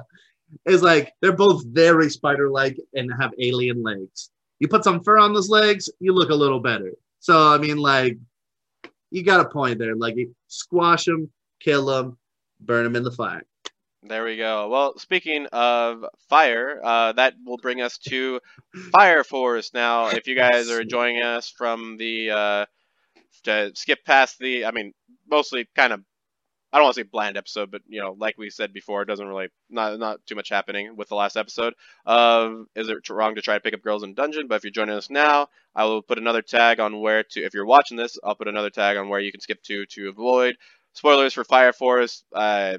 is 0.65 0.81
like 0.81 1.13
they're 1.21 1.31
both 1.31 1.63
very 1.67 2.09
spider-like 2.09 2.75
and 2.95 3.11
have 3.19 3.31
alien 3.39 3.83
legs. 3.83 4.31
You 4.57 4.67
put 4.67 4.83
some 4.83 5.03
fur 5.03 5.19
on 5.19 5.31
those 5.31 5.47
legs, 5.47 5.89
you 5.99 6.11
look 6.11 6.31
a 6.31 6.35
little 6.35 6.59
better. 6.59 6.91
So 7.19 7.53
I 7.53 7.59
mean, 7.59 7.77
like, 7.77 8.17
you 9.11 9.23
got 9.23 9.45
a 9.45 9.49
point 9.49 9.77
there. 9.77 9.95
Like, 9.95 10.15
squash 10.47 11.05
them, 11.05 11.29
kill 11.59 11.85
them, 11.85 12.17
burn 12.59 12.83
them 12.83 12.95
in 12.95 13.03
the 13.03 13.11
fire. 13.11 13.43
There 14.03 14.23
we 14.23 14.37
go. 14.37 14.69
Well, 14.69 14.97
speaking 14.97 15.45
of 15.47 16.05
fire, 16.29 16.79
uh, 16.83 17.11
that 17.13 17.33
will 17.45 17.57
bring 17.57 17.81
us 17.81 17.97
to 18.09 18.39
Fire 18.93 19.23
Force. 19.25 19.73
Now, 19.73 20.07
if 20.07 20.25
you 20.25 20.35
guys 20.35 20.69
are 20.69 20.85
joining 20.85 21.21
us 21.21 21.49
from 21.49 21.97
the 21.97 22.31
uh, 22.31 22.65
to 23.45 23.71
skip 23.75 24.05
past 24.05 24.39
the, 24.39 24.65
I 24.65 24.71
mean, 24.71 24.93
mostly 25.29 25.69
kind 25.75 25.93
of, 25.93 26.01
I 26.73 26.77
don't 26.77 26.85
want 26.85 26.95
to 26.95 27.01
say 27.03 27.09
bland 27.11 27.37
episode, 27.37 27.71
but 27.71 27.81
you 27.87 28.01
know, 28.01 28.15
like 28.19 28.37
we 28.37 28.49
said 28.49 28.73
before, 28.73 29.03
it 29.03 29.07
doesn't 29.07 29.27
really 29.27 29.49
not 29.69 29.99
not 29.99 30.25
too 30.27 30.35
much 30.35 30.49
happening 30.49 30.95
with 30.97 31.09
the 31.09 31.15
last 31.15 31.37
episode 31.37 31.73
of 32.05 32.65
Is 32.75 32.89
it 32.89 33.09
wrong 33.09 33.35
to 33.35 33.41
try 33.41 33.55
to 33.55 33.61
pick 33.61 33.73
up 33.75 33.81
girls 33.83 34.03
in 34.03 34.15
dungeon? 34.15 34.47
But 34.47 34.55
if 34.57 34.65
you're 34.65 34.71
joining 34.71 34.95
us 34.97 35.09
now, 35.09 35.47
I 35.75 35.85
will 35.85 36.01
put 36.03 36.19
another 36.19 36.41
tag 36.43 36.79
on 36.79 36.99
where 37.01 37.23
to. 37.23 37.41
If 37.43 37.53
you're 37.55 37.65
watching 37.65 37.97
this, 37.97 38.17
I'll 38.23 38.35
put 38.35 38.47
another 38.49 38.69
tag 38.71 38.97
on 38.97 39.09
where 39.09 39.19
you 39.21 39.31
can 39.31 39.41
skip 39.41 39.63
to 39.63 39.85
to 39.87 40.09
avoid 40.09 40.57
spoilers 40.93 41.33
for 41.33 41.43
Fire 41.43 41.73
Force. 41.73 42.23
Uh, 42.33 42.77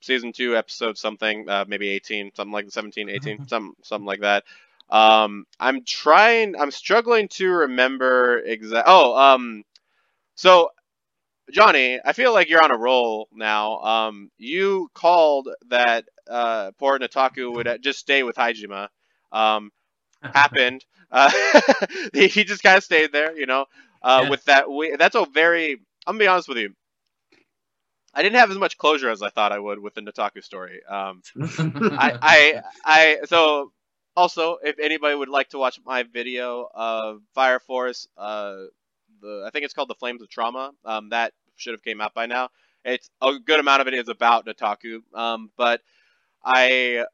season 0.00 0.32
two, 0.32 0.56
episode 0.56 0.98
something, 0.98 1.48
uh, 1.48 1.64
maybe 1.68 1.88
18, 1.88 2.32
something 2.34 2.52
like 2.52 2.70
17, 2.70 3.08
18, 3.08 3.40
some 3.48 3.74
something 3.82 4.06
like 4.06 4.20
that. 4.20 4.44
Um, 4.90 5.46
I'm 5.60 5.84
trying. 5.84 6.54
I'm 6.58 6.70
struggling 6.70 7.28
to 7.28 7.48
remember 7.50 8.38
exact. 8.38 8.86
Oh, 8.88 9.16
um, 9.16 9.64
so 10.34 10.70
Johnny, 11.50 11.98
I 12.04 12.12
feel 12.12 12.32
like 12.32 12.50
you're 12.50 12.62
on 12.62 12.70
a 12.70 12.76
roll 12.78 13.28
now. 13.32 13.78
Um, 13.80 14.30
you 14.38 14.90
called 14.94 15.48
that 15.68 16.04
uh, 16.28 16.72
poor 16.78 16.98
Nataku 16.98 17.54
would 17.54 17.66
uh, 17.66 17.78
just 17.78 17.98
stay 17.98 18.22
with 18.22 18.36
Haijima. 18.36 18.88
Um, 19.32 19.70
happened. 20.22 20.84
Uh, 21.10 21.30
he 22.14 22.28
he 22.28 22.44
just 22.44 22.62
kind 22.62 22.76
of 22.76 22.84
stayed 22.84 23.12
there, 23.12 23.36
you 23.36 23.46
know. 23.46 23.66
Uh, 24.02 24.20
Yeah. 24.24 24.30
With 24.30 24.44
that, 24.44 24.70
we, 24.70 24.96
that's 24.96 25.16
a 25.16 25.24
very. 25.26 25.72
I'm 26.06 26.14
gonna 26.14 26.18
be 26.18 26.26
honest 26.28 26.48
with 26.48 26.58
you. 26.58 26.74
I 28.14 28.22
didn't 28.22 28.36
have 28.36 28.50
as 28.50 28.58
much 28.58 28.78
closure 28.78 29.10
as 29.10 29.22
I 29.22 29.30
thought 29.30 29.52
I 29.52 29.58
would 29.58 29.78
with 29.78 29.94
the 29.94 30.00
Nataku 30.00 30.42
story. 30.42 30.80
Um, 30.88 31.22
I, 31.38 32.18
I, 32.22 32.62
I, 32.84 33.18
so 33.26 33.72
also, 34.16 34.58
if 34.62 34.78
anybody 34.80 35.14
would 35.14 35.28
like 35.28 35.50
to 35.50 35.58
watch 35.58 35.78
my 35.86 36.02
video 36.02 36.68
of 36.74 37.20
Fire 37.34 37.60
Force, 37.60 38.08
uh, 38.16 38.56
the 39.20 39.44
I 39.46 39.50
think 39.50 39.64
it's 39.64 39.74
called 39.74 39.88
the 39.88 39.94
Flames 39.94 40.22
of 40.22 40.28
Trauma. 40.28 40.72
Um, 40.84 41.10
that 41.10 41.32
should 41.56 41.74
have 41.74 41.84
came 41.84 42.00
out 42.00 42.14
by 42.14 42.26
now. 42.26 42.48
It's 42.84 43.10
a 43.20 43.38
good 43.38 43.60
amount 43.60 43.82
of 43.82 43.88
it 43.88 43.94
is 43.94 44.08
about 44.08 44.46
Nataku. 44.46 45.00
Um, 45.14 45.50
but 45.56 45.82
I, 46.44 47.04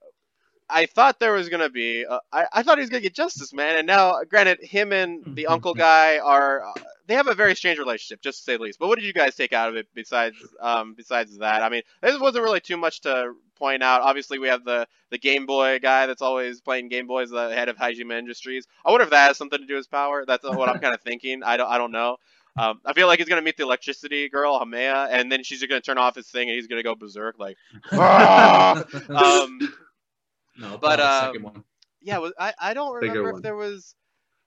I 0.69 0.87
thought 0.87 1.21
there 1.21 1.33
was 1.33 1.49
gonna 1.49 1.71
be, 1.71 2.07
uh, 2.07 2.21
I, 2.33 2.47
I 2.53 2.63
thought 2.63 2.79
he 2.79 2.83
was 2.83 2.91
gonna 2.91 3.03
get 3.03 3.15
justice, 3.15 3.53
man. 3.53 3.77
And 3.77 3.87
now, 3.87 4.23
granted, 4.29 4.61
him 4.63 4.93
and 4.93 5.37
the 5.37 5.47
uncle 5.47 5.75
guy 5.75 6.19
are, 6.19 6.65
uh, 6.65 6.73
they 7.07 7.15
have 7.15 7.29
a 7.29 7.35
very 7.35 7.55
strange 7.55 7.79
relationship, 7.79 8.23
just 8.23 8.39
to 8.39 8.45
say 8.45 8.57
the 8.57 8.63
least. 8.63 8.79
But 8.79 8.89
what 8.89 8.99
did 8.99 9.05
you 9.05 9.13
guys 9.13 9.35
take 9.35 9.53
out 9.53 9.69
of 9.69 9.77
it 9.77 9.89
besides, 9.95 10.37
um, 10.61 10.95
besides 10.95 11.39
that? 11.39 11.63
I 11.63 11.69
mean, 11.69 11.83
there 12.01 12.19
wasn't 12.19 12.45
really 12.45 12.61
too 12.61 12.77
much 12.79 13.03
to 13.03 13.35
point 13.57 13.83
out. 13.83 14.01
Obviously, 14.03 14.39
we 14.39 14.49
have 14.49 14.65
the 14.65 14.87
the 15.11 15.19
Game 15.19 15.47
Boy 15.47 15.79
guy 15.81 16.07
that's 16.07 16.23
always 16.23 16.61
playing 16.61 16.89
Game 16.89 17.07
Boys, 17.07 17.31
the 17.31 17.55
head 17.55 17.69
of 17.69 17.77
Haijima 17.77 18.19
Industries. 18.19 18.67
I 18.85 18.91
wonder 18.91 19.05
if 19.05 19.11
that 19.11 19.29
has 19.29 19.37
something 19.37 19.59
to 19.59 19.67
do 19.67 19.75
with 19.75 19.81
his 19.81 19.87
power. 19.87 20.25
That's 20.27 20.45
what 20.45 20.69
I'm 20.69 20.81
kind 20.81 20.95
of 20.95 21.01
thinking. 21.05 21.43
I 21.43 21.57
don't, 21.57 21.69
I 21.69 21.79
don't 21.79 21.93
know. 21.93 22.17
Um, 22.57 22.81
I 22.85 22.93
feel 22.93 23.09
like 23.09 23.19
he's 23.19 23.29
gonna 23.29 23.43
meet 23.43 23.57
the 23.57 23.65
electricity 23.65 24.29
girl, 24.29 24.59
Haumea, 24.59 25.09
and 25.11 25.31
then 25.31 25.43
she's 25.43 25.65
gonna 25.65 25.81
turn 25.81 25.99
off 25.99 26.15
his 26.15 26.29
thing, 26.29 26.49
and 26.49 26.55
he's 26.57 26.69
gonna 26.69 26.85
go 26.85 26.95
berserk, 26.95 27.39
like. 27.39 27.57
"Ah!" 27.93 28.85
um, 29.09 29.59
no, 30.57 30.79
but, 30.79 31.01
uh, 31.01 31.33
yeah, 32.01 32.19
was, 32.19 32.33
I 32.39 32.53
I 32.61 32.75
don't 32.75 33.01
Bigger 33.01 33.13
remember 33.13 33.29
if 33.31 33.33
one. 33.35 33.43
there 33.43 33.57
was. 33.57 33.95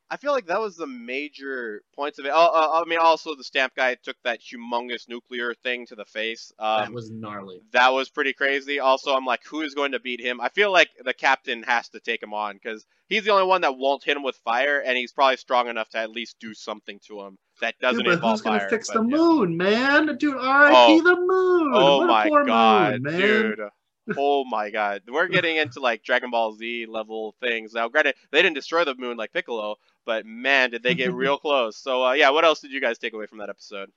I 0.09 0.15
feel 0.15 0.31
like 0.31 0.45
that 0.45 0.61
was 0.61 0.77
the 0.77 0.87
major 0.87 1.81
points 1.93 2.17
of 2.17 2.25
it. 2.25 2.31
Oh, 2.33 2.45
uh, 2.45 2.81
I 2.81 2.87
mean, 2.87 2.97
also 2.97 3.35
the 3.35 3.43
stamp 3.43 3.75
guy 3.75 3.95
took 3.95 4.15
that 4.23 4.39
humongous 4.39 5.09
nuclear 5.09 5.53
thing 5.53 5.85
to 5.87 5.95
the 5.95 6.05
face. 6.05 6.49
Um, 6.59 6.85
that 6.85 6.93
was 6.93 7.11
gnarly. 7.11 7.59
that 7.73 7.89
was 7.89 8.09
pretty 8.09 8.31
crazy. 8.31 8.79
Also, 8.79 9.13
I'm 9.13 9.25
like, 9.25 9.41
who 9.43 9.63
is 9.63 9.73
going 9.75 9.91
to 9.91 9.99
beat 9.99 10.21
him? 10.21 10.39
I 10.39 10.47
feel 10.47 10.71
like 10.71 10.87
the 11.03 11.13
captain 11.13 11.61
has 11.63 11.89
to 11.89 11.99
take 11.99 12.23
him 12.23 12.33
on 12.33 12.55
because 12.55 12.85
he's 13.09 13.25
the 13.25 13.31
only 13.31 13.47
one 13.47 13.59
that 13.61 13.77
won't 13.77 14.01
hit 14.05 14.15
him 14.15 14.23
with 14.23 14.37
fire, 14.45 14.79
and 14.79 14.95
he's 14.95 15.11
probably 15.11 15.35
strong 15.35 15.67
enough 15.67 15.89
to 15.89 15.97
at 15.97 16.09
least 16.09 16.37
do 16.39 16.53
something 16.53 17.01
to 17.07 17.23
him 17.23 17.37
that 17.59 17.75
doesn't 17.81 18.05
Yeah, 18.05 18.11
but 18.11 18.13
involve 18.13 18.31
who's 18.35 18.41
gonna 18.43 18.59
fire. 18.59 18.69
fix 18.69 18.87
but, 18.87 19.01
the 19.03 19.09
yeah. 19.09 19.17
moon, 19.17 19.57
man? 19.57 20.15
Dude, 20.17 20.37
R.I.P. 20.37 20.73
Oh. 20.73 21.01
the 21.03 21.15
moon. 21.17 21.71
Oh 21.75 21.97
What 21.97 22.07
my 22.07 22.29
god, 22.45 23.01
moon, 23.01 23.17
dude. 23.19 23.59
Oh 24.15 24.45
my 24.45 24.69
god. 24.69 25.01
We're 25.07 25.27
getting 25.27 25.57
into 25.57 25.79
like 25.79 26.03
Dragon 26.03 26.31
Ball 26.31 26.53
Z 26.53 26.85
level 26.87 27.35
things. 27.41 27.73
Now, 27.73 27.89
granted, 27.89 28.15
they 28.31 28.41
didn't 28.41 28.55
destroy 28.55 28.85
the 28.85 28.95
moon 28.95 29.17
like 29.17 29.33
Piccolo, 29.33 29.75
but 30.05 30.25
man, 30.25 30.69
did 30.69 30.83
they 30.83 30.95
get 30.95 31.13
real 31.13 31.37
close. 31.37 31.77
So, 31.77 32.05
uh, 32.05 32.13
yeah, 32.13 32.29
what 32.29 32.45
else 32.45 32.59
did 32.59 32.71
you 32.71 32.81
guys 32.81 32.97
take 32.97 33.13
away 33.13 33.25
from 33.25 33.39
that 33.39 33.49
episode? 33.49 33.91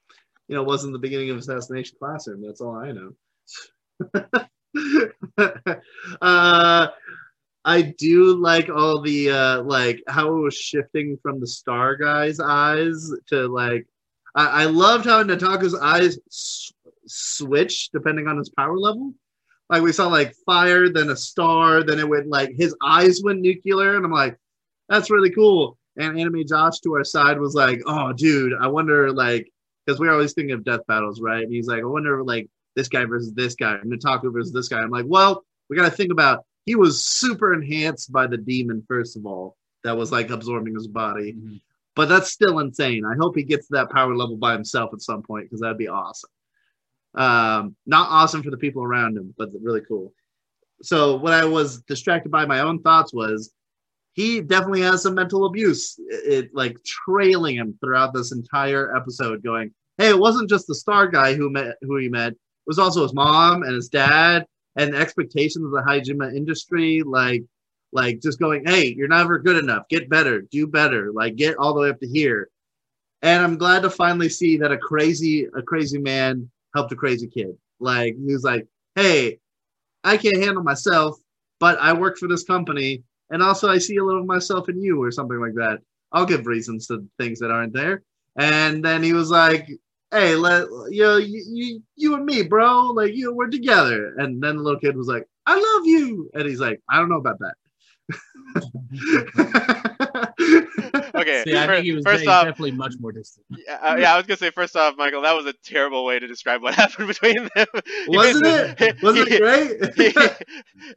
You 0.48 0.56
know, 0.56 0.62
it 0.62 0.66
wasn't 0.66 0.92
the 0.94 0.98
beginning 0.98 1.30
of 1.30 1.36
Assassination 1.36 1.96
Classroom. 1.98 2.42
That's 2.42 2.60
all 2.60 2.74
I 2.74 2.92
know. 2.92 3.12
uh, 6.20 6.88
I 7.64 7.82
do 7.82 8.36
like 8.36 8.68
all 8.68 9.00
the 9.00 9.30
uh, 9.30 9.62
like 9.62 10.02
how 10.08 10.36
it 10.36 10.40
was 10.40 10.56
shifting 10.56 11.18
from 11.22 11.40
the 11.40 11.46
Star 11.46 11.96
Guy's 11.96 12.40
eyes 12.40 13.10
to 13.28 13.46
like. 13.48 13.86
I, 14.34 14.62
I 14.62 14.64
loved 14.66 15.04
how 15.06 15.22
Nataku's 15.22 15.74
eyes 15.74 16.18
s- 16.28 16.72
switched 17.06 17.92
depending 17.92 18.26
on 18.28 18.38
his 18.38 18.48
power 18.48 18.78
level. 18.78 19.12
Like 19.70 19.82
we 19.82 19.92
saw 19.92 20.08
like 20.08 20.34
fire, 20.44 20.88
then 20.88 21.10
a 21.10 21.16
star, 21.16 21.82
then 21.84 21.98
it 22.00 22.08
went 22.08 22.26
like 22.26 22.50
his 22.56 22.74
eyes 22.84 23.22
went 23.22 23.40
nuclear, 23.40 23.96
and 23.96 24.04
I'm 24.04 24.10
like, 24.12 24.36
that's 24.88 25.10
really 25.10 25.30
cool. 25.30 25.78
And 25.96 26.18
Anime 26.18 26.46
Josh 26.46 26.80
to 26.80 26.94
our 26.94 27.04
side 27.04 27.38
was 27.38 27.54
like, 27.54 27.80
oh, 27.86 28.12
dude, 28.12 28.52
I 28.60 28.66
wonder 28.66 29.12
like 29.12 29.48
because 29.86 30.00
we're 30.00 30.12
always 30.12 30.32
thinking 30.32 30.52
of 30.54 30.64
death 30.64 30.80
battles, 30.88 31.20
right? 31.20 31.42
And 31.44 31.52
he's 31.52 31.68
like, 31.68 31.82
I 31.82 31.86
wonder 31.86 32.22
like 32.24 32.48
this 32.76 32.88
guy 32.88 33.04
versus 33.04 33.32
this 33.32 33.54
guy, 33.54 33.74
and 33.76 33.92
Nataku 33.92 34.32
versus 34.32 34.52
this 34.52 34.68
guy. 34.68 34.80
I'm 34.80 34.90
like, 34.90 35.06
well, 35.08 35.44
we 35.68 35.76
got 35.76 35.84
to 35.88 35.96
think 35.96 36.10
about 36.12 36.44
he 36.66 36.74
was 36.74 37.04
super 37.04 37.54
enhanced 37.54 38.12
by 38.12 38.26
the 38.26 38.36
demon 38.36 38.82
first 38.88 39.16
of 39.16 39.24
all 39.24 39.56
that 39.84 39.96
was 39.96 40.12
like 40.12 40.30
absorbing 40.30 40.74
his 40.74 40.86
body, 40.88 41.32
Mhm. 41.32 41.60
but 41.96 42.08
that's 42.08 42.32
still 42.32 42.58
insane. 42.58 43.04
I 43.04 43.14
hope 43.18 43.34
he 43.36 43.44
gets 43.44 43.68
to 43.68 43.74
that 43.74 43.90
power 43.90 44.14
level 44.16 44.36
by 44.36 44.52
himself 44.52 44.90
at 44.92 45.00
some 45.00 45.22
point 45.22 45.44
because 45.46 45.60
that'd 45.60 45.78
be 45.78 45.88
awesome. 45.88 46.30
Um, 47.14 47.76
not 47.86 48.08
awesome 48.10 48.42
for 48.42 48.50
the 48.50 48.56
people 48.56 48.84
around 48.84 49.16
him, 49.16 49.34
but 49.36 49.50
really 49.60 49.80
cool. 49.80 50.12
So 50.82 51.16
what 51.16 51.32
I 51.32 51.44
was 51.44 51.82
distracted 51.82 52.30
by 52.30 52.46
my 52.46 52.60
own 52.60 52.80
thoughts 52.82 53.12
was 53.12 53.52
he 54.12 54.40
definitely 54.40 54.82
has 54.82 55.02
some 55.02 55.14
mental 55.14 55.46
abuse. 55.46 55.98
It, 55.98 56.32
it, 56.32 56.54
like 56.54 56.82
trailing 56.84 57.56
him 57.56 57.76
throughout 57.80 58.14
this 58.14 58.32
entire 58.32 58.96
episode, 58.96 59.42
going, 59.42 59.72
"Hey, 59.98 60.08
it 60.08 60.18
wasn't 60.18 60.48
just 60.48 60.66
the 60.66 60.74
star 60.74 61.06
guy 61.08 61.34
who 61.34 61.50
met 61.50 61.76
who 61.82 61.96
he 61.96 62.08
met. 62.08 62.32
It 62.32 62.38
was 62.66 62.78
also 62.78 63.02
his 63.02 63.14
mom 63.14 63.62
and 63.62 63.74
his 63.74 63.88
dad 63.88 64.46
and 64.76 64.92
the 64.92 64.98
expectations 64.98 65.64
of 65.64 65.70
the 65.72 65.82
Haijima 65.82 66.34
industry. 66.34 67.02
Like, 67.04 67.44
like 67.92 68.20
just 68.20 68.40
going, 68.40 68.64
"Hey, 68.66 68.94
you're 68.96 69.08
never 69.08 69.38
good 69.38 69.56
enough. 69.56 69.88
Get 69.88 70.08
better. 70.08 70.42
Do 70.42 70.66
better. 70.66 71.12
Like, 71.12 71.36
get 71.36 71.56
all 71.56 71.74
the 71.74 71.80
way 71.80 71.90
up 71.90 72.00
to 72.00 72.08
here." 72.08 72.48
And 73.22 73.42
I'm 73.42 73.58
glad 73.58 73.82
to 73.82 73.90
finally 73.90 74.28
see 74.30 74.56
that 74.58 74.72
a 74.72 74.78
crazy 74.78 75.44
a 75.56 75.62
crazy 75.62 75.98
man 75.98 76.50
helped 76.74 76.92
a 76.92 76.96
crazy 76.96 77.28
kid. 77.28 77.56
Like 77.80 78.14
he 78.16 78.32
was 78.32 78.44
like, 78.44 78.66
"Hey, 78.94 79.38
I 80.04 80.16
can't 80.16 80.42
handle 80.42 80.62
myself, 80.62 81.18
but 81.60 81.78
I 81.80 81.92
work 81.92 82.18
for 82.18 82.28
this 82.28 82.44
company, 82.44 83.04
and 83.30 83.42
also 83.42 83.68
I 83.70 83.78
see 83.78 83.96
a 83.96 84.04
little 84.04 84.20
of 84.22 84.26
myself 84.26 84.68
in 84.68 84.80
you, 84.82 85.02
or 85.02 85.10
something 85.10 85.40
like 85.40 85.54
that. 85.54 85.80
I'll 86.12 86.26
give 86.26 86.46
reasons 86.46 86.86
to 86.88 87.06
things 87.18 87.38
that 87.40 87.50
aren't 87.50 87.72
there." 87.74 88.02
And 88.36 88.84
then 88.84 89.02
he 89.02 89.12
was 89.12 89.30
like, 89.30 89.68
"Hey, 90.12 90.36
let 90.36 90.68
you 90.90 91.02
know, 91.04 91.16
you, 91.18 91.44
you 91.48 91.82
you 91.96 92.14
and 92.14 92.24
me, 92.26 92.42
bro, 92.42 92.88
like 92.92 93.14
you, 93.14 93.34
we're 93.34 93.48
together." 93.48 94.14
And 94.18 94.42
then 94.42 94.56
the 94.56 94.62
little 94.62 94.80
kid 94.80 94.96
was 94.96 95.08
like, 95.08 95.26
"I 95.46 95.54
love 95.56 95.86
you," 95.86 96.30
and 96.34 96.46
he's 96.48 96.60
like, 96.60 96.80
"I 96.90 96.98
don't 96.98 97.08
know 97.10 97.18
about 97.18 97.38
that." 97.40 97.54
Okay, 101.14 101.42
See, 101.44 101.56
I 101.56 101.66
fir- 101.66 101.74
think 101.76 101.84
he 101.86 101.92
was 101.92 102.04
first 102.04 102.26
off, 102.26 102.44
definitely 102.44 102.72
much 102.72 102.94
more 103.00 103.12
distant. 103.12 103.44
yeah, 103.50 103.74
uh, 103.82 103.96
yeah, 103.96 104.14
I 104.14 104.16
was 104.16 104.26
gonna 104.26 104.36
say 104.38 104.50
first 104.50 104.76
off, 104.76 104.94
Michael, 104.96 105.22
that 105.22 105.34
was 105.36 105.46
a 105.46 105.52
terrible 105.64 106.04
way 106.04 106.18
to 106.18 106.26
describe 106.26 106.62
what 106.62 106.74
happened 106.82 107.08
between 107.08 107.48
them. 107.54 107.66
Wasn't 108.08 108.42
basically- 108.44 108.86
it? 108.86 109.02
Wasn't 109.02 109.28
he- 109.28 109.34
it 109.34 109.40
great? 109.40 110.32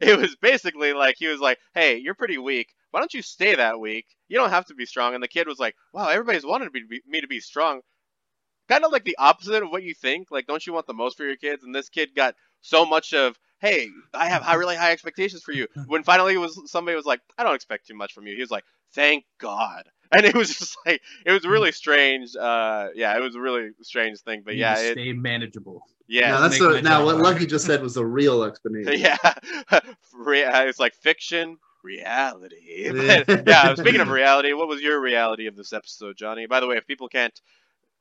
it 0.00 0.18
was 0.18 0.36
basically 0.36 0.92
like 0.92 1.16
he 1.18 1.26
was 1.26 1.40
like, 1.40 1.58
"Hey, 1.74 1.96
you're 1.96 2.14
pretty 2.14 2.38
weak. 2.38 2.68
Why 2.90 3.00
don't 3.00 3.12
you 3.14 3.22
stay 3.22 3.54
that 3.56 3.80
weak? 3.80 4.06
You 4.28 4.38
don't 4.38 4.50
have 4.50 4.66
to 4.66 4.74
be 4.74 4.86
strong." 4.86 5.14
And 5.14 5.22
the 5.22 5.28
kid 5.28 5.46
was 5.46 5.58
like, 5.58 5.74
"Wow, 5.92 6.08
everybody's 6.08 6.46
wanted 6.46 6.72
me 6.72 6.80
to 6.80 6.86
be, 6.86 7.02
me 7.06 7.20
to 7.20 7.26
be 7.28 7.40
strong." 7.40 7.80
Kind 8.68 8.84
of 8.84 8.92
like 8.92 9.04
the 9.04 9.16
opposite 9.18 9.62
of 9.62 9.70
what 9.70 9.82
you 9.82 9.94
think. 9.94 10.28
Like, 10.30 10.46
don't 10.46 10.66
you 10.66 10.72
want 10.72 10.86
the 10.86 10.94
most 10.94 11.16
for 11.18 11.24
your 11.24 11.36
kids? 11.36 11.64
And 11.64 11.74
this 11.74 11.90
kid 11.90 12.14
got 12.14 12.34
so 12.62 12.86
much 12.86 13.12
of, 13.12 13.38
"Hey, 13.60 13.88
I 14.14 14.26
have 14.28 14.42
high, 14.42 14.54
really 14.54 14.76
high 14.76 14.92
expectations 14.92 15.42
for 15.42 15.52
you." 15.52 15.66
When 15.86 16.02
finally 16.02 16.34
it 16.34 16.38
was 16.38 16.58
somebody 16.70 16.96
was 16.96 17.04
like, 17.04 17.20
"I 17.36 17.42
don't 17.44 17.54
expect 17.54 17.86
too 17.86 17.94
much 17.94 18.12
from 18.14 18.26
you," 18.26 18.34
he 18.34 18.40
was 18.40 18.50
like, 18.50 18.64
"Thank 18.94 19.24
God." 19.38 19.84
And 20.16 20.24
it 20.24 20.34
was 20.36 20.56
just 20.56 20.76
like 20.86 21.02
it 21.26 21.32
was 21.32 21.44
really 21.44 21.72
strange. 21.72 22.36
Uh, 22.36 22.88
yeah, 22.94 23.16
it 23.16 23.20
was 23.20 23.34
a 23.34 23.40
really 23.40 23.70
strange 23.82 24.20
thing. 24.20 24.42
But 24.44 24.54
You 24.54 24.60
yeah, 24.60 24.74
need 24.74 24.80
it, 24.80 24.92
stay 24.92 25.12
manageable. 25.12 25.82
yeah, 26.06 26.30
now, 26.30 26.40
that's 26.40 26.60
make 26.60 26.70
the, 26.70 26.82
now 26.82 27.04
what. 27.04 27.16
Lucky 27.16 27.46
just 27.46 27.66
said 27.66 27.82
was 27.82 27.94
the 27.94 28.06
real 28.06 28.44
explanation. 28.44 28.92
yeah, 29.00 29.16
uh, 29.72 29.80
it's 30.12 30.78
like 30.78 30.94
fiction, 30.94 31.56
reality. 31.82 32.90
But, 32.90 33.46
yeah, 33.46 33.74
speaking 33.74 34.00
of 34.00 34.08
reality, 34.08 34.52
what 34.52 34.68
was 34.68 34.80
your 34.80 35.00
reality 35.00 35.46
of 35.46 35.56
this 35.56 35.72
episode, 35.72 36.16
Johnny? 36.16 36.46
By 36.46 36.60
the 36.60 36.66
way, 36.68 36.76
if 36.76 36.86
people 36.86 37.08
can't 37.08 37.40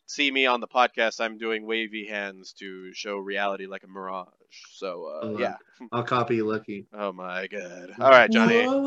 see 0.05 0.31
me 0.31 0.45
on 0.45 0.59
the 0.59 0.67
podcast, 0.67 1.19
I'm 1.19 1.37
doing 1.37 1.65
wavy 1.65 2.05
hands 2.05 2.53
to 2.59 2.93
show 2.93 3.17
reality 3.17 3.67
like 3.67 3.83
a 3.83 3.87
mirage. 3.87 4.27
So, 4.73 5.05
uh, 5.05 5.19
Oh, 5.23 5.39
yeah. 5.39 5.55
I'll 5.91 6.03
copy 6.03 6.41
Lucky. 6.41 6.85
Oh 6.93 7.11
my 7.11 7.47
god. 7.47 7.91
All 7.99 8.09
right, 8.09 8.31
Johnny. 8.31 8.65
All 8.65 8.81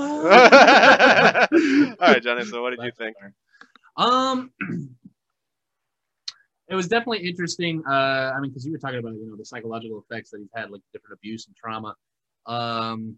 right, 2.01 2.23
Johnny. 2.23 2.45
So, 2.45 2.63
what 2.63 2.71
did 2.71 2.81
you 2.85 2.93
think? 2.97 3.17
Um, 3.97 4.51
it 6.69 6.75
was 6.75 6.89
definitely 6.89 7.27
interesting. 7.27 7.83
Uh, 7.89 8.33
I 8.37 8.41
mean, 8.41 8.51
because 8.51 8.67
you 8.67 8.73
were 8.73 8.79
talking 8.79 8.99
about 8.99 9.15
you 9.15 9.27
know 9.27 9.37
the 9.37 9.45
psychological 9.45 10.05
effects 10.09 10.31
that 10.31 10.39
he's 10.41 10.51
had, 10.55 10.71
like 10.71 10.83
different 10.93 11.19
abuse 11.19 11.47
and 11.47 11.57
trauma. 11.57 11.95
Um, 12.47 13.17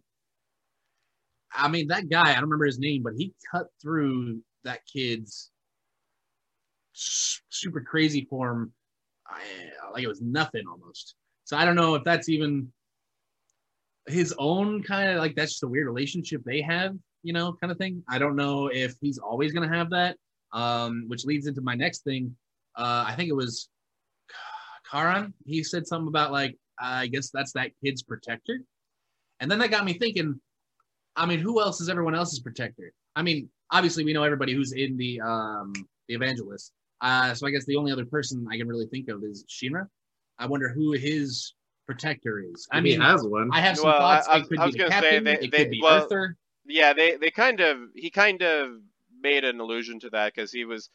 I 1.55 1.68
mean, 1.68 1.89
that 1.89 2.09
guy, 2.09 2.31
I 2.31 2.35
don't 2.35 2.45
remember 2.45 2.66
his 2.66 2.79
name, 2.79 3.03
but 3.03 3.14
he 3.16 3.33
cut 3.51 3.68
through 3.81 4.41
that 4.64 4.81
kid's 4.93 5.31
s- 5.31 5.51
super 6.99 7.81
crazy 7.81 8.27
form, 8.29 8.73
I, 9.27 9.41
like 9.93 10.03
it 10.03 10.09
was 10.09 10.21
nothing 10.21 10.65
almost. 10.69 11.15
So 11.45 11.57
I 11.57 11.65
don't 11.65 11.77
know 11.77 11.95
if 11.95 12.05
that's 12.05 12.29
even 12.29 12.73
his 14.07 14.35
own 14.39 14.83
kind 14.83 15.11
of 15.11 15.19
like 15.19 15.35
that's 15.35 15.53
just 15.53 15.63
a 15.63 15.69
weird 15.69 15.87
relationship 15.87 16.43
they 16.45 16.63
have, 16.63 16.95
you 17.23 17.33
know, 17.33 17.53
kind 17.61 17.71
of 17.71 17.79
thing. 17.79 18.03
I 18.09 18.19
don't 18.19 18.37
know 18.37 18.69
if 18.69 18.95
he's 19.01 19.19
always 19.19 19.53
going 19.53 19.69
to 19.69 19.77
have 19.77 19.91
that. 19.91 20.17
Um, 20.51 21.05
which 21.09 21.27
leads 21.27 21.47
into 21.47 21.61
my 21.61 21.75
next 21.75 22.05
thing. 22.05 22.35
Uh, 22.75 23.05
I 23.07 23.15
think 23.15 23.29
it 23.29 23.37
was 23.37 23.69
Karan. 24.91 25.35
He 25.45 25.63
said 25.63 25.87
something 25.87 26.09
about 26.09 26.33
like, 26.33 26.57
I 26.81 27.07
guess 27.09 27.31
that's 27.31 27.53
that 27.53 27.73
kid's 27.85 28.03
protector, 28.03 28.61
and 29.41 29.51
then 29.51 29.59
that 29.59 29.71
got 29.71 29.85
me 29.85 29.93
thinking. 29.95 30.41
I 31.17 31.27
mean, 31.27 31.41
who 31.41 31.61
else 31.61 31.83
is 31.83 31.91
everyone 31.91 32.15
else's 32.15 32.41
protector? 32.41 32.93
I 33.15 33.23
mean, 33.23 33.51
obviously 33.71 34.05
we 34.05 34.13
know 34.13 34.23
everybody 34.23 34.55
who's 34.55 34.73
in 34.73 34.97
the 34.97 35.21
um 35.21 35.73
the 36.07 36.15
evangelist. 36.15 36.73
Uh, 37.01 37.35
so 37.35 37.47
I 37.47 37.51
guess 37.51 37.65
the 37.65 37.77
only 37.77 37.93
other 37.93 38.05
person 38.07 38.47
I 38.51 38.57
can 38.57 38.67
really 38.69 38.87
think 38.87 39.09
of 39.09 39.23
is 39.25 39.45
Shinra. 39.49 39.89
I 40.39 40.47
wonder 40.47 40.69
who 40.69 40.93
his 40.93 41.55
protector 41.87 42.41
is. 42.41 42.67
I 42.73 42.81
mean, 42.81 42.93
He 42.93 42.99
mean, 42.99 43.07
has 43.07 43.25
one. 43.25 43.51
I 43.53 43.61
have 43.61 43.77
some 43.77 43.87
Well, 43.87 43.99
thoughts. 43.99 44.29
I- 44.29 44.35
I 44.35 44.39
it 44.39 44.49
could 44.49 44.59
was 44.59 44.67
be 44.67 44.73
the 44.73 44.79
gonna 44.79 45.01
say 45.03 45.19
they- 45.21 45.33
it 45.35 45.41
they- 45.41 45.49
could 45.65 45.71
be 45.71 45.81
well, 45.83 46.03
Arthur. 46.03 46.37
Yeah, 46.67 46.93
they 46.93 47.17
they 47.17 47.31
kind 47.31 47.61
of 47.61 47.79
he 47.95 48.11
kind 48.11 48.43
of 48.43 48.81
made 49.21 49.45
an 49.45 49.59
allusion 49.59 50.01
to 50.01 50.11
that 50.11 50.35
because 50.35 50.53
he 50.53 50.65
was, 50.65 50.91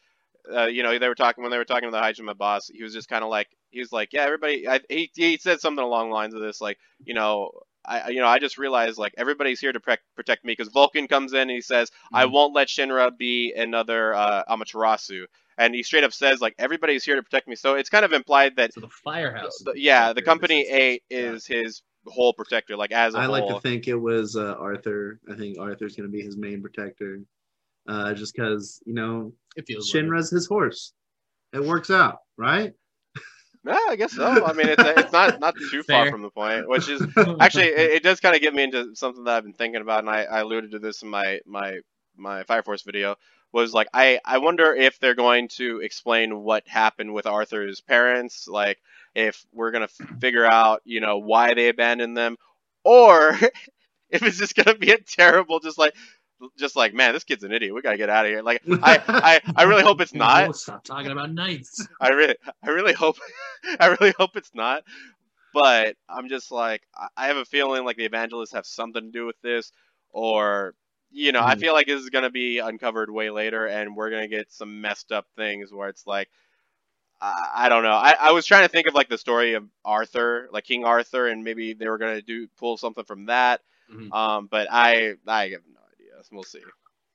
uh, 0.54 0.66
you 0.66 0.82
know, 0.82 0.96
they 0.98 1.08
were 1.08 1.14
talking 1.16 1.42
when 1.42 1.50
they 1.50 1.58
were 1.58 1.64
talking 1.64 1.88
to 1.88 1.90
the 1.90 2.00
Haijima 2.00 2.36
boss. 2.36 2.68
He 2.68 2.82
was 2.82 2.92
just 2.92 3.08
kind 3.08 3.24
of 3.24 3.30
like 3.30 3.48
he 3.70 3.80
was 3.80 3.90
like, 3.92 4.12
yeah, 4.12 4.22
everybody. 4.22 4.68
I, 4.68 4.80
he 4.88 5.10
he 5.16 5.36
said 5.36 5.60
something 5.60 5.82
along 5.84 6.10
the 6.10 6.14
lines 6.14 6.34
of 6.34 6.40
this, 6.40 6.60
like, 6.60 6.78
you 7.04 7.14
know. 7.14 7.50
I, 7.86 8.08
you 8.08 8.20
know, 8.20 8.26
I 8.28 8.38
just 8.38 8.56
realized 8.56 8.96
like 8.96 9.12
everybody's 9.18 9.60
here 9.60 9.70
to 9.70 9.78
pre- 9.78 9.98
protect 10.16 10.42
me 10.42 10.52
because 10.52 10.72
Vulcan 10.72 11.06
comes 11.06 11.34
in 11.34 11.40
and 11.40 11.50
he 11.50 11.60
says, 11.60 11.90
"I 12.14 12.24
Mhm. 12.24 12.30
won't 12.32 12.54
let 12.54 12.68
Shinra 12.68 13.14
be 13.14 13.52
another 13.52 14.14
uh, 14.14 14.42
Amaterasu," 14.48 15.26
and 15.58 15.74
he 15.74 15.82
straight 15.82 16.04
up 16.04 16.12
says 16.12 16.40
like 16.40 16.54
everybody's 16.58 17.04
here 17.04 17.16
to 17.16 17.22
protect 17.22 17.48
me. 17.48 17.56
So 17.56 17.74
it's 17.74 17.90
kind 17.90 18.04
of 18.04 18.12
implied 18.12 18.56
that, 18.56 18.72
So 18.74 18.80
the 18.80 18.88
firehouse. 18.88 19.54
is 19.54 19.62
the, 19.64 19.72
yeah, 19.76 20.12
the 20.12 20.22
company 20.22 20.66
A 20.70 21.00
instance. 21.10 21.44
is 21.44 21.46
his 21.46 21.82
whole 22.06 22.32
protector, 22.32 22.76
like 22.76 22.92
as 22.92 23.14
a 23.14 23.18
I 23.18 23.24
whole. 23.24 23.32
like 23.32 23.48
to 23.48 23.60
think 23.60 23.88
it 23.88 23.94
was 23.94 24.36
uh, 24.36 24.54
Arthur. 24.58 25.20
I 25.30 25.34
think 25.36 25.58
Arthur's 25.58 25.96
going 25.96 26.08
to 26.08 26.12
be 26.12 26.22
his 26.22 26.36
main 26.36 26.60
protector, 26.60 27.20
uh, 27.88 28.14
just 28.14 28.34
because 28.34 28.82
you 28.86 28.94
know 28.94 29.32
it 29.56 29.66
feels 29.66 29.92
like 29.94 30.02
it. 30.02 30.06
Shinra's 30.06 30.30
his 30.30 30.46
horse. 30.46 30.92
It 31.52 31.62
works 31.64 31.90
out, 31.90 32.18
right? 32.36 32.72
Yeah, 33.66 33.78
I 33.88 33.96
guess 33.96 34.12
so. 34.12 34.44
I 34.44 34.52
mean, 34.52 34.68
it's 34.68 34.82
it's 34.84 35.12
not 35.12 35.40
not 35.40 35.54
too 35.70 35.82
far 35.82 36.10
from 36.10 36.20
the 36.20 36.28
point, 36.28 36.68
which 36.68 36.86
is 36.90 37.00
actually 37.40 37.68
it, 37.68 37.92
it 37.92 38.02
does 38.02 38.20
kind 38.20 38.36
of 38.36 38.42
get 38.42 38.52
me 38.52 38.62
into 38.64 38.94
something 38.94 39.24
that 39.24 39.36
I've 39.36 39.44
been 39.44 39.54
thinking 39.54 39.80
about, 39.80 40.00
and 40.00 40.10
I, 40.10 40.24
I 40.24 40.40
alluded 40.40 40.72
to 40.72 40.78
this 40.78 41.00
in 41.02 41.08
my 41.08 41.40
my 41.46 41.78
my 42.14 42.42
Fire 42.44 42.62
Force 42.62 42.82
video. 42.82 43.16
Was 43.54 43.72
like 43.74 43.88
I 43.94 44.20
I 44.26 44.38
wonder 44.38 44.74
if 44.74 45.00
they're 45.00 45.14
going 45.14 45.48
to 45.56 45.80
explain 45.80 46.40
what 46.42 46.68
happened 46.68 47.14
with 47.14 47.26
Arthur's 47.26 47.80
parents, 47.80 48.48
like 48.48 48.80
if 49.14 49.46
we're 49.52 49.72
gonna 49.72 49.86
f- 49.86 50.20
figure 50.20 50.44
out 50.44 50.82
you 50.84 51.00
know 51.00 51.18
why 51.18 51.54
they 51.54 51.68
abandoned 51.68 52.16
them, 52.16 52.36
or 52.84 53.32
if 54.10 54.22
it's 54.22 54.38
just 54.38 54.56
gonna 54.56 54.76
be 54.76 54.92
a 54.92 54.98
terrible 54.98 55.60
just 55.60 55.78
like 55.78 55.94
just 56.58 56.76
like 56.76 56.94
man 56.94 57.14
this 57.14 57.24
kid's 57.24 57.44
an 57.44 57.52
idiot 57.52 57.74
we 57.74 57.82
gotta 57.82 57.96
get 57.98 58.10
out 58.10 58.26
of 58.26 58.30
here 58.32 58.42
like 58.42 58.62
I, 58.82 59.00
I 59.08 59.40
I 59.56 59.62
really 59.64 59.82
hope 59.84 60.00
it's 60.00 60.14
not 60.14 60.48
Oh, 60.48 60.52
stop 60.52 60.84
talking 60.84 61.12
about 61.12 61.32
knights. 61.32 61.86
I 62.00 62.10
really, 62.10 62.36
I 62.62 62.70
really 62.70 62.92
hope, 62.92 63.18
I 63.80 63.96
really 64.00 64.14
hope 64.18 64.36
it's 64.36 64.54
not. 64.54 64.84
But 65.52 65.96
I'm 66.08 66.28
just 66.28 66.50
like, 66.50 66.82
I 67.16 67.28
have 67.28 67.36
a 67.36 67.44
feeling 67.44 67.84
like 67.84 67.96
the 67.96 68.04
evangelists 68.04 68.52
have 68.54 68.66
something 68.66 69.04
to 69.04 69.10
do 69.12 69.26
with 69.26 69.40
this, 69.42 69.72
or 70.10 70.74
you 71.14 71.32
know, 71.32 71.44
I 71.44 71.54
Hmm. 71.54 71.60
feel 71.60 71.74
like 71.74 71.86
this 71.88 72.02
is 72.02 72.10
gonna 72.10 72.30
be 72.30 72.58
uncovered 72.60 73.10
way 73.10 73.30
later, 73.30 73.66
and 73.68 73.96
we're 73.96 74.10
gonna 74.10 74.28
get 74.28 74.52
some 74.52 74.82
messed 74.82 75.12
up 75.12 75.26
things 75.36 75.72
where 75.72 75.88
it's 75.88 76.06
like, 76.06 76.30
I, 77.20 77.50
I 77.54 77.68
don't 77.68 77.82
know. 77.84 77.92
I, 77.92 78.16
I 78.20 78.32
was 78.32 78.46
trying 78.46 78.64
to 78.64 78.68
think 78.68 78.88
of 78.88 78.94
like 78.94 79.08
the 79.08 79.18
story 79.18 79.54
of 79.54 79.64
Arthur, 79.84 80.48
like 80.52 80.64
King 80.64 80.84
Arthur, 80.84 81.28
and 81.28 81.44
maybe 81.44 81.74
they 81.74 81.88
were 81.88 81.98
gonna 81.98 82.22
do 82.22 82.48
pull 82.58 82.76
something 82.78 83.04
from 83.04 83.26
that. 83.26 83.60
Mhm. 83.88 84.12
Um, 84.12 84.48
but 84.50 84.68
I, 84.70 85.14
I 85.26 85.50
have 85.50 85.62
no 85.72 85.80
idea. 85.94 86.22
We'll 86.32 86.44
see. 86.44 86.60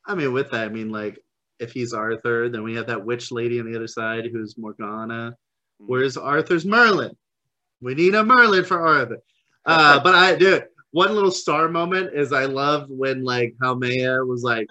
I 0.05 0.15
mean, 0.15 0.33
with 0.33 0.51
that, 0.51 0.65
I 0.65 0.69
mean, 0.69 0.89
like, 0.89 1.19
if 1.59 1.71
he's 1.71 1.93
Arthur, 1.93 2.49
then 2.49 2.63
we 2.63 2.75
have 2.75 2.87
that 2.87 3.05
witch 3.05 3.31
lady 3.31 3.59
on 3.59 3.71
the 3.71 3.75
other 3.77 3.87
side 3.87 4.25
who's 4.31 4.57
Morgana. 4.57 5.35
Where's 5.85 6.17
Arthur's 6.17 6.65
Merlin? 6.65 7.15
We 7.81 7.95
need 7.95 8.15
a 8.15 8.23
Merlin 8.23 8.63
for 8.65 8.79
Arthur. 8.85 9.17
Uh, 9.65 9.99
but 10.01 10.15
I 10.15 10.35
do 10.35 10.61
one 10.91 11.13
little 11.13 11.31
star 11.31 11.69
moment 11.69 12.11
is 12.13 12.33
I 12.33 12.45
loved 12.45 12.89
when 12.89 13.23
like 13.23 13.53
Haumea 13.61 14.25
was 14.25 14.43
like, 14.43 14.67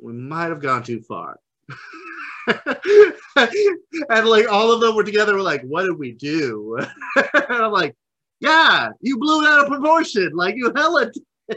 we 0.00 0.12
might 0.12 0.48
have 0.48 0.60
gone 0.60 0.82
too 0.82 1.02
far. 1.02 1.38
and 2.46 4.26
like 4.26 4.50
all 4.50 4.72
of 4.72 4.80
them 4.80 4.94
were 4.94 5.04
together, 5.04 5.34
were 5.34 5.42
like, 5.42 5.62
what 5.62 5.82
did 5.82 5.98
we 5.98 6.12
do? 6.12 6.78
and 7.16 7.44
I'm 7.48 7.72
like, 7.72 7.94
yeah, 8.40 8.88
you 9.00 9.18
blew 9.18 9.44
it 9.44 9.48
out 9.48 9.64
of 9.64 9.68
proportion, 9.68 10.30
like 10.34 10.54
you 10.56 10.72
hella 10.74 11.10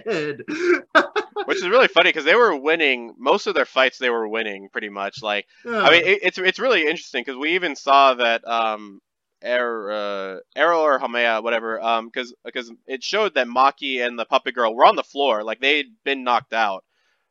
did. 0.06 0.44
Which 1.46 1.58
is 1.58 1.68
really 1.68 1.88
funny 1.88 2.10
because 2.10 2.26
they 2.26 2.36
were 2.36 2.56
winning 2.56 3.14
most 3.18 3.48
of 3.48 3.56
their 3.56 3.66
fights. 3.66 3.98
They 3.98 4.10
were 4.10 4.28
winning 4.28 4.68
pretty 4.72 4.90
much. 4.90 5.22
Like 5.22 5.46
I 5.66 5.90
mean, 5.90 6.04
it, 6.06 6.20
it's 6.24 6.38
it's 6.38 6.60
really 6.60 6.82
interesting 6.82 7.24
because 7.26 7.38
we 7.38 7.56
even 7.56 7.76
saw 7.76 8.14
that 8.16 8.46
um, 8.48 9.00
Air, 9.44 9.92
uh, 9.92 10.38
Arrow 10.56 10.73
or 10.94 11.00
Haumea, 11.00 11.44
whatever, 11.44 11.82
um, 11.82 12.08
because 12.08 12.34
because 12.44 12.72
it 12.88 13.04
showed 13.04 13.36
that 13.36 13.48
Maki 13.48 14.06
and 14.06 14.18
the 14.18 14.26
puppet 14.26 14.56
girl 14.56 14.76
were 14.76 14.86
on 14.86 14.96
the 14.96 15.04
floor, 15.04 15.44
like 15.44 15.60
they'd 15.60 15.94
been 16.04 16.24
knocked 16.24 16.54
out, 16.54 16.84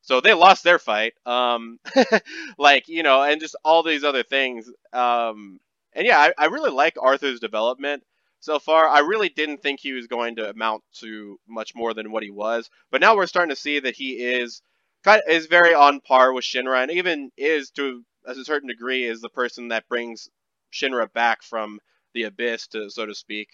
so 0.02 0.20
they 0.20 0.34
lost 0.34 0.64
their 0.64 0.78
fight. 0.78 1.14
Um, 1.26 1.78
like 2.58 2.88
you 2.88 3.02
know, 3.02 3.22
and 3.22 3.40
just 3.40 3.56
all 3.64 3.82
these 3.82 4.04
other 4.04 4.22
things. 4.22 4.70
Um, 4.92 5.60
and 5.94 6.06
yeah, 6.06 6.18
I, 6.18 6.32
I 6.38 6.46
really 6.46 6.70
like 6.70 6.96
Arthur's 7.00 7.40
development 7.40 8.02
so 8.40 8.58
far. 8.58 8.88
I 8.88 9.00
really 9.00 9.28
didn't 9.28 9.62
think 9.62 9.80
he 9.80 9.92
was 9.92 10.06
going 10.06 10.36
to 10.36 10.50
amount 10.50 10.82
to 11.00 11.38
much 11.48 11.74
more 11.74 11.94
than 11.94 12.10
what 12.10 12.22
he 12.22 12.30
was, 12.30 12.70
but 12.90 13.00
now 13.00 13.16
we're 13.16 13.26
starting 13.26 13.54
to 13.54 13.60
see 13.60 13.80
that 13.80 13.94
he 13.96 14.12
is 14.12 14.62
kind 15.04 15.22
of, 15.26 15.32
is 15.32 15.46
very 15.46 15.74
on 15.74 16.00
par 16.00 16.32
with 16.32 16.44
Shinra, 16.44 16.82
and 16.82 16.90
even 16.92 17.30
is 17.36 17.70
to 17.72 18.04
a 18.26 18.34
certain 18.34 18.68
degree 18.68 19.04
is 19.04 19.20
the 19.20 19.28
person 19.28 19.68
that 19.68 19.88
brings 19.88 20.28
Shinra 20.72 21.12
back 21.12 21.42
from 21.42 21.80
the 22.14 22.24
abyss, 22.24 22.68
to 22.68 22.90
so 22.90 23.06
to 23.06 23.14
speak. 23.14 23.48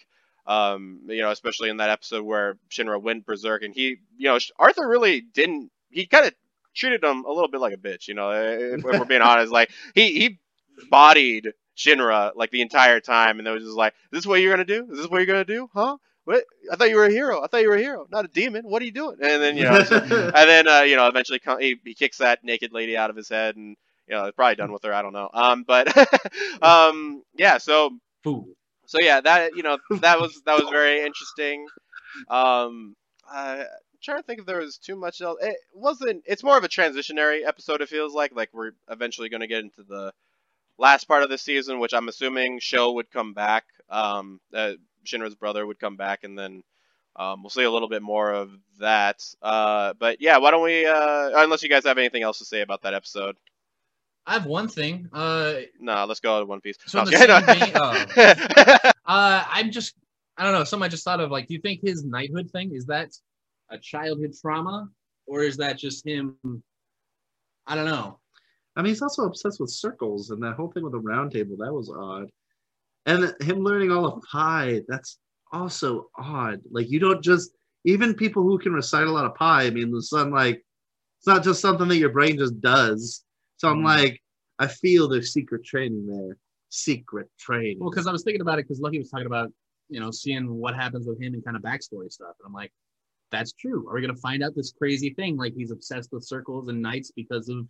Um, 0.47 1.01
you 1.07 1.21
know, 1.21 1.31
especially 1.31 1.69
in 1.69 1.77
that 1.77 1.89
episode 1.91 2.23
where 2.23 2.57
Shinra 2.69 3.01
went 3.01 3.25
berserk, 3.25 3.61
and 3.61 3.73
he, 3.73 3.97
you 4.17 4.29
know, 4.29 4.39
Arthur 4.57 4.87
really 4.87 5.21
didn't. 5.21 5.71
He 5.91 6.07
kind 6.07 6.25
of 6.25 6.33
treated 6.75 7.03
him 7.03 7.25
a 7.25 7.31
little 7.31 7.49
bit 7.49 7.61
like 7.61 7.73
a 7.73 7.77
bitch. 7.77 8.07
You 8.07 8.15
know, 8.15 8.31
if, 8.31 8.79
if 8.79 8.83
we're 8.83 9.05
being 9.05 9.21
honest, 9.21 9.51
like 9.51 9.69
he 9.93 10.19
he 10.19 10.39
bodied 10.89 11.49
Shinra 11.77 12.31
like 12.35 12.51
the 12.51 12.61
entire 12.61 12.99
time, 12.99 13.39
and 13.39 13.47
it 13.47 13.51
was 13.51 13.63
just 13.63 13.77
like, 13.77 13.93
"This 14.11 14.19
"Is 14.19 14.23
this 14.23 14.27
what 14.27 14.41
you're 14.41 14.51
gonna 14.51 14.65
do? 14.65 14.87
Is 14.91 14.97
this 14.97 15.07
what 15.07 15.17
you're 15.17 15.25
gonna 15.25 15.45
do? 15.45 15.69
Huh? 15.73 15.97
What? 16.25 16.43
I 16.71 16.75
thought 16.75 16.89
you 16.89 16.97
were 16.97 17.05
a 17.05 17.11
hero. 17.11 17.43
I 17.43 17.47
thought 17.47 17.61
you 17.61 17.69
were 17.69 17.75
a 17.75 17.81
hero, 17.81 18.07
not 18.11 18.25
a 18.25 18.27
demon. 18.27 18.65
What 18.65 18.81
are 18.81 18.85
you 18.85 18.91
doing?" 18.91 19.17
And 19.21 19.41
then 19.41 19.57
you 19.57 19.63
know, 19.63 19.77
and 19.91 20.49
then 20.49 20.67
uh, 20.67 20.81
you 20.81 20.95
know, 20.95 21.07
eventually 21.07 21.41
he, 21.59 21.75
he 21.83 21.93
kicks 21.93 22.17
that 22.17 22.43
naked 22.43 22.73
lady 22.73 22.97
out 22.97 23.09
of 23.09 23.15
his 23.15 23.29
head, 23.29 23.55
and 23.55 23.77
you 24.07 24.15
know, 24.15 24.31
probably 24.31 24.55
done 24.55 24.71
with 24.71 24.83
her. 24.83 24.93
I 24.93 25.01
don't 25.01 25.13
know. 25.13 25.29
Um, 25.33 25.63
but 25.63 25.95
um, 26.61 27.23
yeah. 27.35 27.59
So 27.59 27.91
Fool. 28.23 28.47
so 28.85 28.97
yeah, 29.01 29.21
that 29.21 29.55
you 29.55 29.63
know, 29.63 29.77
that 30.01 30.19
was 30.19 30.41
that 30.45 30.59
was 30.59 30.69
very 30.69 31.03
interesting. 31.03 31.67
Um, 32.29 32.95
I, 33.31 33.61
I'm 33.61 33.67
trying 34.01 34.17
to 34.17 34.23
think 34.23 34.39
if 34.39 34.45
there 34.45 34.59
was 34.59 34.77
too 34.77 34.95
much 34.95 35.21
else. 35.21 35.37
It 35.41 35.57
wasn't. 35.73 36.23
It's 36.25 36.43
more 36.43 36.57
of 36.57 36.63
a 36.63 36.69
transitionary 36.69 37.45
episode. 37.45 37.81
It 37.81 37.89
feels 37.89 38.13
like 38.13 38.35
like 38.35 38.49
we're 38.53 38.71
eventually 38.89 39.29
going 39.29 39.41
to 39.41 39.47
get 39.47 39.63
into 39.63 39.83
the 39.83 40.13
last 40.77 41.07
part 41.07 41.23
of 41.23 41.29
the 41.29 41.37
season, 41.37 41.79
which 41.79 41.93
I'm 41.93 42.07
assuming 42.07 42.59
Sho 42.59 42.93
would 42.93 43.11
come 43.11 43.33
back. 43.33 43.65
Um, 43.89 44.39
uh, 44.53 44.73
Shinra's 45.05 45.35
brother 45.35 45.65
would 45.65 45.79
come 45.79 45.97
back, 45.97 46.23
and 46.23 46.37
then 46.37 46.63
um, 47.15 47.43
we'll 47.43 47.49
see 47.49 47.63
a 47.63 47.71
little 47.71 47.89
bit 47.89 48.01
more 48.01 48.31
of 48.31 48.51
that. 48.79 49.21
Uh, 49.41 49.93
but 49.99 50.21
yeah, 50.21 50.37
why 50.37 50.51
don't 50.51 50.63
we? 50.63 50.85
Uh, 50.85 51.31
unless 51.35 51.63
you 51.63 51.69
guys 51.69 51.85
have 51.85 51.97
anything 51.97 52.23
else 52.23 52.39
to 52.39 52.45
say 52.45 52.61
about 52.61 52.83
that 52.83 52.93
episode, 52.93 53.35
I 54.29 54.33
have 54.33 54.45
one 54.45 54.67
thing. 54.67 55.09
Uh, 55.11 55.55
no, 55.79 56.05
let's 56.05 56.19
go 56.19 56.39
to 56.39 56.45
One 56.45 56.61
Piece. 56.61 56.77
So 56.85 56.99
No, 56.99 57.09
in 57.09 57.15
I'm 57.31 57.45
the 57.45 57.53
same 58.15 58.83
vein- 58.85 58.91
uh, 59.07 59.43
I'm 59.49 59.71
just, 59.71 59.95
I 60.37 60.43
don't 60.43 60.53
know. 60.53 60.63
Something 60.63 60.85
I 60.85 60.89
just 60.89 61.03
thought 61.03 61.19
of. 61.19 61.31
Like, 61.31 61.47
do 61.47 61.55
you 61.55 61.59
think 61.61 61.81
his 61.81 62.03
knighthood 62.03 62.51
thing 62.51 62.75
is 62.75 62.85
that 62.85 63.09
a 63.71 63.79
childhood 63.79 64.35
trauma, 64.39 64.87
or 65.25 65.41
is 65.41 65.57
that 65.57 65.79
just 65.79 66.05
him? 66.05 66.37
I 67.65 67.73
don't 67.73 67.85
know. 67.85 68.19
I 68.75 68.83
mean, 68.83 68.91
he's 68.91 69.01
also 69.01 69.23
obsessed 69.25 69.59
with 69.59 69.71
circles, 69.71 70.29
and 70.29 70.43
that 70.43 70.53
whole 70.53 70.71
thing 70.71 70.83
with 70.83 70.93
the 70.93 70.99
round 70.99 71.31
table, 71.31 71.57
that 71.57 71.73
was 71.73 71.91
odd. 71.91 72.29
And 73.07 73.33
him 73.41 73.63
learning 73.63 73.91
all 73.91 74.05
of 74.05 74.21
pi, 74.31 74.81
that's 74.87 75.17
also 75.51 76.11
odd. 76.15 76.61
Like, 76.69 76.91
you 76.91 76.99
don't 76.99 77.23
just, 77.23 77.49
even 77.85 78.13
people 78.13 78.43
who 78.43 78.59
can 78.59 78.73
recite 78.73 79.07
a 79.07 79.11
lot 79.11 79.25
of 79.25 79.33
pi, 79.33 79.63
I 79.63 79.69
mean, 79.71 79.89
the 79.91 80.03
sun, 80.03 80.29
like, 80.29 80.63
it's 81.17 81.27
not 81.27 81.43
just 81.43 81.61
something 81.61 81.87
that 81.87 81.97
your 81.97 82.09
brain 82.11 82.37
just 82.37 82.61
does. 82.61 83.23
So 83.59 83.69
I'm 83.69 83.81
Mhm. 83.81 83.83
like, 83.83 84.23
I 84.57 84.67
feel 84.67 85.07
there's 85.09 85.33
secret 85.33 85.65
training 85.65 86.07
there. 86.07 86.37
Secret 86.69 87.29
training. 87.37 87.79
Well, 87.79 87.89
because 87.89 88.07
I 88.07 88.11
was 88.11 88.23
thinking 88.23 88.41
about 88.41 88.57
it 88.57 88.63
because 88.67 88.79
Lucky 88.79 88.99
was 88.99 89.09
talking 89.09 89.25
about, 89.25 89.51
you 89.89 89.99
know, 89.99 90.11
seeing 90.11 90.55
what 90.55 90.75
happens 90.75 91.05
with 91.07 91.21
him 91.21 91.33
and 91.33 91.43
kind 91.43 91.57
of 91.57 91.63
backstory 91.63 92.09
stuff, 92.09 92.35
and 92.39 92.45
I'm 92.47 92.53
like, 92.53 92.71
that's 93.31 93.51
true. 93.51 93.87
Are 93.89 93.95
we 93.95 94.01
gonna 94.01 94.15
find 94.15 94.43
out 94.43 94.55
this 94.55 94.71
crazy 94.71 95.13
thing 95.13 95.35
like 95.35 95.53
he's 95.55 95.71
obsessed 95.71 96.11
with 96.13 96.23
circles 96.23 96.69
and 96.69 96.81
knights 96.81 97.11
because 97.11 97.49
of 97.49 97.67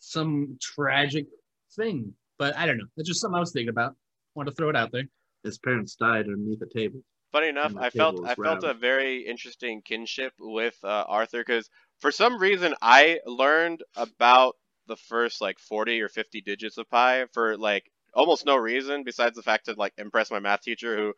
some 0.00 0.58
tragic 0.60 1.26
thing? 1.74 2.14
But 2.38 2.54
I 2.56 2.66
don't 2.66 2.76
know. 2.76 2.86
That's 2.96 3.08
just 3.08 3.20
something 3.20 3.36
I 3.36 3.40
was 3.40 3.52
thinking 3.52 3.70
about. 3.70 3.96
Want 4.34 4.48
to 4.50 4.54
throw 4.54 4.68
it 4.68 4.76
out 4.76 4.92
there. 4.92 5.08
His 5.44 5.58
parents 5.58 5.96
died 5.96 6.26
underneath 6.26 6.60
a 6.60 6.66
table. 6.66 7.02
Funny 7.32 7.48
enough, 7.48 7.72
I 7.78 7.88
felt 7.88 8.16
tables 8.16 8.28
I 8.28 8.34
felt 8.34 8.64
a 8.64 8.74
very 8.74 9.20
interesting 9.26 9.80
kinship 9.80 10.34
with 10.38 10.76
uh, 10.84 11.04
Arthur 11.08 11.40
because 11.40 11.70
for 12.00 12.12
some 12.12 12.38
reason 12.38 12.74
I 12.82 13.20
learned 13.24 13.82
about 13.96 14.56
the 14.86 14.96
first 14.96 15.40
like 15.40 15.58
40 15.58 16.00
or 16.00 16.08
50 16.08 16.40
digits 16.40 16.78
of 16.78 16.88
pi 16.90 17.26
for 17.32 17.56
like 17.56 17.90
almost 18.14 18.46
no 18.46 18.56
reason 18.56 19.04
besides 19.04 19.36
the 19.36 19.42
fact 19.42 19.66
to 19.66 19.74
like 19.74 19.92
impress 19.98 20.30
my 20.30 20.40
math 20.40 20.62
teacher 20.62 20.96
who 20.96 21.14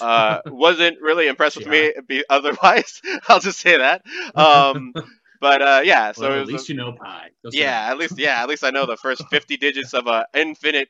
uh, 0.00 0.40
wasn't 0.48 1.00
really 1.00 1.28
impressed 1.28 1.56
with 1.56 1.66
me 1.68 1.92
be 2.06 2.24
otherwise. 2.28 3.00
I'll 3.28 3.40
just 3.40 3.58
say 3.60 3.78
that. 3.78 4.02
Um, 4.36 4.94
but 5.40 5.62
uh, 5.62 5.80
yeah, 5.84 6.12
so 6.12 6.22
well, 6.22 6.32
at 6.32 6.40
was 6.40 6.50
a- 6.52 6.52
least 6.54 6.68
you 6.68 6.74
know 6.76 6.92
pi. 6.92 7.30
Go 7.42 7.50
yeah, 7.52 7.90
at 7.90 7.98
least 7.98 8.18
yeah, 8.18 8.42
at 8.42 8.48
least 8.48 8.64
I 8.64 8.70
know 8.70 8.86
the 8.86 8.96
first 8.96 9.28
50 9.28 9.56
digits 9.56 9.94
of 9.94 10.06
a 10.06 10.26
infinite 10.34 10.88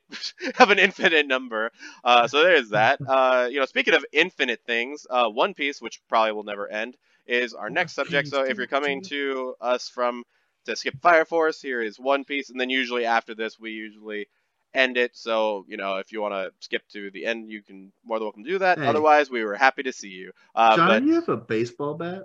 of 0.59 0.71
an 0.71 0.79
infinite 0.79 1.27
number. 1.27 1.71
Uh, 2.05 2.27
so 2.29 2.43
there's 2.43 2.71
that. 2.71 3.01
Uh, 3.07 3.49
you 3.51 3.59
know, 3.59 3.67
speaking 3.67 3.95
of 3.95 4.05
infinite 4.13 4.61
things, 4.67 5.07
uh, 5.11 5.29
One 5.29 5.55
Piece, 5.55 5.81
which 5.81 6.01
probably 6.09 6.33
will 6.33 6.45
never 6.45 6.69
end, 6.71 6.97
is 7.27 7.55
our 7.55 7.71
next 7.71 7.95
subject. 7.95 8.29
So 8.29 8.45
if 8.45 8.59
you're 8.59 8.67
coming 8.67 9.01
to 9.03 9.55
us 9.61 9.89
from 9.89 10.25
to 10.67 10.77
skip 10.77 11.01
Fire 11.03 11.25
Force, 11.25 11.61
here 11.61 11.83
is 11.83 11.99
One 11.99 12.25
Piece, 12.25 12.51
and 12.51 12.61
then 12.61 12.71
usually 12.71 13.05
after 13.07 13.35
this, 13.35 13.59
we 13.59 13.73
usually 13.73 14.29
end 14.75 14.97
it. 14.97 15.17
So 15.17 15.65
you 15.69 15.77
know, 15.77 15.97
if 15.97 16.13
you 16.13 16.21
want 16.21 16.35
to 16.35 16.53
skip 16.61 16.83
to 16.93 17.11
the 17.11 17.27
end, 17.27 17.51
you 17.51 17.63
can 17.63 17.93
more 18.05 18.19
than 18.19 18.27
welcome 18.27 18.45
to 18.45 18.51
do 18.51 18.59
that. 18.59 18.79
Hey. 18.79 18.87
Otherwise, 18.87 19.31
we 19.31 19.45
were 19.45 19.55
happy 19.57 19.83
to 19.85 19.93
see 19.93 20.09
you. 20.09 20.33
Uh, 20.55 20.77
John, 20.77 20.89
but 20.89 21.03
you 21.03 21.15
have 21.15 21.29
a 21.29 21.37
baseball 21.37 21.95
bat? 21.95 22.23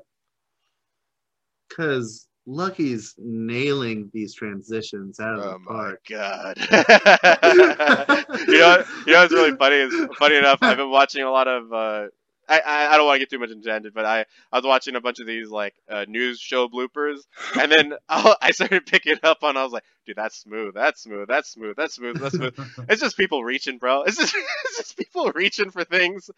Because 1.69 2.27
Lucky's 2.45 3.15
nailing 3.17 4.09
these 4.13 4.33
transitions 4.33 5.19
out 5.19 5.35
of 5.35 5.43
Oh 5.43 5.49
the 5.49 5.59
my 5.59 5.71
park. 5.73 6.01
god! 6.09 6.57
you 8.47 8.57
know, 8.59 8.83
you 9.05 9.13
know 9.13 9.21
what's 9.21 9.33
really 9.33 9.55
funny 9.57 9.75
is 9.75 9.93
funny 10.17 10.35
enough. 10.35 10.59
I've 10.61 10.77
been 10.77 10.89
watching 10.91 11.23
a 11.23 11.31
lot 11.31 11.47
of. 11.47 11.73
Uh, 11.73 12.07
I, 12.47 12.59
I 12.59 12.93
I 12.93 12.97
don't 12.97 13.05
want 13.05 13.15
to 13.15 13.19
get 13.19 13.29
too 13.29 13.39
much 13.39 13.51
into 13.51 13.69
it, 13.87 13.93
but 13.93 14.05
I 14.05 14.25
I 14.51 14.57
was 14.57 14.65
watching 14.65 14.95
a 14.95 15.01
bunch 15.01 15.19
of 15.19 15.27
these 15.27 15.49
like 15.49 15.73
uh, 15.89 16.05
news 16.07 16.39
show 16.39 16.67
bloopers, 16.67 17.19
and 17.59 17.71
then 17.71 17.93
I, 18.09 18.35
I 18.41 18.51
started 18.51 18.85
picking 18.85 19.17
up 19.23 19.43
on. 19.43 19.57
I 19.57 19.63
was 19.63 19.73
like, 19.73 19.83
dude, 20.05 20.15
that's 20.15 20.37
smooth, 20.37 20.73
that's 20.75 21.01
smooth, 21.01 21.27
that's 21.27 21.49
smooth, 21.51 21.75
that's 21.75 21.95
smooth, 21.95 22.19
that's 22.19 22.35
smooth. 22.35 22.55
It's 22.89 23.01
just 23.01 23.17
people 23.17 23.43
reaching, 23.43 23.77
bro. 23.77 24.03
It's 24.03 24.17
just 24.17 24.35
it's 24.65 24.77
just 24.77 24.97
people 24.97 25.31
reaching 25.33 25.71
for 25.71 25.83
things. 25.83 26.29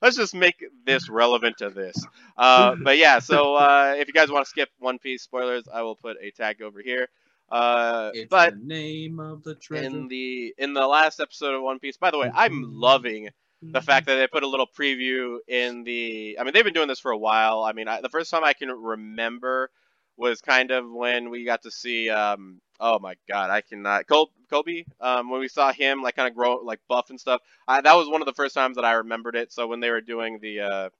Let's 0.00 0.16
just 0.16 0.34
make 0.34 0.64
this 0.84 1.08
relevant 1.08 1.58
to 1.58 1.70
this. 1.70 1.96
Uh, 2.36 2.76
but 2.82 2.98
yeah, 2.98 3.18
so 3.18 3.56
uh, 3.56 3.94
if 3.96 4.08
you 4.08 4.14
guys 4.14 4.30
want 4.30 4.44
to 4.44 4.50
skip 4.50 4.68
One 4.78 4.98
Piece 4.98 5.22
spoilers, 5.22 5.64
I 5.72 5.82
will 5.82 5.96
put 5.96 6.16
a 6.20 6.30
tag 6.30 6.62
over 6.62 6.80
here. 6.82 7.08
Uh, 7.50 8.10
It's 8.14 8.30
but 8.30 8.54
the 8.54 8.56
name 8.56 9.20
of 9.20 9.42
the 9.42 9.54
treasure. 9.54 9.84
in 9.86 10.08
the 10.08 10.54
in 10.58 10.74
the 10.74 10.86
last 10.86 11.20
episode 11.20 11.54
of 11.54 11.62
One 11.62 11.78
Piece, 11.78 11.96
by 11.96 12.10
the 12.10 12.18
way, 12.18 12.30
I'm 12.32 12.62
loving 12.62 13.28
the 13.72 13.82
fact 13.82 14.06
that 14.06 14.16
they 14.16 14.26
put 14.26 14.42
a 14.42 14.48
little 14.48 14.66
preview 14.66 15.38
in 15.48 15.84
the. 15.84 16.38
I 16.40 16.44
mean, 16.44 16.52
they've 16.54 16.64
been 16.64 16.74
doing 16.74 16.88
this 16.88 17.00
for 17.00 17.10
a 17.12 17.18
while. 17.18 17.62
I 17.62 17.72
mean, 17.72 17.88
I, 17.88 18.00
the 18.00 18.08
first 18.08 18.30
time 18.30 18.44
I 18.44 18.52
can 18.54 18.70
remember 18.70 19.70
was 20.16 20.40
kind 20.40 20.70
of 20.70 20.90
when 20.90 21.30
we 21.30 21.44
got 21.44 21.62
to 21.62 21.70
see. 21.70 22.10
Um, 22.10 22.60
oh 22.80 22.98
my 22.98 23.14
God, 23.28 23.50
I 23.50 23.60
cannot. 23.62 24.06
Col- 24.06 24.32
Koby. 24.50 24.86
Um, 25.00 25.30
when 25.30 25.40
we 25.40 25.48
saw 25.48 25.72
him 25.72 26.02
like 26.02 26.16
kind 26.16 26.28
of 26.28 26.34
grow 26.34 26.56
like 26.56 26.80
buff 26.88 27.10
and 27.10 27.20
stuff. 27.20 27.40
I, 27.68 27.80
that 27.80 27.94
was 27.94 28.08
one 28.08 28.22
of 28.22 28.26
the 28.26 28.34
first 28.34 28.54
times 28.54 28.76
that 28.76 28.84
I 28.84 28.92
remembered 28.94 29.36
it. 29.36 29.52
So 29.52 29.66
when 29.66 29.80
they 29.80 29.90
were 29.90 30.00
doing 30.02 30.38
the. 30.40 30.60
Uh, 30.60 30.90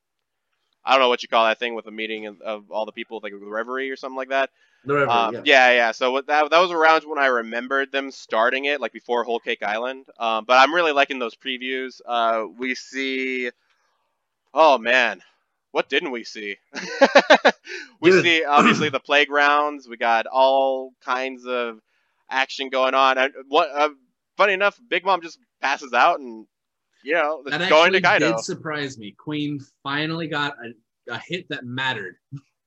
I 0.84 0.92
don't 0.92 1.00
know 1.00 1.08
what 1.08 1.22
you 1.22 1.28
call 1.28 1.46
that 1.46 1.58
thing 1.58 1.74
with 1.74 1.86
a 1.86 1.90
meeting 1.92 2.26
of, 2.26 2.40
of 2.40 2.70
all 2.70 2.86
the 2.86 2.92
people, 2.92 3.20
like 3.22 3.32
the 3.32 3.38
reverie 3.46 3.90
or 3.90 3.96
something 3.96 4.16
like 4.16 4.30
that. 4.30 4.50
The 4.84 4.94
river, 4.94 5.10
Um, 5.10 5.34
yeah. 5.34 5.42
yeah, 5.44 5.70
yeah. 5.72 5.92
So 5.92 6.10
what 6.12 6.26
that 6.26 6.50
that 6.50 6.58
was 6.60 6.70
around 6.72 7.04
when 7.04 7.18
I 7.18 7.26
remembered 7.26 7.92
them 7.92 8.10
starting 8.10 8.64
it, 8.66 8.80
like 8.80 8.92
before 8.92 9.24
Whole 9.24 9.40
Cake 9.40 9.62
Island. 9.62 10.06
Um, 10.18 10.44
but 10.44 10.58
I'm 10.58 10.74
really 10.74 10.92
liking 10.92 11.18
those 11.18 11.36
previews. 11.36 12.00
Uh, 12.04 12.46
we 12.58 12.74
see, 12.74 13.50
oh 14.54 14.78
man, 14.78 15.22
what 15.72 15.88
didn't 15.88 16.10
we 16.10 16.24
see? 16.24 16.56
we 18.00 18.10
Dude. 18.10 18.22
see 18.22 18.44
obviously 18.44 18.88
the 18.88 19.00
playgrounds. 19.00 19.88
We 19.88 19.96
got 19.96 20.26
all 20.26 20.92
kinds 21.04 21.46
of 21.46 21.80
action 22.30 22.68
going 22.70 22.94
on. 22.94 23.18
And 23.18 23.32
what? 23.48 23.70
Uh, 23.70 23.90
funny 24.36 24.52
enough, 24.54 24.80
Big 24.88 25.04
Mom 25.04 25.22
just 25.22 25.38
passes 25.60 25.92
out 25.92 26.20
and. 26.20 26.46
You 27.04 27.14
know, 27.14 27.42
that 27.46 27.58
going 27.70 27.94
actually 27.94 28.00
to 28.00 28.06
Kaido. 28.06 28.32
did 28.32 28.40
surprise 28.44 28.98
me. 28.98 29.14
Queen 29.18 29.60
finally 29.82 30.26
got 30.28 30.54
a, 30.64 31.12
a 31.14 31.18
hit 31.18 31.48
that 31.48 31.64
mattered. 31.64 32.16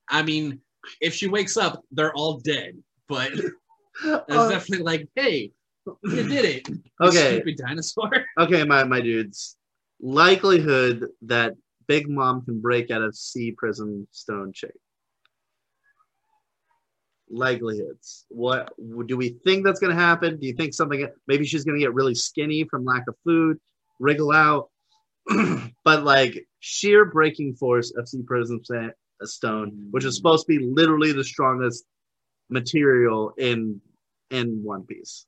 I 0.09 0.21
mean, 0.23 0.59
if 1.01 1.13
she 1.13 1.27
wakes 1.27 1.57
up, 1.57 1.83
they're 1.91 2.13
all 2.13 2.39
dead. 2.39 2.75
But 3.07 3.31
it's 3.33 3.51
Uh, 4.03 4.49
definitely 4.49 4.83
like, 4.85 5.07
hey, 5.15 5.51
you 6.03 6.23
did 6.27 6.45
it. 6.45 6.67
okay, 7.01 7.35
Stupid 7.37 7.57
dinosaur. 7.57 8.11
okay, 8.39 8.63
my, 8.63 8.83
my 8.83 9.01
dudes. 9.01 9.57
Likelihood 10.01 11.05
that 11.23 11.53
Big 11.87 12.09
Mom 12.09 12.43
can 12.43 12.59
break 12.59 12.91
out 12.91 13.01
of 13.01 13.15
Sea 13.15 13.51
Prism 13.57 14.07
Stone 14.11 14.53
shape. 14.53 14.71
Likelihoods. 17.29 18.25
What 18.29 18.73
do 19.07 19.17
we 19.17 19.29
think 19.45 19.65
that's 19.65 19.79
going 19.79 19.95
to 19.95 19.99
happen? 20.01 20.37
Do 20.39 20.45
you 20.47 20.53
think 20.53 20.73
something? 20.73 21.07
Maybe 21.27 21.45
she's 21.45 21.63
going 21.63 21.79
to 21.79 21.83
get 21.83 21.93
really 21.93 22.13
skinny 22.15 22.65
from 22.65 22.85
lack 22.85 23.03
of 23.07 23.15
food, 23.23 23.57
wriggle 23.99 24.31
out. 24.31 24.69
but 25.83 26.03
like 26.03 26.45
sheer 26.59 27.05
breaking 27.05 27.55
force 27.55 27.91
of 27.97 28.07
Sea 28.07 28.21
Prism 28.23 28.63
Sa- 28.63 28.89
Stone, 29.23 29.87
which 29.91 30.05
is 30.05 30.15
supposed 30.15 30.45
to 30.45 30.57
be 30.57 30.65
literally 30.65 31.11
the 31.11 31.23
strongest 31.23 31.85
material 32.49 33.33
in 33.37 33.81
in 34.29 34.61
One 34.63 34.83
Piece. 34.83 35.25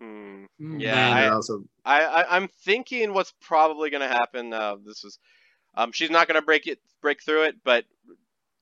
Hmm. 0.00 0.44
Mm. 0.60 0.80
Yeah, 0.80 1.10
I, 1.10 1.28
also... 1.28 1.64
I, 1.84 2.04
I 2.04 2.36
I'm 2.36 2.48
thinking 2.64 3.14
what's 3.14 3.32
probably 3.40 3.90
going 3.90 4.08
to 4.08 4.14
happen. 4.14 4.52
Uh, 4.52 4.76
this 4.84 5.04
is, 5.04 5.18
um, 5.74 5.92
she's 5.92 6.10
not 6.10 6.28
going 6.28 6.40
to 6.40 6.44
break 6.44 6.66
it, 6.66 6.78
break 7.00 7.22
through 7.22 7.44
it, 7.44 7.56
but 7.64 7.84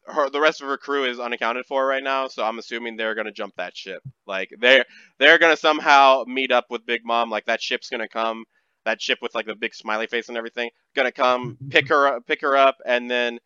her 0.07 0.31
the 0.31 0.41
rest 0.41 0.61
of 0.61 0.69
her 0.69 0.79
crew 0.79 1.05
is 1.05 1.21
unaccounted 1.21 1.67
for 1.67 1.87
right 1.87 2.03
now. 2.03 2.29
So 2.29 2.45
I'm 2.45 2.59
assuming 2.59 2.97
they're 2.97 3.15
going 3.15 3.27
to 3.27 3.33
jump 3.33 3.55
that 3.57 3.77
ship. 3.77 4.03
Like 4.27 4.51
they're 4.59 4.85
they're 5.19 5.39
going 5.39 5.53
to 5.53 5.61
somehow 5.61 6.25
meet 6.27 6.53
up 6.53 6.67
with 6.71 6.87
Big 6.87 7.05
Mom. 7.05 7.31
Like 7.31 7.47
that 7.47 7.63
ship's 7.63 7.91
going 7.91 8.01
to 8.01 8.09
come. 8.09 8.45
That 8.85 9.03
ship 9.03 9.19
with 9.23 9.35
like 9.35 9.47
the 9.47 9.55
big 9.55 9.75
smiley 9.75 10.07
face 10.07 10.29
and 10.29 10.39
everything 10.39 10.71
going 10.95 11.07
to 11.07 11.13
come 11.13 11.59
pick 11.71 11.89
her 11.89 12.07
up, 12.09 12.27
pick 12.27 12.41
her 12.43 12.57
up, 12.57 12.79
and 12.87 13.11
then 13.11 13.39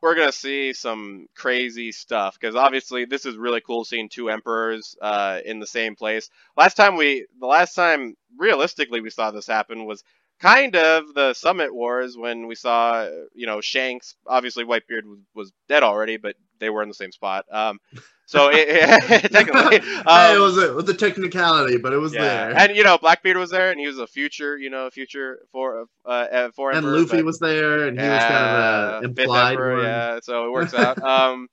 we're 0.00 0.14
gonna 0.14 0.32
see 0.32 0.72
some 0.72 1.26
crazy 1.36 1.92
stuff 1.92 2.38
because 2.40 2.56
obviously 2.56 3.04
this 3.04 3.26
is 3.26 3.36
really 3.36 3.60
cool 3.60 3.84
seeing 3.84 4.08
two 4.08 4.30
emperors 4.30 4.96
uh, 5.02 5.40
in 5.44 5.60
the 5.60 5.66
same 5.66 5.96
place. 5.96 6.30
Last 6.56 6.76
time 6.76 6.96
we, 6.96 7.26
the 7.40 7.46
last 7.46 7.74
time 7.74 8.14
realistically 8.38 9.00
we 9.00 9.10
saw 9.10 9.30
this 9.30 9.46
happen 9.46 9.84
was 9.86 10.02
kind 10.40 10.74
of 10.76 11.12
the 11.14 11.34
Summit 11.34 11.74
Wars 11.74 12.16
when 12.16 12.46
we 12.46 12.54
saw, 12.54 13.08
you 13.34 13.46
know, 13.46 13.60
Shanks. 13.60 14.14
Obviously, 14.26 14.64
Whitebeard 14.64 15.04
was, 15.04 15.18
was 15.34 15.52
dead 15.68 15.82
already, 15.82 16.16
but 16.16 16.36
they 16.58 16.70
were 16.70 16.82
in 16.82 16.88
the 16.88 16.94
same 16.94 17.12
spot. 17.12 17.44
Um, 17.50 17.78
so 18.26 18.48
it, 18.52 18.68
technically, 19.32 19.80
Hey, 19.80 20.00
um, 20.06 20.36
it 20.36 20.38
was 20.40 20.56
a, 20.58 20.70
it 20.70 20.74
was 20.74 20.88
a 20.88 20.94
technicality, 20.94 21.78
but 21.78 21.92
it 21.92 21.96
was 21.98 22.14
yeah, 22.14 22.20
there. 22.48 22.56
and 22.58 22.76
you 22.76 22.84
know, 22.84 22.96
Blackbeard 22.98 23.36
was 23.36 23.50
there, 23.50 23.70
and 23.70 23.80
he 23.80 23.86
was 23.86 23.98
a 23.98 24.06
future, 24.06 24.56
you 24.56 24.70
know, 24.70 24.88
future 24.90 25.40
for 25.52 25.86
uh, 26.04 26.08
uh, 26.08 26.50
for 26.52 26.70
And 26.72 26.86
Luffy 26.86 27.16
but- 27.18 27.24
was 27.24 27.38
there, 27.38 27.86
and 27.88 27.98
he 28.00 28.06
was 28.06 28.22
kind 28.22 29.04
of 29.04 29.04
implied 29.04 29.52
Emperor. 29.52 29.82
Yeah, 29.82 30.20
so 30.22 30.46
it 30.46 30.52
works 30.52 30.74
out. 30.74 31.02
um, 31.02 31.48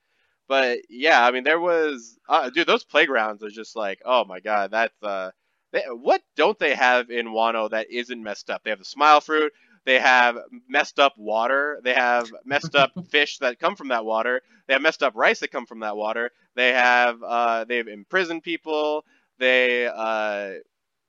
but 0.48 0.80
yeah, 0.90 1.26
I 1.26 1.32
mean, 1.32 1.44
there 1.44 1.60
was, 1.60 2.18
uh, 2.30 2.50
dude, 2.52 2.68
those 2.68 2.86
playgrounds 2.86 3.44
are 3.44 3.50
just 3.50 3.76
like, 3.76 4.00
oh 4.06 4.24
my 4.26 4.40
god, 4.40 4.72
that's 4.72 4.96
uh, 5.04 5.32
they, 5.72 5.84
what 5.90 6.22
don't 6.36 6.58
they 6.58 6.76
have 6.76 7.10
in 7.10 7.28
Wano 7.28 7.70
that 7.70 7.92
isn't 7.92 8.24
messed 8.24 8.50
up? 8.50 8.64
They 8.64 8.70
have 8.70 8.80
the 8.80 8.86
smile 8.86 9.22
fruit. 9.22 9.52
They 9.86 10.00
have 10.00 10.38
messed 10.68 11.00
up 11.00 11.14
water. 11.18 11.80
They 11.84 11.94
have 11.94 12.30
messed 12.44 12.76
up 12.76 12.92
fish 13.10 13.38
that 13.40 13.60
come 13.60 13.76
from 13.76 13.88
that 13.90 14.04
water. 14.06 14.42
They 14.68 14.74
have 14.74 14.82
messed 14.82 15.02
up 15.02 15.14
rice 15.16 15.40
that 15.40 15.52
come 15.52 15.66
from 15.66 15.80
that 15.80 15.96
water. 15.96 16.32
They 16.56 16.74
have 16.74 17.24
uh, 17.24 17.64
they've 17.64 17.88
imprisoned 17.88 18.44
people. 18.44 19.06
They 19.40 19.88
uh, 19.88 20.56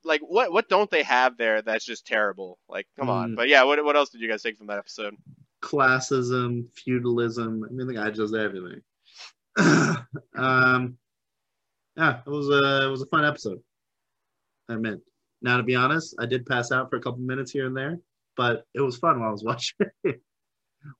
like 0.04 0.20
what 0.20 0.52
what 0.52 0.68
don't 0.68 0.90
they 0.90 1.02
have 1.02 1.36
there 1.36 1.62
that's 1.62 1.84
just 1.84 2.06
terrible? 2.06 2.58
Like, 2.68 2.86
come 2.96 3.10
on. 3.10 3.32
Mm. 3.32 3.36
But 3.36 3.48
yeah, 3.48 3.64
what 3.64 3.84
what 3.84 3.96
else 3.96 4.10
did 4.10 4.20
you 4.20 4.28
guys 4.28 4.42
take 4.42 4.56
from 4.56 4.68
that 4.68 4.78
episode? 4.78 5.16
Classism, 5.60 6.66
feudalism. 6.74 7.64
I 7.64 7.72
mean, 7.72 7.86
the 7.88 7.94
guy 7.94 8.10
does 8.10 8.32
everything. 8.34 8.80
um, 10.36 10.98
yeah, 11.96 12.20
it 12.24 12.30
was 12.30 12.48
a 12.48 12.86
it 12.86 12.90
was 12.90 13.02
a 13.02 13.06
fun 13.06 13.24
episode. 13.24 13.60
I 14.68 14.74
admit. 14.74 15.00
Now, 15.42 15.56
to 15.56 15.62
be 15.62 15.74
honest, 15.76 16.14
I 16.18 16.26
did 16.26 16.46
pass 16.46 16.72
out 16.72 16.90
for 16.90 16.96
a 16.96 17.00
couple 17.00 17.20
minutes 17.20 17.50
here 17.52 17.66
and 17.66 17.76
there, 17.76 17.98
but 18.36 18.64
it 18.74 18.80
was 18.80 18.96
fun 18.98 19.20
while 19.20 19.28
I 19.28 19.32
was 19.32 19.44
watching. 19.44 19.76
we 20.04 20.14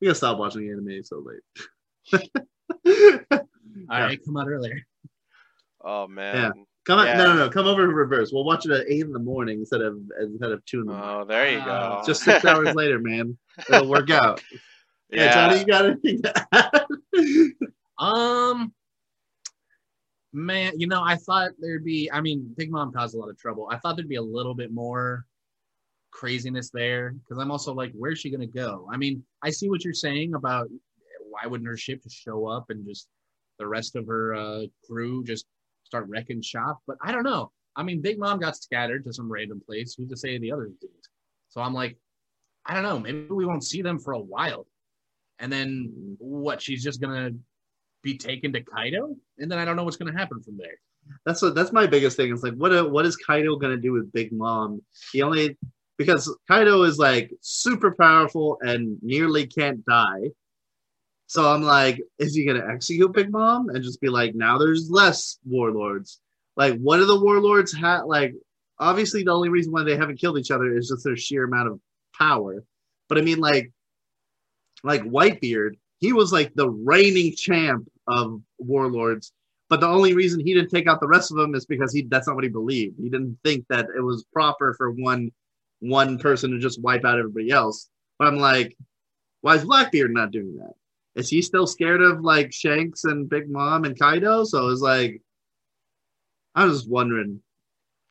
gotta 0.02 0.14
stop 0.14 0.38
watching 0.38 0.62
the 0.62 0.70
anime 0.72 1.02
so 1.04 1.22
late. 1.24 2.22
All 3.90 4.00
right, 4.00 4.18
come 4.24 4.36
out 4.36 4.48
earlier. 4.48 4.80
Oh 5.82 6.06
man. 6.08 6.52
Come 6.84 7.00
on, 7.00 7.06
Yeah. 7.06 7.18
no, 7.18 7.24
no, 7.26 7.36
no, 7.36 7.50
come 7.50 7.66
over 7.66 7.84
in 7.84 7.90
reverse. 7.90 8.30
We'll 8.32 8.44
watch 8.44 8.64
it 8.64 8.72
at 8.72 8.86
eight 8.88 9.02
in 9.02 9.12
the 9.12 9.18
morning 9.18 9.58
instead 9.60 9.82
of 9.82 9.98
instead 10.20 10.52
of 10.52 10.64
two 10.64 10.80
in 10.80 10.86
the 10.86 10.92
morning. 10.92 11.10
Oh, 11.10 11.24
there 11.24 11.50
you 11.50 11.62
go. 11.64 12.02
Just 12.06 12.22
six 12.22 12.44
hours 12.44 12.74
later, 12.74 12.98
man. 12.98 13.36
It'll 13.68 13.88
work 13.88 14.10
out. 14.10 14.42
Yeah, 15.10 15.24
yeah. 15.24 15.34
Johnny, 15.48 15.60
you 15.60 15.66
got 15.66 15.86
anything 15.86 16.20
to 16.22 16.46
add? 16.52 16.86
Um, 17.98 18.74
man, 20.32 20.78
you 20.78 20.86
know, 20.86 21.02
I 21.02 21.16
thought 21.16 21.50
there'd 21.58 21.84
be. 21.84 22.10
I 22.12 22.20
mean, 22.20 22.54
Big 22.56 22.70
Mom 22.70 22.92
caused 22.92 23.14
a 23.14 23.18
lot 23.18 23.30
of 23.30 23.38
trouble. 23.38 23.68
I 23.70 23.78
thought 23.78 23.96
there'd 23.96 24.08
be 24.08 24.16
a 24.16 24.22
little 24.22 24.54
bit 24.54 24.72
more 24.72 25.24
craziness 26.10 26.70
there 26.70 27.12
because 27.12 27.38
I'm 27.38 27.50
also 27.50 27.74
like, 27.74 27.92
where's 27.94 28.18
she 28.18 28.30
gonna 28.30 28.46
go? 28.46 28.88
I 28.92 28.96
mean, 28.96 29.22
I 29.42 29.50
see 29.50 29.68
what 29.68 29.84
you're 29.84 29.94
saying 29.94 30.34
about 30.34 30.68
why 31.30 31.46
wouldn't 31.46 31.68
her 31.68 31.76
ship 31.76 32.02
just 32.02 32.16
show 32.16 32.46
up 32.46 32.70
and 32.70 32.86
just 32.86 33.08
the 33.58 33.66
rest 33.66 33.96
of 33.96 34.06
her 34.06 34.34
uh, 34.34 34.62
crew 34.84 35.24
just 35.24 35.46
start 35.84 36.08
wrecking 36.08 36.42
shop? 36.42 36.78
But 36.86 36.96
I 37.02 37.12
don't 37.12 37.24
know. 37.24 37.52
I 37.76 37.82
mean, 37.82 38.00
Big 38.00 38.18
Mom 38.18 38.40
got 38.40 38.56
scattered 38.56 39.04
to 39.04 39.12
some 39.12 39.30
random 39.30 39.62
place. 39.64 39.94
Who's 39.94 40.08
to 40.08 40.16
say 40.16 40.38
the 40.38 40.52
others 40.52 40.72
didn't? 40.80 40.94
So 41.48 41.60
I'm 41.60 41.74
like, 41.74 41.96
I 42.66 42.74
don't 42.74 42.82
know. 42.82 42.98
Maybe 42.98 43.26
we 43.30 43.46
won't 43.46 43.64
see 43.64 43.82
them 43.82 43.98
for 43.98 44.12
a 44.12 44.20
while. 44.20 44.66
And 45.38 45.52
then 45.52 46.16
what? 46.18 46.60
She's 46.60 46.82
just 46.82 47.00
gonna 47.00 47.30
be 48.02 48.16
taken 48.16 48.52
to 48.52 48.62
Kaido, 48.62 49.16
and 49.38 49.50
then 49.50 49.58
I 49.58 49.64
don't 49.64 49.76
know 49.76 49.84
what's 49.84 49.96
gonna 49.96 50.16
happen 50.16 50.42
from 50.42 50.56
there. 50.56 50.78
That's 51.24 51.42
what 51.42 51.54
that's 51.54 51.72
my 51.72 51.86
biggest 51.86 52.16
thing. 52.16 52.32
It's 52.32 52.42
like 52.42 52.54
what 52.54 52.90
what 52.90 53.06
is 53.06 53.16
Kaido 53.16 53.56
gonna 53.56 53.76
do 53.76 53.92
with 53.92 54.12
Big 54.12 54.32
Mom? 54.32 54.82
He 55.12 55.22
only 55.22 55.56
because 55.96 56.34
Kaido 56.48 56.82
is 56.82 56.98
like 56.98 57.32
super 57.40 57.94
powerful 57.94 58.58
and 58.60 58.98
nearly 59.02 59.46
can't 59.46 59.84
die. 59.84 60.30
So 61.26 61.52
I'm 61.52 61.62
like, 61.62 62.00
is 62.18 62.34
he 62.34 62.46
gonna 62.46 62.66
execute 62.72 63.12
Big 63.12 63.30
Mom 63.30 63.68
and 63.68 63.82
just 63.82 64.00
be 64.00 64.08
like, 64.08 64.34
now 64.34 64.58
there's 64.58 64.90
less 64.90 65.38
warlords? 65.46 66.20
Like, 66.56 66.78
what 66.78 66.96
do 66.98 67.06
the 67.06 67.20
warlords 67.20 67.72
have? 67.74 68.06
Like, 68.06 68.34
obviously, 68.78 69.22
the 69.22 69.32
only 69.32 69.48
reason 69.48 69.72
why 69.72 69.82
they 69.82 69.96
haven't 69.96 70.20
killed 70.20 70.38
each 70.38 70.50
other 70.50 70.76
is 70.76 70.88
just 70.88 71.04
their 71.04 71.16
sheer 71.16 71.44
amount 71.44 71.68
of 71.68 71.80
power. 72.18 72.64
But 73.08 73.18
I 73.18 73.20
mean, 73.20 73.38
like, 73.38 73.72
like 74.82 75.02
Whitebeard, 75.02 75.74
he 75.98 76.12
was 76.12 76.32
like 76.32 76.54
the 76.54 76.70
reigning 76.70 77.34
champ 77.34 77.88
of 78.06 78.40
warlords. 78.58 79.32
But 79.68 79.80
the 79.80 79.88
only 79.88 80.14
reason 80.14 80.40
he 80.40 80.54
didn't 80.54 80.70
take 80.70 80.86
out 80.86 81.00
the 81.00 81.08
rest 81.08 81.30
of 81.30 81.36
them 81.36 81.54
is 81.54 81.66
because 81.66 81.92
he 81.92 82.02
that's 82.02 82.26
not 82.26 82.36
what 82.36 82.44
he 82.44 82.50
believed. 82.50 82.98
He 82.98 83.10
didn't 83.10 83.38
think 83.44 83.66
that 83.68 83.86
it 83.96 84.00
was 84.00 84.24
proper 84.32 84.74
for 84.74 84.90
one 84.90 85.30
one 85.80 86.18
person 86.18 86.50
to 86.50 86.58
just 86.58 86.80
wipe 86.80 87.04
out 87.04 87.18
everybody 87.18 87.50
else. 87.50 87.88
But 88.18 88.28
I'm 88.28 88.38
like, 88.38 88.76
why 89.42 89.54
is 89.54 89.64
Blackbeard 89.64 90.12
not 90.12 90.30
doing 90.30 90.56
that? 90.56 90.72
Is 91.14 91.28
he 91.28 91.42
still 91.42 91.66
scared 91.66 92.02
of 92.02 92.22
like 92.22 92.52
Shanks 92.52 93.04
and 93.04 93.28
Big 93.28 93.50
Mom 93.50 93.84
and 93.84 93.98
Kaido? 93.98 94.44
So 94.44 94.68
it's 94.68 94.80
like, 94.80 95.20
I 96.54 96.64
was 96.64 96.80
just 96.80 96.90
wondering, 96.90 97.40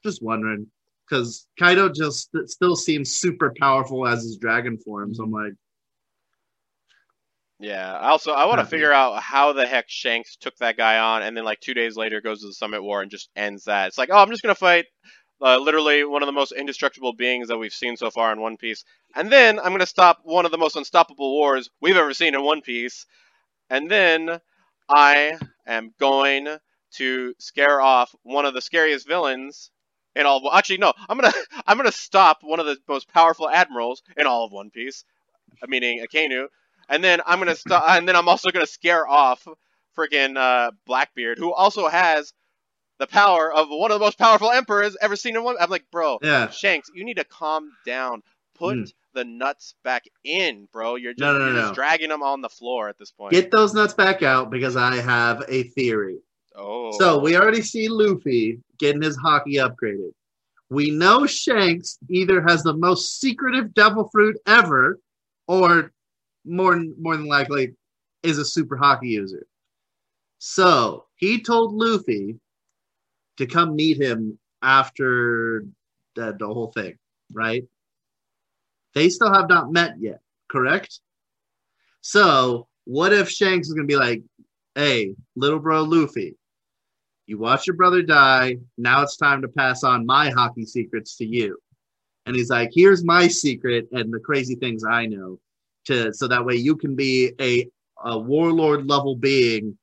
just 0.03 0.21
wondering, 0.21 0.67
because 1.09 1.47
Kaido 1.59 1.89
just 1.89 2.29
still 2.45 2.75
seems 2.75 3.15
super 3.15 3.53
powerful 3.59 4.07
as 4.07 4.23
his 4.23 4.37
dragon 4.37 4.77
form. 4.77 5.13
So 5.13 5.23
I'm 5.23 5.31
like, 5.31 5.53
Yeah. 7.59 7.97
Also, 7.99 8.31
I 8.33 8.45
want 8.45 8.59
to 8.59 8.65
figure 8.65 8.93
out 8.93 9.21
how 9.21 9.53
the 9.53 9.65
heck 9.65 9.89
Shanks 9.89 10.35
took 10.35 10.55
that 10.57 10.77
guy 10.77 10.99
on, 10.99 11.23
and 11.23 11.35
then 11.35 11.43
like 11.43 11.59
two 11.59 11.73
days 11.73 11.95
later 11.97 12.21
goes 12.21 12.41
to 12.41 12.47
the 12.47 12.53
Summit 12.53 12.83
War 12.83 13.01
and 13.01 13.09
just 13.09 13.29
ends 13.35 13.63
that. 13.65 13.87
It's 13.87 13.97
like, 13.97 14.09
oh, 14.11 14.17
I'm 14.17 14.29
just 14.29 14.43
gonna 14.43 14.53
fight 14.55 14.85
uh, 15.41 15.57
literally 15.57 16.03
one 16.03 16.21
of 16.21 16.27
the 16.27 16.33
most 16.33 16.51
indestructible 16.51 17.13
beings 17.13 17.47
that 17.47 17.57
we've 17.57 17.73
seen 17.73 17.97
so 17.97 18.11
far 18.11 18.31
in 18.31 18.41
One 18.41 18.57
Piece, 18.57 18.83
and 19.15 19.31
then 19.31 19.59
I'm 19.59 19.71
gonna 19.71 19.87
stop 19.87 20.19
one 20.23 20.45
of 20.45 20.51
the 20.51 20.57
most 20.59 20.75
unstoppable 20.75 21.31
wars 21.33 21.69
we've 21.81 21.97
ever 21.97 22.13
seen 22.13 22.35
in 22.35 22.43
One 22.43 22.61
Piece, 22.61 23.07
and 23.69 23.89
then 23.89 24.39
I 24.89 25.37
am 25.67 25.93
going 25.99 26.57
to 26.97 27.33
scare 27.39 27.81
off 27.81 28.13
one 28.23 28.45
of 28.45 28.53
the 28.53 28.61
scariest 28.61 29.07
villains 29.07 29.71
in 30.15 30.25
all. 30.25 30.37
Of, 30.47 30.53
actually, 30.55 30.77
no, 30.77 30.93
I'm 31.09 31.17
gonna 31.17 31.33
I'm 31.67 31.77
gonna 31.77 31.91
stop 31.91 32.39
one 32.43 32.59
of 32.59 32.67
the 32.67 32.77
most 32.87 33.07
powerful 33.11 33.49
admirals 33.49 34.03
in 34.17 34.27
all 34.27 34.45
of 34.45 34.51
One 34.51 34.69
Piece, 34.69 35.05
meaning 35.67 36.05
Akainu 36.05 36.47
and 36.89 37.03
then 37.03 37.21
I'm 37.25 37.39
gonna 37.39 37.55
stop, 37.55 37.83
and 37.87 38.07
then 38.07 38.15
I'm 38.15 38.27
also 38.29 38.49
gonna 38.51 38.65
scare 38.67 39.07
off 39.07 39.47
freaking 39.97 40.37
uh, 40.37 40.71
Blackbeard, 40.85 41.37
who 41.39 41.53
also 41.53 41.87
has 41.87 42.33
the 42.99 43.07
power 43.07 43.53
of 43.53 43.67
one 43.69 43.91
of 43.91 43.99
the 43.99 44.05
most 44.05 44.17
powerful 44.17 44.51
emperors 44.51 44.95
ever 45.01 45.15
seen 45.15 45.35
in 45.35 45.43
one. 45.43 45.55
I'm 45.59 45.69
like, 45.69 45.85
bro, 45.91 46.19
yeah, 46.21 46.49
Shanks, 46.49 46.89
you 46.93 47.03
need 47.05 47.17
to 47.17 47.23
calm 47.23 47.71
down. 47.85 48.23
Put 48.55 48.77
Mm. 48.77 48.93
the 49.13 49.23
nuts 49.23 49.75
back 49.83 50.05
in, 50.23 50.67
bro. 50.73 50.95
You're 50.95 51.13
just, 51.13 51.21
No, 51.21 51.33
no, 51.33 51.39
no, 51.39 51.45
you're 51.53 51.61
just 51.61 51.75
dragging 51.75 52.09
them 52.09 52.23
on 52.23 52.41
the 52.41 52.49
floor 52.49 52.89
at 52.89 52.97
this 52.97 53.11
point. 53.11 53.31
get 53.31 53.51
those 53.51 53.73
nuts 53.75 53.93
back 53.93 54.23
out 54.23 54.49
because 54.49 54.75
I 54.75 54.95
have 54.95 55.43
a 55.47 55.63
theory. 55.63 56.17
oh, 56.55 56.91
So 56.91 57.19
we 57.19 57.35
already 57.37 57.61
see 57.61 57.87
Luffy 57.87 58.59
getting 58.79 59.03
his 59.03 59.15
Haki 59.19 59.55
upgraded. 59.63 60.09
We 60.71 60.89
know 60.89 61.27
Shanks 61.27 61.99
either 62.09 62.41
has 62.41 62.63
the 62.63 62.73
most 62.73 63.19
secretive 63.19 63.73
devil 63.75 64.09
fruit 64.11 64.37
ever, 64.47 64.99
or 65.47 65.93
more 66.47 66.81
more 66.99 67.17
than 67.17 67.27
likely 67.27 67.73
is 68.23 68.37
a 68.37 68.45
super 68.45 68.77
Haki 68.77 69.09
user. 69.09 69.45
So 70.39 71.05
he 71.15 71.41
told 71.41 71.73
Luffy 71.73 72.39
to 73.37 73.45
come 73.45 73.75
meet 73.75 74.01
him 74.01 74.37
after 74.61 75.65
the, 76.15 76.35
the 76.37 76.47
whole 76.47 76.71
thing, 76.71 76.97
right? 77.31 77.63
They 78.93 79.09
still 79.09 79.33
have 79.33 79.49
not 79.49 79.71
met 79.71 79.93
yet, 79.99 80.21
correct? 80.49 80.99
So 82.01 82.67
what 82.85 83.13
if 83.13 83.29
Shanks 83.29 83.67
is 83.67 83.73
gonna 83.73 83.87
be 83.87 83.95
like, 83.95 84.23
hey, 84.75 85.15
little 85.35 85.59
bro 85.59 85.83
Luffy, 85.83 86.35
you 87.25 87.37
watch 87.37 87.67
your 87.67 87.75
brother 87.75 88.01
die. 88.01 88.57
Now 88.77 89.01
it's 89.01 89.17
time 89.17 89.41
to 89.41 89.47
pass 89.47 89.83
on 89.83 90.05
my 90.05 90.31
Haki 90.31 90.65
secrets 90.65 91.17
to 91.17 91.25
you. 91.25 91.57
And 92.25 92.35
he's 92.35 92.49
like, 92.49 92.71
here's 92.73 93.03
my 93.03 93.27
secret 93.27 93.87
and 93.91 94.13
the 94.13 94.19
crazy 94.19 94.55
things 94.55 94.83
I 94.83 95.05
know 95.05 95.39
to 95.87 96.13
so 96.13 96.27
that 96.27 96.45
way 96.45 96.55
you 96.55 96.75
can 96.75 96.95
be 96.95 97.33
a, 97.41 97.67
a 98.03 98.17
warlord 98.17 98.87
level 98.87 99.15
being 99.15 99.77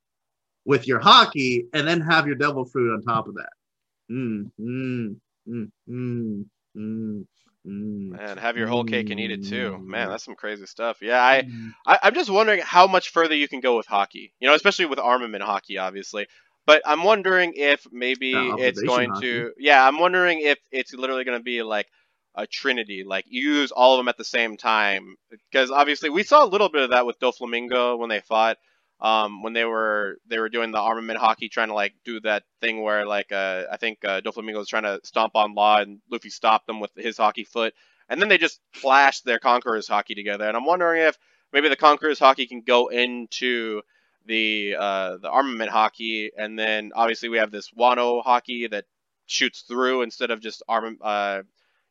with 0.65 0.87
your 0.87 1.01
Haki 1.01 1.67
and 1.73 1.87
then 1.87 2.01
have 2.01 2.27
your 2.27 2.37
devil 2.37 2.65
fruit 2.65 2.95
on 2.95 3.03
top 3.03 3.29
of 3.29 3.35
that. 3.35 3.51
Mm, 4.11 4.51
mm, 4.61 5.17
mm, 5.49 5.71
mm, 5.89 6.45
mm, 6.77 7.27
mm. 7.67 8.19
and 8.19 8.41
have 8.41 8.57
your 8.57 8.69
whole 8.69 8.85
cake 8.85 9.11
and 9.11 9.21
eat 9.21 9.31
it 9.31 9.45
too. 9.45 9.79
Mm. 9.79 9.87
Man, 9.87 10.09
that's 10.09 10.25
some 10.25 10.35
crazy 10.35 10.67
stuff. 10.67 10.99
Yeah, 11.01 11.21
I, 11.21 11.49
I, 11.87 11.99
I'm 12.03 12.15
just 12.15 12.31
wondering 12.31 12.61
how 12.63 12.87
much 12.87 13.11
further 13.11 13.35
you 13.35 13.49
can 13.49 13.61
go 13.61 13.77
with 13.77 13.87
Haki. 13.87 14.33
You 14.41 14.49
know, 14.49 14.55
especially 14.55 14.87
with 14.87 14.99
armament 14.99 15.43
Haki, 15.43 15.81
obviously. 15.81 16.27
But 16.67 16.83
I'm 16.87 17.05
wondering 17.05 17.53
if 17.57 17.87
maybe 17.93 18.33
it's 18.33 18.81
going 18.83 19.15
to. 19.21 19.53
Yeah, 19.59 19.87
I'm 19.87 19.99
wondering 19.99 20.41
if 20.41 20.59
it's 20.73 20.95
literally 20.95 21.25
going 21.25 21.39
to 21.39 21.45
be 21.45 21.63
like 21.63 21.87
a 22.35 22.47
trinity, 22.47 23.05
like 23.07 23.25
you 23.29 23.55
use 23.55 23.71
all 23.73 23.95
of 23.95 23.99
them 23.99 24.09
at 24.09 24.19
the 24.19 24.25
same 24.25 24.57
time. 24.57 25.17
Because 25.31 25.71
obviously, 25.71 26.11
we 26.11 26.23
saw 26.23 26.45
a 26.45 26.49
little 26.49 26.69
bit 26.69 26.83
of 26.83 26.91
that 26.91 27.07
with 27.07 27.19
Doflamingo 27.21 27.99
when 27.99 28.09
they 28.09 28.21
fought. 28.21 28.59
Um, 29.01 29.43
when 29.43 29.53
they 29.53 29.65
were 29.65 30.19
they 30.29 30.39
were 30.39 30.49
doing 30.49 30.71
the 30.71 30.79
armament 30.79 31.19
Haki, 31.19 31.51
trying 31.51 31.69
to 31.69 31.75
like 31.75 31.95
do 32.05 32.21
that 32.21 32.45
thing 32.61 32.81
where 32.81 33.05
like 33.05 33.33
uh, 33.33 33.65
I 33.71 33.77
think 33.77 34.05
uh, 34.05 34.21
Doflamingo 34.21 34.57
was 34.57 34.69
trying 34.69 34.85
to 34.85 35.01
stomp 35.03 35.35
on 35.35 35.55
Law 35.55 35.79
and 35.81 35.99
Luffy 36.11 36.31
stopped 36.31 36.67
them 36.69 36.81
with 36.81 36.93
his 36.97 37.19
Haki 37.19 37.47
foot, 37.47 37.75
and 38.09 38.21
then 38.21 38.29
they 38.29 38.39
just 38.39 38.61
flashed 38.73 39.25
their 39.25 39.41
Conquerors 39.41 39.89
Haki 39.89 40.15
together. 40.15 40.47
And 40.47 40.57
I'm 40.57 40.65
wondering 40.65 41.03
if 41.03 41.19
maybe 41.53 41.69
the 41.69 41.77
Conquerors 41.77 42.21
Haki 42.21 42.49
can 42.49 42.63
go 42.63 42.87
into 42.89 43.83
the 44.27 44.77
uh, 44.79 45.17
the 45.19 45.29
armament 45.29 45.71
Haki, 45.71 46.31
and 46.37 46.59
then 46.59 46.93
obviously 46.95 47.29
we 47.29 47.39
have 47.39 47.51
this 47.51 47.71
Wano 47.77 48.25
Haki 48.25 48.71
that 48.71 48.85
shoots 49.27 49.63
through 49.63 50.03
instead 50.03 50.31
of 50.31 50.41
just 50.41 50.63
arm. 50.69 50.99
Uh, 51.03 51.43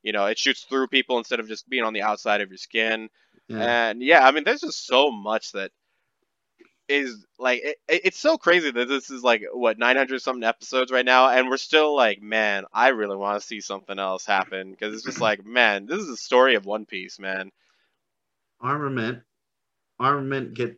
you 0.03 0.11
know, 0.11 0.25
it 0.27 0.37
shoots 0.37 0.63
through 0.63 0.87
people 0.87 1.17
instead 1.17 1.39
of 1.39 1.47
just 1.47 1.67
being 1.69 1.83
on 1.83 1.93
the 1.93 2.01
outside 2.03 2.41
of 2.41 2.49
your 2.49 2.57
skin. 2.57 3.09
Yeah. 3.47 3.63
And 3.89 4.01
yeah, 4.03 4.25
I 4.27 4.31
mean, 4.31 4.43
there's 4.43 4.61
just 4.61 4.85
so 4.85 5.11
much 5.11 5.51
that 5.53 5.71
is 6.89 7.25
like 7.39 7.61
it, 7.63 7.77
it- 7.87 8.01
it's 8.05 8.19
so 8.19 8.37
crazy 8.37 8.69
that 8.69 8.87
this 8.87 9.09
is 9.09 9.23
like 9.23 9.43
what 9.53 9.77
900 9.79 10.21
something 10.21 10.43
episodes 10.43 10.91
right 10.91 11.05
now, 11.05 11.29
and 11.29 11.49
we're 11.49 11.57
still 11.57 11.95
like, 11.95 12.21
man, 12.21 12.65
I 12.73 12.89
really 12.89 13.15
want 13.15 13.41
to 13.41 13.47
see 13.47 13.61
something 13.61 13.97
else 13.99 14.25
happen 14.25 14.71
because 14.71 14.93
it's 14.93 15.03
just 15.05 15.21
like, 15.21 15.45
man, 15.45 15.85
this 15.85 15.99
is 15.99 16.07
the 16.07 16.17
story 16.17 16.55
of 16.55 16.65
One 16.65 16.85
Piece, 16.85 17.19
man. 17.19 17.51
Armament. 18.61 19.19
Armament 19.99 20.53
get 20.53 20.77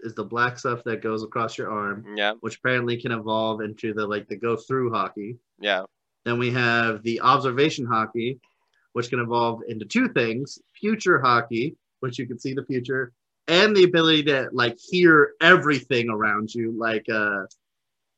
is 0.00 0.14
the 0.14 0.24
black 0.24 0.58
stuff 0.58 0.82
that 0.84 1.02
goes 1.02 1.22
across 1.22 1.56
your 1.56 1.70
arm, 1.70 2.04
Yeah, 2.16 2.34
which 2.40 2.58
apparently 2.58 3.00
can 3.00 3.12
evolve 3.12 3.60
into 3.60 3.92
the 3.94 4.06
like 4.06 4.28
the 4.28 4.36
go 4.36 4.56
through 4.56 4.90
Haki. 4.90 5.38
yeah, 5.58 5.84
Then 6.24 6.38
we 6.38 6.50
have 6.52 7.02
the 7.02 7.20
observation 7.20 7.86
Haki, 7.86 8.38
which 8.92 9.10
can 9.10 9.20
evolve 9.20 9.62
into 9.68 9.84
two 9.84 10.08
things: 10.08 10.58
future 10.80 11.20
Haki, 11.20 11.74
which 12.00 12.18
you 12.18 12.26
can 12.26 12.38
see 12.38 12.54
the 12.54 12.64
future, 12.64 13.12
and 13.48 13.76
the 13.76 13.84
ability 13.84 14.24
to 14.24 14.48
like 14.52 14.78
hear 14.78 15.32
everything 15.40 16.08
around 16.08 16.54
you, 16.54 16.72
like 16.78 17.06
uh 17.10 17.42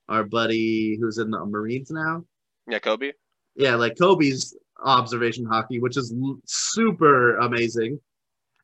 our 0.09 0.23
buddy 0.25 0.97
who's 1.01 1.19
in 1.19 1.31
the 1.31 1.45
Marines 1.45 1.91
now. 1.91 2.25
yeah, 2.69 2.79
Koby. 2.79 3.13
Yeah, 3.57 3.75
like 3.75 3.97
Koby's 3.97 4.57
observation 4.85 5.45
Haki, 5.47 5.81
which 5.81 5.97
is 5.97 6.13
l- 6.13 6.39
super 6.45 7.39
amazing. 7.39 7.99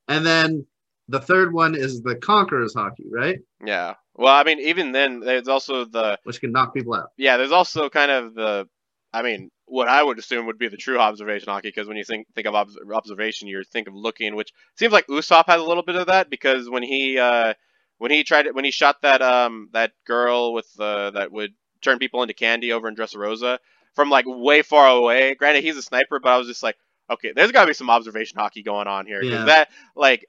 And 0.09 0.25
then 0.25 0.65
the 1.09 1.19
third 1.21 1.53
one 1.53 1.75
is 1.75 2.01
the 2.03 2.15
Conquerors 2.17 2.75
Haki, 2.75 3.07
right? 3.11 3.39
Yeah. 3.65 3.95
Well, 4.15 4.33
I 4.35 4.45
mean, 4.45 4.61
even 4.61 4.93
then, 4.93 5.19
there's 5.21 5.49
also 5.49 5.85
the 5.85 6.19
Which 6.25 6.41
can 6.41 6.53
knock 6.53 6.75
people 6.75 6.95
out. 6.95 7.09
yeah, 7.17 7.37
there's 7.39 7.51
also 7.53 7.89
kind 7.89 8.11
of 8.11 8.35
the, 8.35 8.69
I 9.13 9.23
mean, 9.23 9.51
what 9.67 9.89
I 9.89 10.03
would 10.03 10.19
assume 10.19 10.47
would 10.47 10.59
be 10.59 10.69
the 10.69 10.77
true 10.77 10.99
observation 10.99 11.49
Haki, 11.49 11.63
because 11.63 11.89
when 11.89 11.97
you 11.97 12.05
think 12.05 12.27
think 12.35 12.47
of 12.47 12.55
obs- 12.55 12.79
observation, 12.93 13.49
you 13.49 13.63
think 13.65 13.89
of 13.89 13.95
looking, 13.95 14.35
which 14.37 14.53
seems 14.77 14.93
like 14.93 15.07
Usopp 15.07 15.45
has 15.47 15.61
a 15.61 15.65
little 15.65 15.83
bit 15.83 15.97
of 15.97 16.07
that, 16.07 16.31
because 16.31 16.69
when 16.71 16.83
he 16.83 17.19
uh, 17.19 17.55
when 17.99 18.11
he 18.11 18.25
tried 18.25 18.47
it, 18.47 18.55
when 18.55 18.65
he 18.65 18.71
shot 18.71 19.03
that 19.03 19.23
um 19.23 19.69
that 19.73 19.93
girl 20.07 20.53
with 20.53 20.69
uh, 20.81 21.11
that 21.13 21.33
would 21.33 21.53
turn 21.83 21.99
people 21.99 22.23
into 22.23 22.35
candy 22.35 22.73
over 22.73 22.89
in 22.89 22.95
Dressrosa 22.97 23.59
from 23.95 24.11
like 24.11 24.25
way 24.27 24.63
far 24.63 24.89
away. 24.89 25.35
Granted, 25.35 25.65
he's 25.65 25.77
a 25.77 25.83
sniper, 25.83 26.19
but 26.21 26.33
I 26.33 26.39
was 26.39 26.47
just 26.47 26.63
like, 26.63 26.77
okay, 27.11 27.33
there's 27.35 27.53
got 27.53 27.63
to 27.63 27.69
be 27.69 27.75
some 27.75 27.91
observation 27.91 28.39
Haki 28.39 28.65
going 28.65 28.89
on 28.89 29.07
here 29.07 29.27
Yeah. 29.29 29.45
that 29.47 29.69
like 29.97 30.25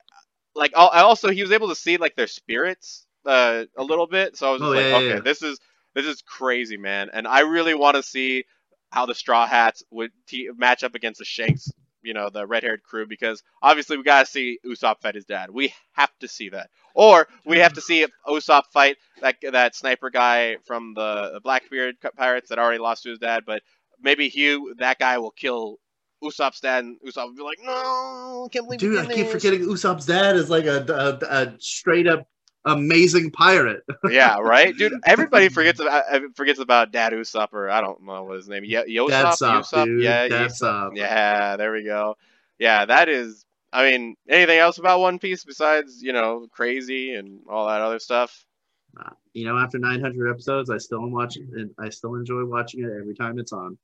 like 0.55 0.71
I 0.75 1.01
also 1.01 1.29
he 1.29 1.41
was 1.41 1.51
able 1.51 1.69
to 1.69 1.75
see 1.75 1.97
like 1.97 2.15
their 2.15 2.27
spirits 2.27 3.05
uh, 3.25 3.65
a 3.77 3.83
little 3.83 4.07
bit, 4.07 4.37
so 4.37 4.49
I 4.49 4.51
was 4.51 4.61
just 4.61 4.69
Oh, 4.69 4.73
like, 4.73 4.87
yeah, 4.87 4.99
okay, 4.99 5.15
yeah. 5.15 5.21
this 5.23 5.41
is 5.41 5.59
this 5.95 6.05
is 6.05 6.21
crazy, 6.21 6.77
man, 6.77 7.09
and 7.13 7.27
I 7.27 7.41
really 7.41 7.73
want 7.73 7.95
to 7.95 8.03
see 8.03 8.45
how 8.93 9.07
the 9.07 9.15
Straw 9.15 9.47
Hats 9.47 9.81
would 9.89 10.11
te- 10.27 10.51
match 10.55 10.83
up 10.83 10.93
against 10.93 11.17
the 11.17 11.25
Shanks, 11.25 11.67
you 12.03 12.13
know, 12.13 12.29
the 12.29 12.45
red-haired 12.45 12.83
crew, 12.83 13.07
because 13.07 13.41
obviously 13.61 13.97
we 13.97 14.03
gotta 14.03 14.27
see 14.27 14.59
Usopp 14.63 15.01
fight 15.01 15.15
his 15.15 15.25
dad. 15.25 15.49
We 15.49 15.73
have 15.93 16.11
to 16.19 16.27
see 16.27 16.49
that, 16.49 16.69
or 16.93 17.27
we 17.43 17.57
have 17.57 17.73
to 17.73 17.81
see 17.81 18.05
Usopp 18.27 18.65
fight 18.71 18.97
that 19.21 19.37
that 19.51 19.75
sniper 19.75 20.11
guy 20.11 20.57
from 20.67 20.93
the, 20.93 21.39
Blackbeard 21.43 21.95
pirates 22.15 22.49
that 22.49 22.59
already 22.59 22.77
lost 22.77 23.01
to 23.03 23.09
his 23.09 23.17
dad, 23.19 23.43
but 23.47 23.63
maybe 23.99 24.29
Hugh, 24.29 24.75
that 24.77 24.99
guy 24.99 25.17
will 25.17 25.31
kill 25.31 25.79
Usopp's 26.23 26.59
dad, 26.59 26.83
and 26.83 26.97
Usopp 27.01 27.25
will 27.25 27.35
be 27.35 27.41
like, 27.41 27.59
"No, 27.63 28.45
I 28.45 28.49
can't 28.53 28.65
believe 28.65 28.79
Dude, 28.79 28.99
I 28.99 29.11
keep 29.11 29.27
forgetting 29.27 29.61
Usopp's 29.61 30.05
dad 30.05 30.35
is 30.35 30.51
like 30.51 30.65
a, 30.65 30.85
a, 30.87 31.25
a 31.25 31.53
straight 31.59 32.07
up 32.07 32.27
amazing 32.65 33.31
pirate. 33.31 33.83
yeah, 34.11 34.37
right, 34.39 34.75
dude. 34.75 34.93
Everybody 35.05 35.49
forgets 35.49 35.79
about 35.79 36.03
uh, 36.11 36.19
forgets 36.35 36.59
about 36.59 36.91
Dad 36.91 37.13
Usopp, 37.13 37.53
or 37.53 37.69
I 37.69 37.81
don't 37.81 38.03
know 38.03 38.23
what 38.23 38.37
his 38.37 38.47
name. 38.49 38.63
Ye- 38.63 38.97
Yasopp, 38.97 39.09
That's 39.09 39.41
up, 39.41 39.63
Usopp? 39.65 39.85
dude. 39.85 40.03
yeah, 40.03 40.27
That's 40.27 40.61
Usopp. 40.61 40.87
up. 40.87 40.93
yeah. 40.95 41.57
There 41.57 41.71
we 41.73 41.83
go. 41.83 42.17
Yeah, 42.59 42.85
that 42.85 43.09
is. 43.09 43.45
I 43.71 43.89
mean, 43.89 44.15
anything 44.29 44.59
else 44.59 44.77
about 44.77 44.99
One 44.99 45.17
Piece 45.19 45.43
besides 45.43 46.01
you 46.03 46.13
know 46.13 46.47
crazy 46.51 47.13
and 47.15 47.41
all 47.49 47.67
that 47.67 47.81
other 47.81 47.99
stuff? 47.99 48.45
You 49.33 49.45
know, 49.45 49.57
after 49.57 49.79
900 49.79 50.29
episodes, 50.29 50.69
I 50.69 50.77
still 50.77 51.01
am 51.01 51.11
watching 51.11 51.49
and 51.55 51.71
I 51.79 51.89
still 51.89 52.13
enjoy 52.15 52.45
watching 52.45 52.83
it 52.83 52.91
every 52.99 53.15
time 53.15 53.39
it's 53.39 53.51
on. 53.51 53.79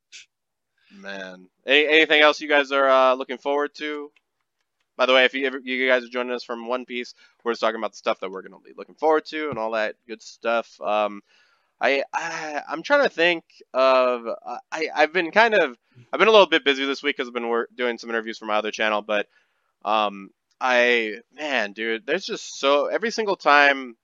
Man, 0.92 1.48
Any, 1.66 1.86
anything 1.88 2.20
else 2.22 2.40
you 2.40 2.48
guys 2.48 2.70
are 2.72 2.88
uh, 2.88 3.14
looking 3.14 3.38
forward 3.38 3.74
to? 3.78 4.10
By 5.00 5.06
the 5.06 5.14
way, 5.14 5.24
if 5.24 5.32
you 5.32 5.50
you 5.64 5.88
guys 5.88 6.04
are 6.04 6.08
joining 6.08 6.34
us 6.34 6.44
from 6.44 6.68
One 6.68 6.84
Piece, 6.84 7.14
we're 7.42 7.52
just 7.52 7.62
talking 7.62 7.80
about 7.80 7.92
the 7.92 7.96
stuff 7.96 8.20
that 8.20 8.30
we're 8.30 8.42
going 8.42 8.52
to 8.52 8.58
be 8.58 8.74
looking 8.76 8.96
forward 8.96 9.24
to 9.28 9.48
and 9.48 9.58
all 9.58 9.70
that 9.70 9.94
good 10.06 10.20
stuff. 10.20 10.78
Um, 10.78 11.22
I, 11.80 12.02
I 12.12 12.60
I'm 12.68 12.82
trying 12.82 13.04
to 13.04 13.08
think 13.08 13.44
of 13.72 14.26
I 14.70 14.90
I've 14.94 15.14
been 15.14 15.30
kind 15.30 15.54
of 15.54 15.78
I've 16.12 16.18
been 16.18 16.28
a 16.28 16.32
little 16.32 16.46
bit 16.46 16.66
busy 16.66 16.84
this 16.84 17.02
week 17.02 17.16
because 17.16 17.28
I've 17.28 17.32
been 17.34 17.48
work, 17.48 17.70
doing 17.74 17.96
some 17.96 18.10
interviews 18.10 18.36
for 18.36 18.44
my 18.44 18.56
other 18.56 18.70
channel, 18.70 19.00
but 19.00 19.26
um 19.86 20.28
I 20.60 21.20
man, 21.32 21.72
dude, 21.72 22.04
there's 22.04 22.26
just 22.26 22.58
so 22.60 22.84
every 22.84 23.10
single 23.10 23.36
time 23.36 23.96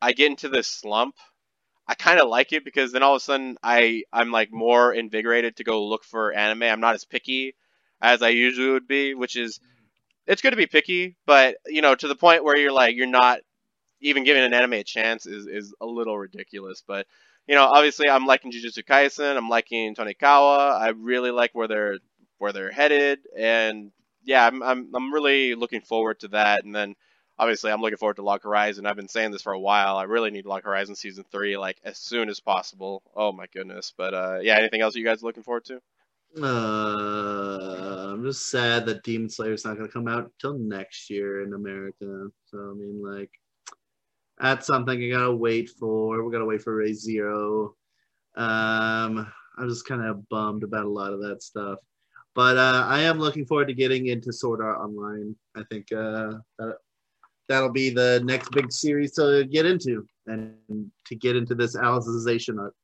I 0.00 0.12
get 0.12 0.30
into 0.30 0.48
this 0.48 0.68
slump, 0.68 1.16
I 1.88 1.94
kind 1.94 2.20
of 2.20 2.28
like 2.28 2.52
it 2.52 2.64
because 2.64 2.92
then 2.92 3.02
all 3.02 3.16
of 3.16 3.20
a 3.20 3.24
sudden 3.24 3.58
I 3.64 4.04
I'm 4.12 4.30
like 4.30 4.52
more 4.52 4.94
invigorated 4.94 5.56
to 5.56 5.64
go 5.64 5.84
look 5.88 6.04
for 6.04 6.32
anime. 6.32 6.62
I'm 6.62 6.78
not 6.80 6.94
as 6.94 7.04
picky 7.04 7.56
as 8.00 8.22
I 8.22 8.28
usually 8.30 8.70
would 8.70 8.88
be, 8.88 9.14
which 9.14 9.36
is 9.36 9.60
it's 10.26 10.42
good 10.42 10.50
to 10.50 10.56
be 10.56 10.66
picky, 10.66 11.16
but 11.26 11.56
you 11.66 11.82
know 11.82 11.94
to 11.94 12.08
the 12.08 12.16
point 12.16 12.44
where 12.44 12.56
you're 12.56 12.72
like 12.72 12.96
you're 12.96 13.06
not 13.06 13.40
even 14.00 14.24
giving 14.24 14.42
an 14.42 14.54
anime 14.54 14.74
a 14.74 14.84
chance 14.84 15.26
is 15.26 15.46
is 15.46 15.74
a 15.80 15.86
little 15.86 16.18
ridiculous. 16.18 16.82
But 16.86 17.06
you 17.46 17.54
know 17.54 17.64
obviously 17.64 18.08
I'm 18.08 18.26
liking 18.26 18.52
Jujutsu 18.52 18.84
Kaisen, 18.84 19.36
I'm 19.36 19.48
liking 19.48 19.94
Tonikawa. 19.94 20.80
I 20.80 20.90
really 20.90 21.30
like 21.30 21.50
where 21.54 21.68
they're 21.68 21.98
where 22.38 22.52
they're 22.52 22.70
headed, 22.72 23.20
and 23.36 23.92
yeah, 24.24 24.46
I'm 24.46 24.62
I'm 24.62 24.90
I'm 24.94 25.12
really 25.12 25.54
looking 25.54 25.80
forward 25.82 26.20
to 26.20 26.28
that. 26.28 26.64
And 26.64 26.74
then 26.74 26.94
obviously 27.38 27.70
I'm 27.72 27.80
looking 27.80 27.98
forward 27.98 28.16
to 28.16 28.22
Log 28.22 28.42
Horizon. 28.42 28.86
I've 28.86 28.96
been 28.96 29.08
saying 29.08 29.30
this 29.30 29.42
for 29.42 29.52
a 29.52 29.60
while. 29.60 29.96
I 29.96 30.04
really 30.04 30.30
need 30.30 30.46
Log 30.46 30.64
Horizon 30.64 30.96
season 30.96 31.24
three 31.30 31.56
like 31.56 31.78
as 31.84 31.98
soon 31.98 32.28
as 32.28 32.40
possible. 32.40 33.02
Oh 33.14 33.32
my 33.32 33.46
goodness. 33.52 33.92
But 33.96 34.14
uh, 34.14 34.38
yeah, 34.42 34.56
anything 34.58 34.80
else 34.80 34.96
you 34.96 35.04
guys 35.04 35.22
looking 35.22 35.42
forward 35.44 35.64
to? 35.66 35.80
Uh, 36.42 38.12
I'm 38.12 38.24
just 38.24 38.50
sad 38.50 38.86
that 38.86 39.02
Demon 39.02 39.30
Slayer's 39.30 39.64
not 39.64 39.76
going 39.76 39.86
to 39.86 39.92
come 39.92 40.08
out 40.08 40.30
till 40.40 40.58
next 40.58 41.08
year 41.08 41.42
in 41.42 41.54
America. 41.54 42.28
So, 42.46 42.58
I 42.58 42.74
mean, 42.74 43.02
like, 43.02 43.30
that's 44.38 44.66
something 44.66 45.02
I 45.02 45.08
got 45.08 45.24
to 45.24 45.36
wait 45.36 45.70
for. 45.70 46.22
we 46.22 46.32
got 46.32 46.40
to 46.40 46.44
wait 46.44 46.62
for 46.62 46.74
Re:Zero. 46.74 47.74
Um, 48.36 49.32
I'm 49.58 49.68
just 49.68 49.86
kind 49.86 50.04
of 50.04 50.28
bummed 50.28 50.62
about 50.62 50.84
a 50.84 50.90
lot 50.90 51.14
of 51.14 51.20
that 51.22 51.42
stuff. 51.42 51.78
But 52.34 52.58
uh, 52.58 52.84
I 52.86 53.00
am 53.00 53.18
looking 53.18 53.46
forward 53.46 53.68
to 53.68 53.74
getting 53.74 54.08
into 54.08 54.30
Sword 54.30 54.60
Art 54.60 54.78
Online. 54.78 55.34
I 55.56 55.62
think 55.70 55.90
uh, 55.90 56.34
that, 56.58 56.76
that'll 57.48 57.72
be 57.72 57.88
the 57.88 58.20
next 58.24 58.50
big 58.50 58.70
series 58.70 59.12
to 59.12 59.46
get 59.50 59.64
into 59.64 60.06
and 60.26 60.54
to 61.06 61.14
get 61.14 61.34
into 61.34 61.54
this 61.54 61.76
Alicization 61.76 62.60
art. 62.60 62.74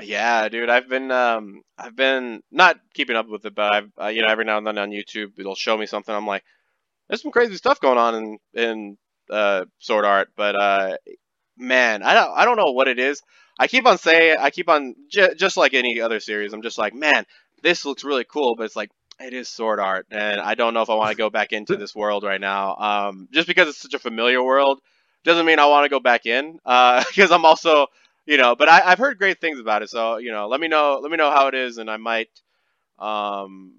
Yeah, 0.00 0.48
dude, 0.48 0.70
I've 0.70 0.88
been 0.88 1.10
um 1.10 1.62
I've 1.76 1.96
been 1.96 2.40
not 2.52 2.78
keeping 2.94 3.16
up 3.16 3.28
with 3.28 3.44
it, 3.46 3.54
but 3.54 3.72
I've 3.74 3.90
uh, 4.00 4.06
you 4.08 4.22
know 4.22 4.28
every 4.28 4.44
now 4.44 4.58
and 4.58 4.66
then 4.66 4.78
on 4.78 4.90
YouTube 4.90 5.38
it'll 5.38 5.56
show 5.56 5.76
me 5.76 5.86
something. 5.86 6.14
I'm 6.14 6.26
like, 6.26 6.44
there's 7.08 7.22
some 7.22 7.32
crazy 7.32 7.56
stuff 7.56 7.80
going 7.80 7.98
on 7.98 8.14
in 8.16 8.38
in 8.54 8.98
uh, 9.30 9.66
Sword 9.78 10.04
Art, 10.06 10.30
but 10.36 10.56
uh, 10.56 10.96
man, 11.58 12.02
I 12.02 12.14
don't 12.14 12.32
I 12.36 12.44
don't 12.46 12.56
know 12.58 12.72
what 12.72 12.88
it 12.88 12.98
is. 12.98 13.22
I 13.58 13.68
keep 13.68 13.86
on 13.86 13.98
saying 13.98 14.38
I 14.40 14.50
keep 14.50 14.68
on 14.68 14.94
j- 15.10 15.34
just 15.36 15.56
like 15.56 15.74
any 15.74 16.00
other 16.00 16.20
series. 16.20 16.52
I'm 16.52 16.62
just 16.62 16.78
like, 16.78 16.94
man, 16.94 17.26
this 17.62 17.84
looks 17.86 18.04
really 18.04 18.24
cool, 18.24 18.56
but 18.56 18.64
it's 18.64 18.76
like 18.76 18.90
it 19.20 19.34
is 19.34 19.48
Sword 19.48 19.80
Art, 19.80 20.06
and 20.10 20.40
I 20.40 20.54
don't 20.56 20.74
know 20.74 20.82
if 20.82 20.90
I 20.90 20.94
want 20.96 21.10
to 21.10 21.16
go 21.16 21.30
back 21.30 21.52
into 21.52 21.76
this 21.76 21.94
world 21.94 22.24
right 22.24 22.40
now. 22.40 22.76
Um, 22.76 23.28
just 23.32 23.48
because 23.48 23.68
it's 23.68 23.78
such 23.78 23.94
a 23.94 23.98
familiar 24.00 24.42
world 24.42 24.80
doesn't 25.24 25.46
mean 25.46 25.58
I 25.58 25.66
want 25.66 25.84
to 25.84 25.90
go 25.90 26.00
back 26.00 26.26
in. 26.26 26.58
Uh, 26.66 27.04
because 27.08 27.32
I'm 27.32 27.44
also 27.44 27.86
you 28.28 28.36
know, 28.36 28.54
but 28.54 28.68
I, 28.68 28.82
I've 28.84 28.98
heard 28.98 29.18
great 29.18 29.40
things 29.40 29.58
about 29.58 29.82
it. 29.82 29.90
So 29.90 30.18
you 30.18 30.30
know, 30.30 30.46
let 30.48 30.60
me 30.60 30.68
know 30.68 31.00
let 31.02 31.10
me 31.10 31.16
know 31.16 31.30
how 31.30 31.48
it 31.48 31.54
is, 31.54 31.78
and 31.78 31.90
I 31.90 31.96
might 31.96 32.28
um 32.98 33.74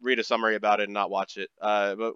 read 0.00 0.18
a 0.18 0.24
summary 0.24 0.56
about 0.56 0.80
it 0.80 0.84
and 0.84 0.94
not 0.94 1.10
watch 1.10 1.36
it. 1.36 1.50
Uh, 1.60 1.94
but 1.94 2.14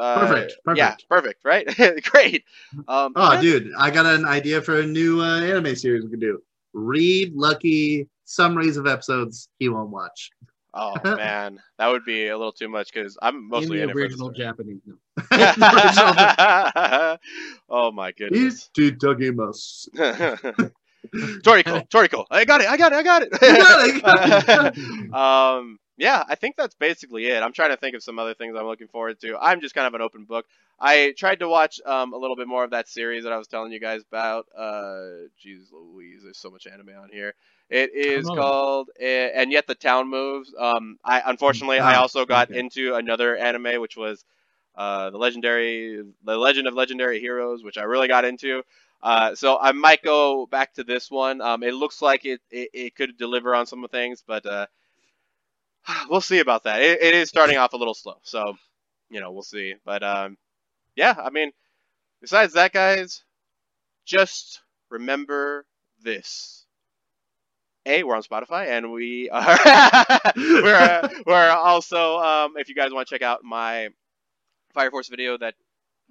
uh, 0.00 0.20
Perfect, 0.20 0.54
yeah, 0.74 0.96
perfect. 0.96 1.08
perfect, 1.08 1.44
right? 1.44 2.02
great. 2.10 2.44
Um, 2.88 3.12
Oh, 3.16 3.40
dude, 3.40 3.70
I 3.78 3.90
got 3.90 4.06
an 4.06 4.24
idea 4.24 4.60
for 4.60 4.80
a 4.80 4.86
new 4.86 5.22
uh, 5.22 5.40
anime 5.40 5.76
series 5.76 6.04
we 6.04 6.10
could 6.10 6.20
do. 6.20 6.42
Read 6.74 7.34
Lucky 7.34 8.08
summaries 8.24 8.76
of 8.76 8.86
episodes 8.86 9.48
he 9.58 9.68
won't 9.68 9.90
watch. 9.90 10.30
Oh 10.74 10.98
man, 11.16 11.60
that 11.78 11.88
would 11.88 12.04
be 12.04 12.28
a 12.28 12.36
little 12.36 12.52
too 12.52 12.68
much 12.68 12.92
because 12.92 13.16
I'm 13.22 13.48
mostly 13.48 13.78
in 13.78 13.82
in, 13.82 13.86
the 13.88 13.92
it 13.92 14.02
original. 14.02 14.30
Japanese. 14.32 14.80
No. 14.86 14.96
oh 17.68 17.92
my 17.92 18.12
goodness. 18.12 18.70
Itadakimasu. 18.78 20.72
Toriko, 21.42 21.88
Toriko, 21.88 22.24
I 22.30 22.44
got 22.44 22.60
it, 22.60 22.68
I 22.68 22.76
got 22.76 22.92
it, 22.92 22.96
I 22.96 23.02
got 23.02 23.22
it. 23.22 23.28
You 23.46 23.56
got 23.56 23.80
it, 23.80 23.94
you 23.94 24.00
got 24.02 24.26
it. 24.26 25.12
um, 25.12 25.78
yeah, 25.96 26.24
I 26.28 26.34
think 26.34 26.56
that's 26.56 26.74
basically 26.74 27.26
it. 27.26 27.42
I'm 27.42 27.52
trying 27.52 27.70
to 27.70 27.76
think 27.76 27.94
of 27.94 28.02
some 28.02 28.18
other 28.18 28.34
things 28.34 28.56
I'm 28.56 28.66
looking 28.66 28.88
forward 28.88 29.20
to. 29.20 29.36
I'm 29.40 29.60
just 29.60 29.74
kind 29.74 29.86
of 29.86 29.94
an 29.94 30.00
open 30.00 30.24
book. 30.24 30.46
I 30.80 31.14
tried 31.16 31.40
to 31.40 31.48
watch 31.48 31.80
um, 31.84 32.12
a 32.12 32.16
little 32.16 32.36
bit 32.36 32.48
more 32.48 32.64
of 32.64 32.70
that 32.70 32.88
series 32.88 33.24
that 33.24 33.32
I 33.32 33.38
was 33.38 33.46
telling 33.48 33.72
you 33.72 33.80
guys 33.80 34.02
about. 34.10 34.46
Uh, 34.56 35.28
jeez 35.44 35.70
Louise, 35.72 36.22
there's 36.24 36.38
so 36.38 36.50
much 36.50 36.66
anime 36.66 36.90
on 37.00 37.10
here. 37.10 37.34
It 37.70 37.94
is 37.94 38.30
called 38.30 38.90
uh, 39.00 39.04
And 39.04 39.52
Yet 39.52 39.66
the 39.66 39.74
Town 39.74 40.08
Moves. 40.08 40.54
Um, 40.58 40.98
I 41.04 41.22
unfortunately 41.26 41.78
I 41.80 41.94
Ah, 41.94 41.96
also 41.96 42.24
got 42.26 42.50
okay. 42.50 42.58
into 42.58 42.94
another 42.94 43.36
anime 43.36 43.80
which 43.80 43.96
was 43.96 44.24
uh, 44.76 45.10
the 45.10 45.18
legendary, 45.18 46.02
the 46.24 46.36
Legend 46.36 46.66
of 46.68 46.74
Legendary 46.74 47.20
Heroes, 47.20 47.62
which 47.62 47.78
I 47.78 47.82
really 47.82 48.08
got 48.08 48.24
into. 48.24 48.62
Uh, 49.02 49.34
so 49.34 49.58
I 49.60 49.72
might 49.72 50.02
go 50.02 50.46
back 50.46 50.74
to 50.74 50.84
this 50.84 51.10
one. 51.10 51.40
Um, 51.40 51.62
it 51.62 51.74
looks 51.74 52.00
like 52.00 52.24
it, 52.24 52.40
it, 52.50 52.70
it 52.72 52.94
could 52.96 53.16
deliver 53.16 53.54
on 53.54 53.66
some 53.66 53.82
of 53.84 53.90
things, 53.90 54.22
but 54.26 54.46
uh, 54.46 54.66
we'll 56.10 56.20
see 56.20 56.38
about 56.40 56.64
that. 56.64 56.82
It, 56.82 57.02
it 57.02 57.14
is 57.14 57.28
starting 57.28 57.56
off 57.56 57.72
a 57.72 57.76
little 57.76 57.94
slow, 57.94 58.16
so 58.22 58.54
you 59.10 59.20
know 59.20 59.32
we'll 59.32 59.42
see. 59.42 59.74
But 59.84 60.02
um, 60.02 60.36
yeah, 60.96 61.14
I 61.18 61.30
mean, 61.30 61.50
besides 62.20 62.54
that, 62.54 62.72
guys, 62.72 63.24
just 64.04 64.60
remember 64.90 65.66
this. 66.02 66.66
A, 67.84 68.04
we're 68.04 68.14
on 68.14 68.22
Spotify, 68.22 68.68
and 68.68 68.92
we 68.92 69.28
are 69.30 69.58
we're 70.36 71.10
we're 71.26 71.50
also 71.50 72.18
um, 72.18 72.54
if 72.56 72.68
you 72.68 72.76
guys 72.76 72.92
want 72.92 73.08
to 73.08 73.14
check 73.14 73.22
out 73.22 73.42
my 73.42 73.88
Fire 74.74 74.90
Force 74.90 75.08
video 75.08 75.36
that 75.38 75.54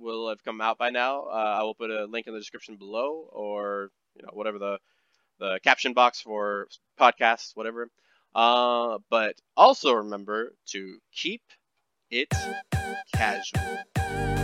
will 0.01 0.29
have 0.29 0.43
come 0.43 0.61
out 0.61 0.77
by 0.77 0.89
now, 0.89 1.23
uh, 1.23 1.57
I 1.59 1.63
will 1.63 1.75
put 1.75 1.91
a 1.91 2.05
link 2.05 2.27
in 2.27 2.33
the 2.33 2.39
description 2.39 2.75
below, 2.75 3.27
or 3.31 3.91
you 4.15 4.23
know 4.23 4.31
whatever 4.33 4.59
the 4.59 4.79
the 5.39 5.59
caption 5.63 5.93
box 5.93 6.21
for 6.21 6.67
podcasts, 6.99 7.55
whatever. 7.55 7.89
Uh, 8.33 8.99
but 9.09 9.35
also 9.57 9.93
remember 9.93 10.53
to 10.67 10.97
keep 11.11 11.41
it 12.09 12.29
casual. 13.13 14.40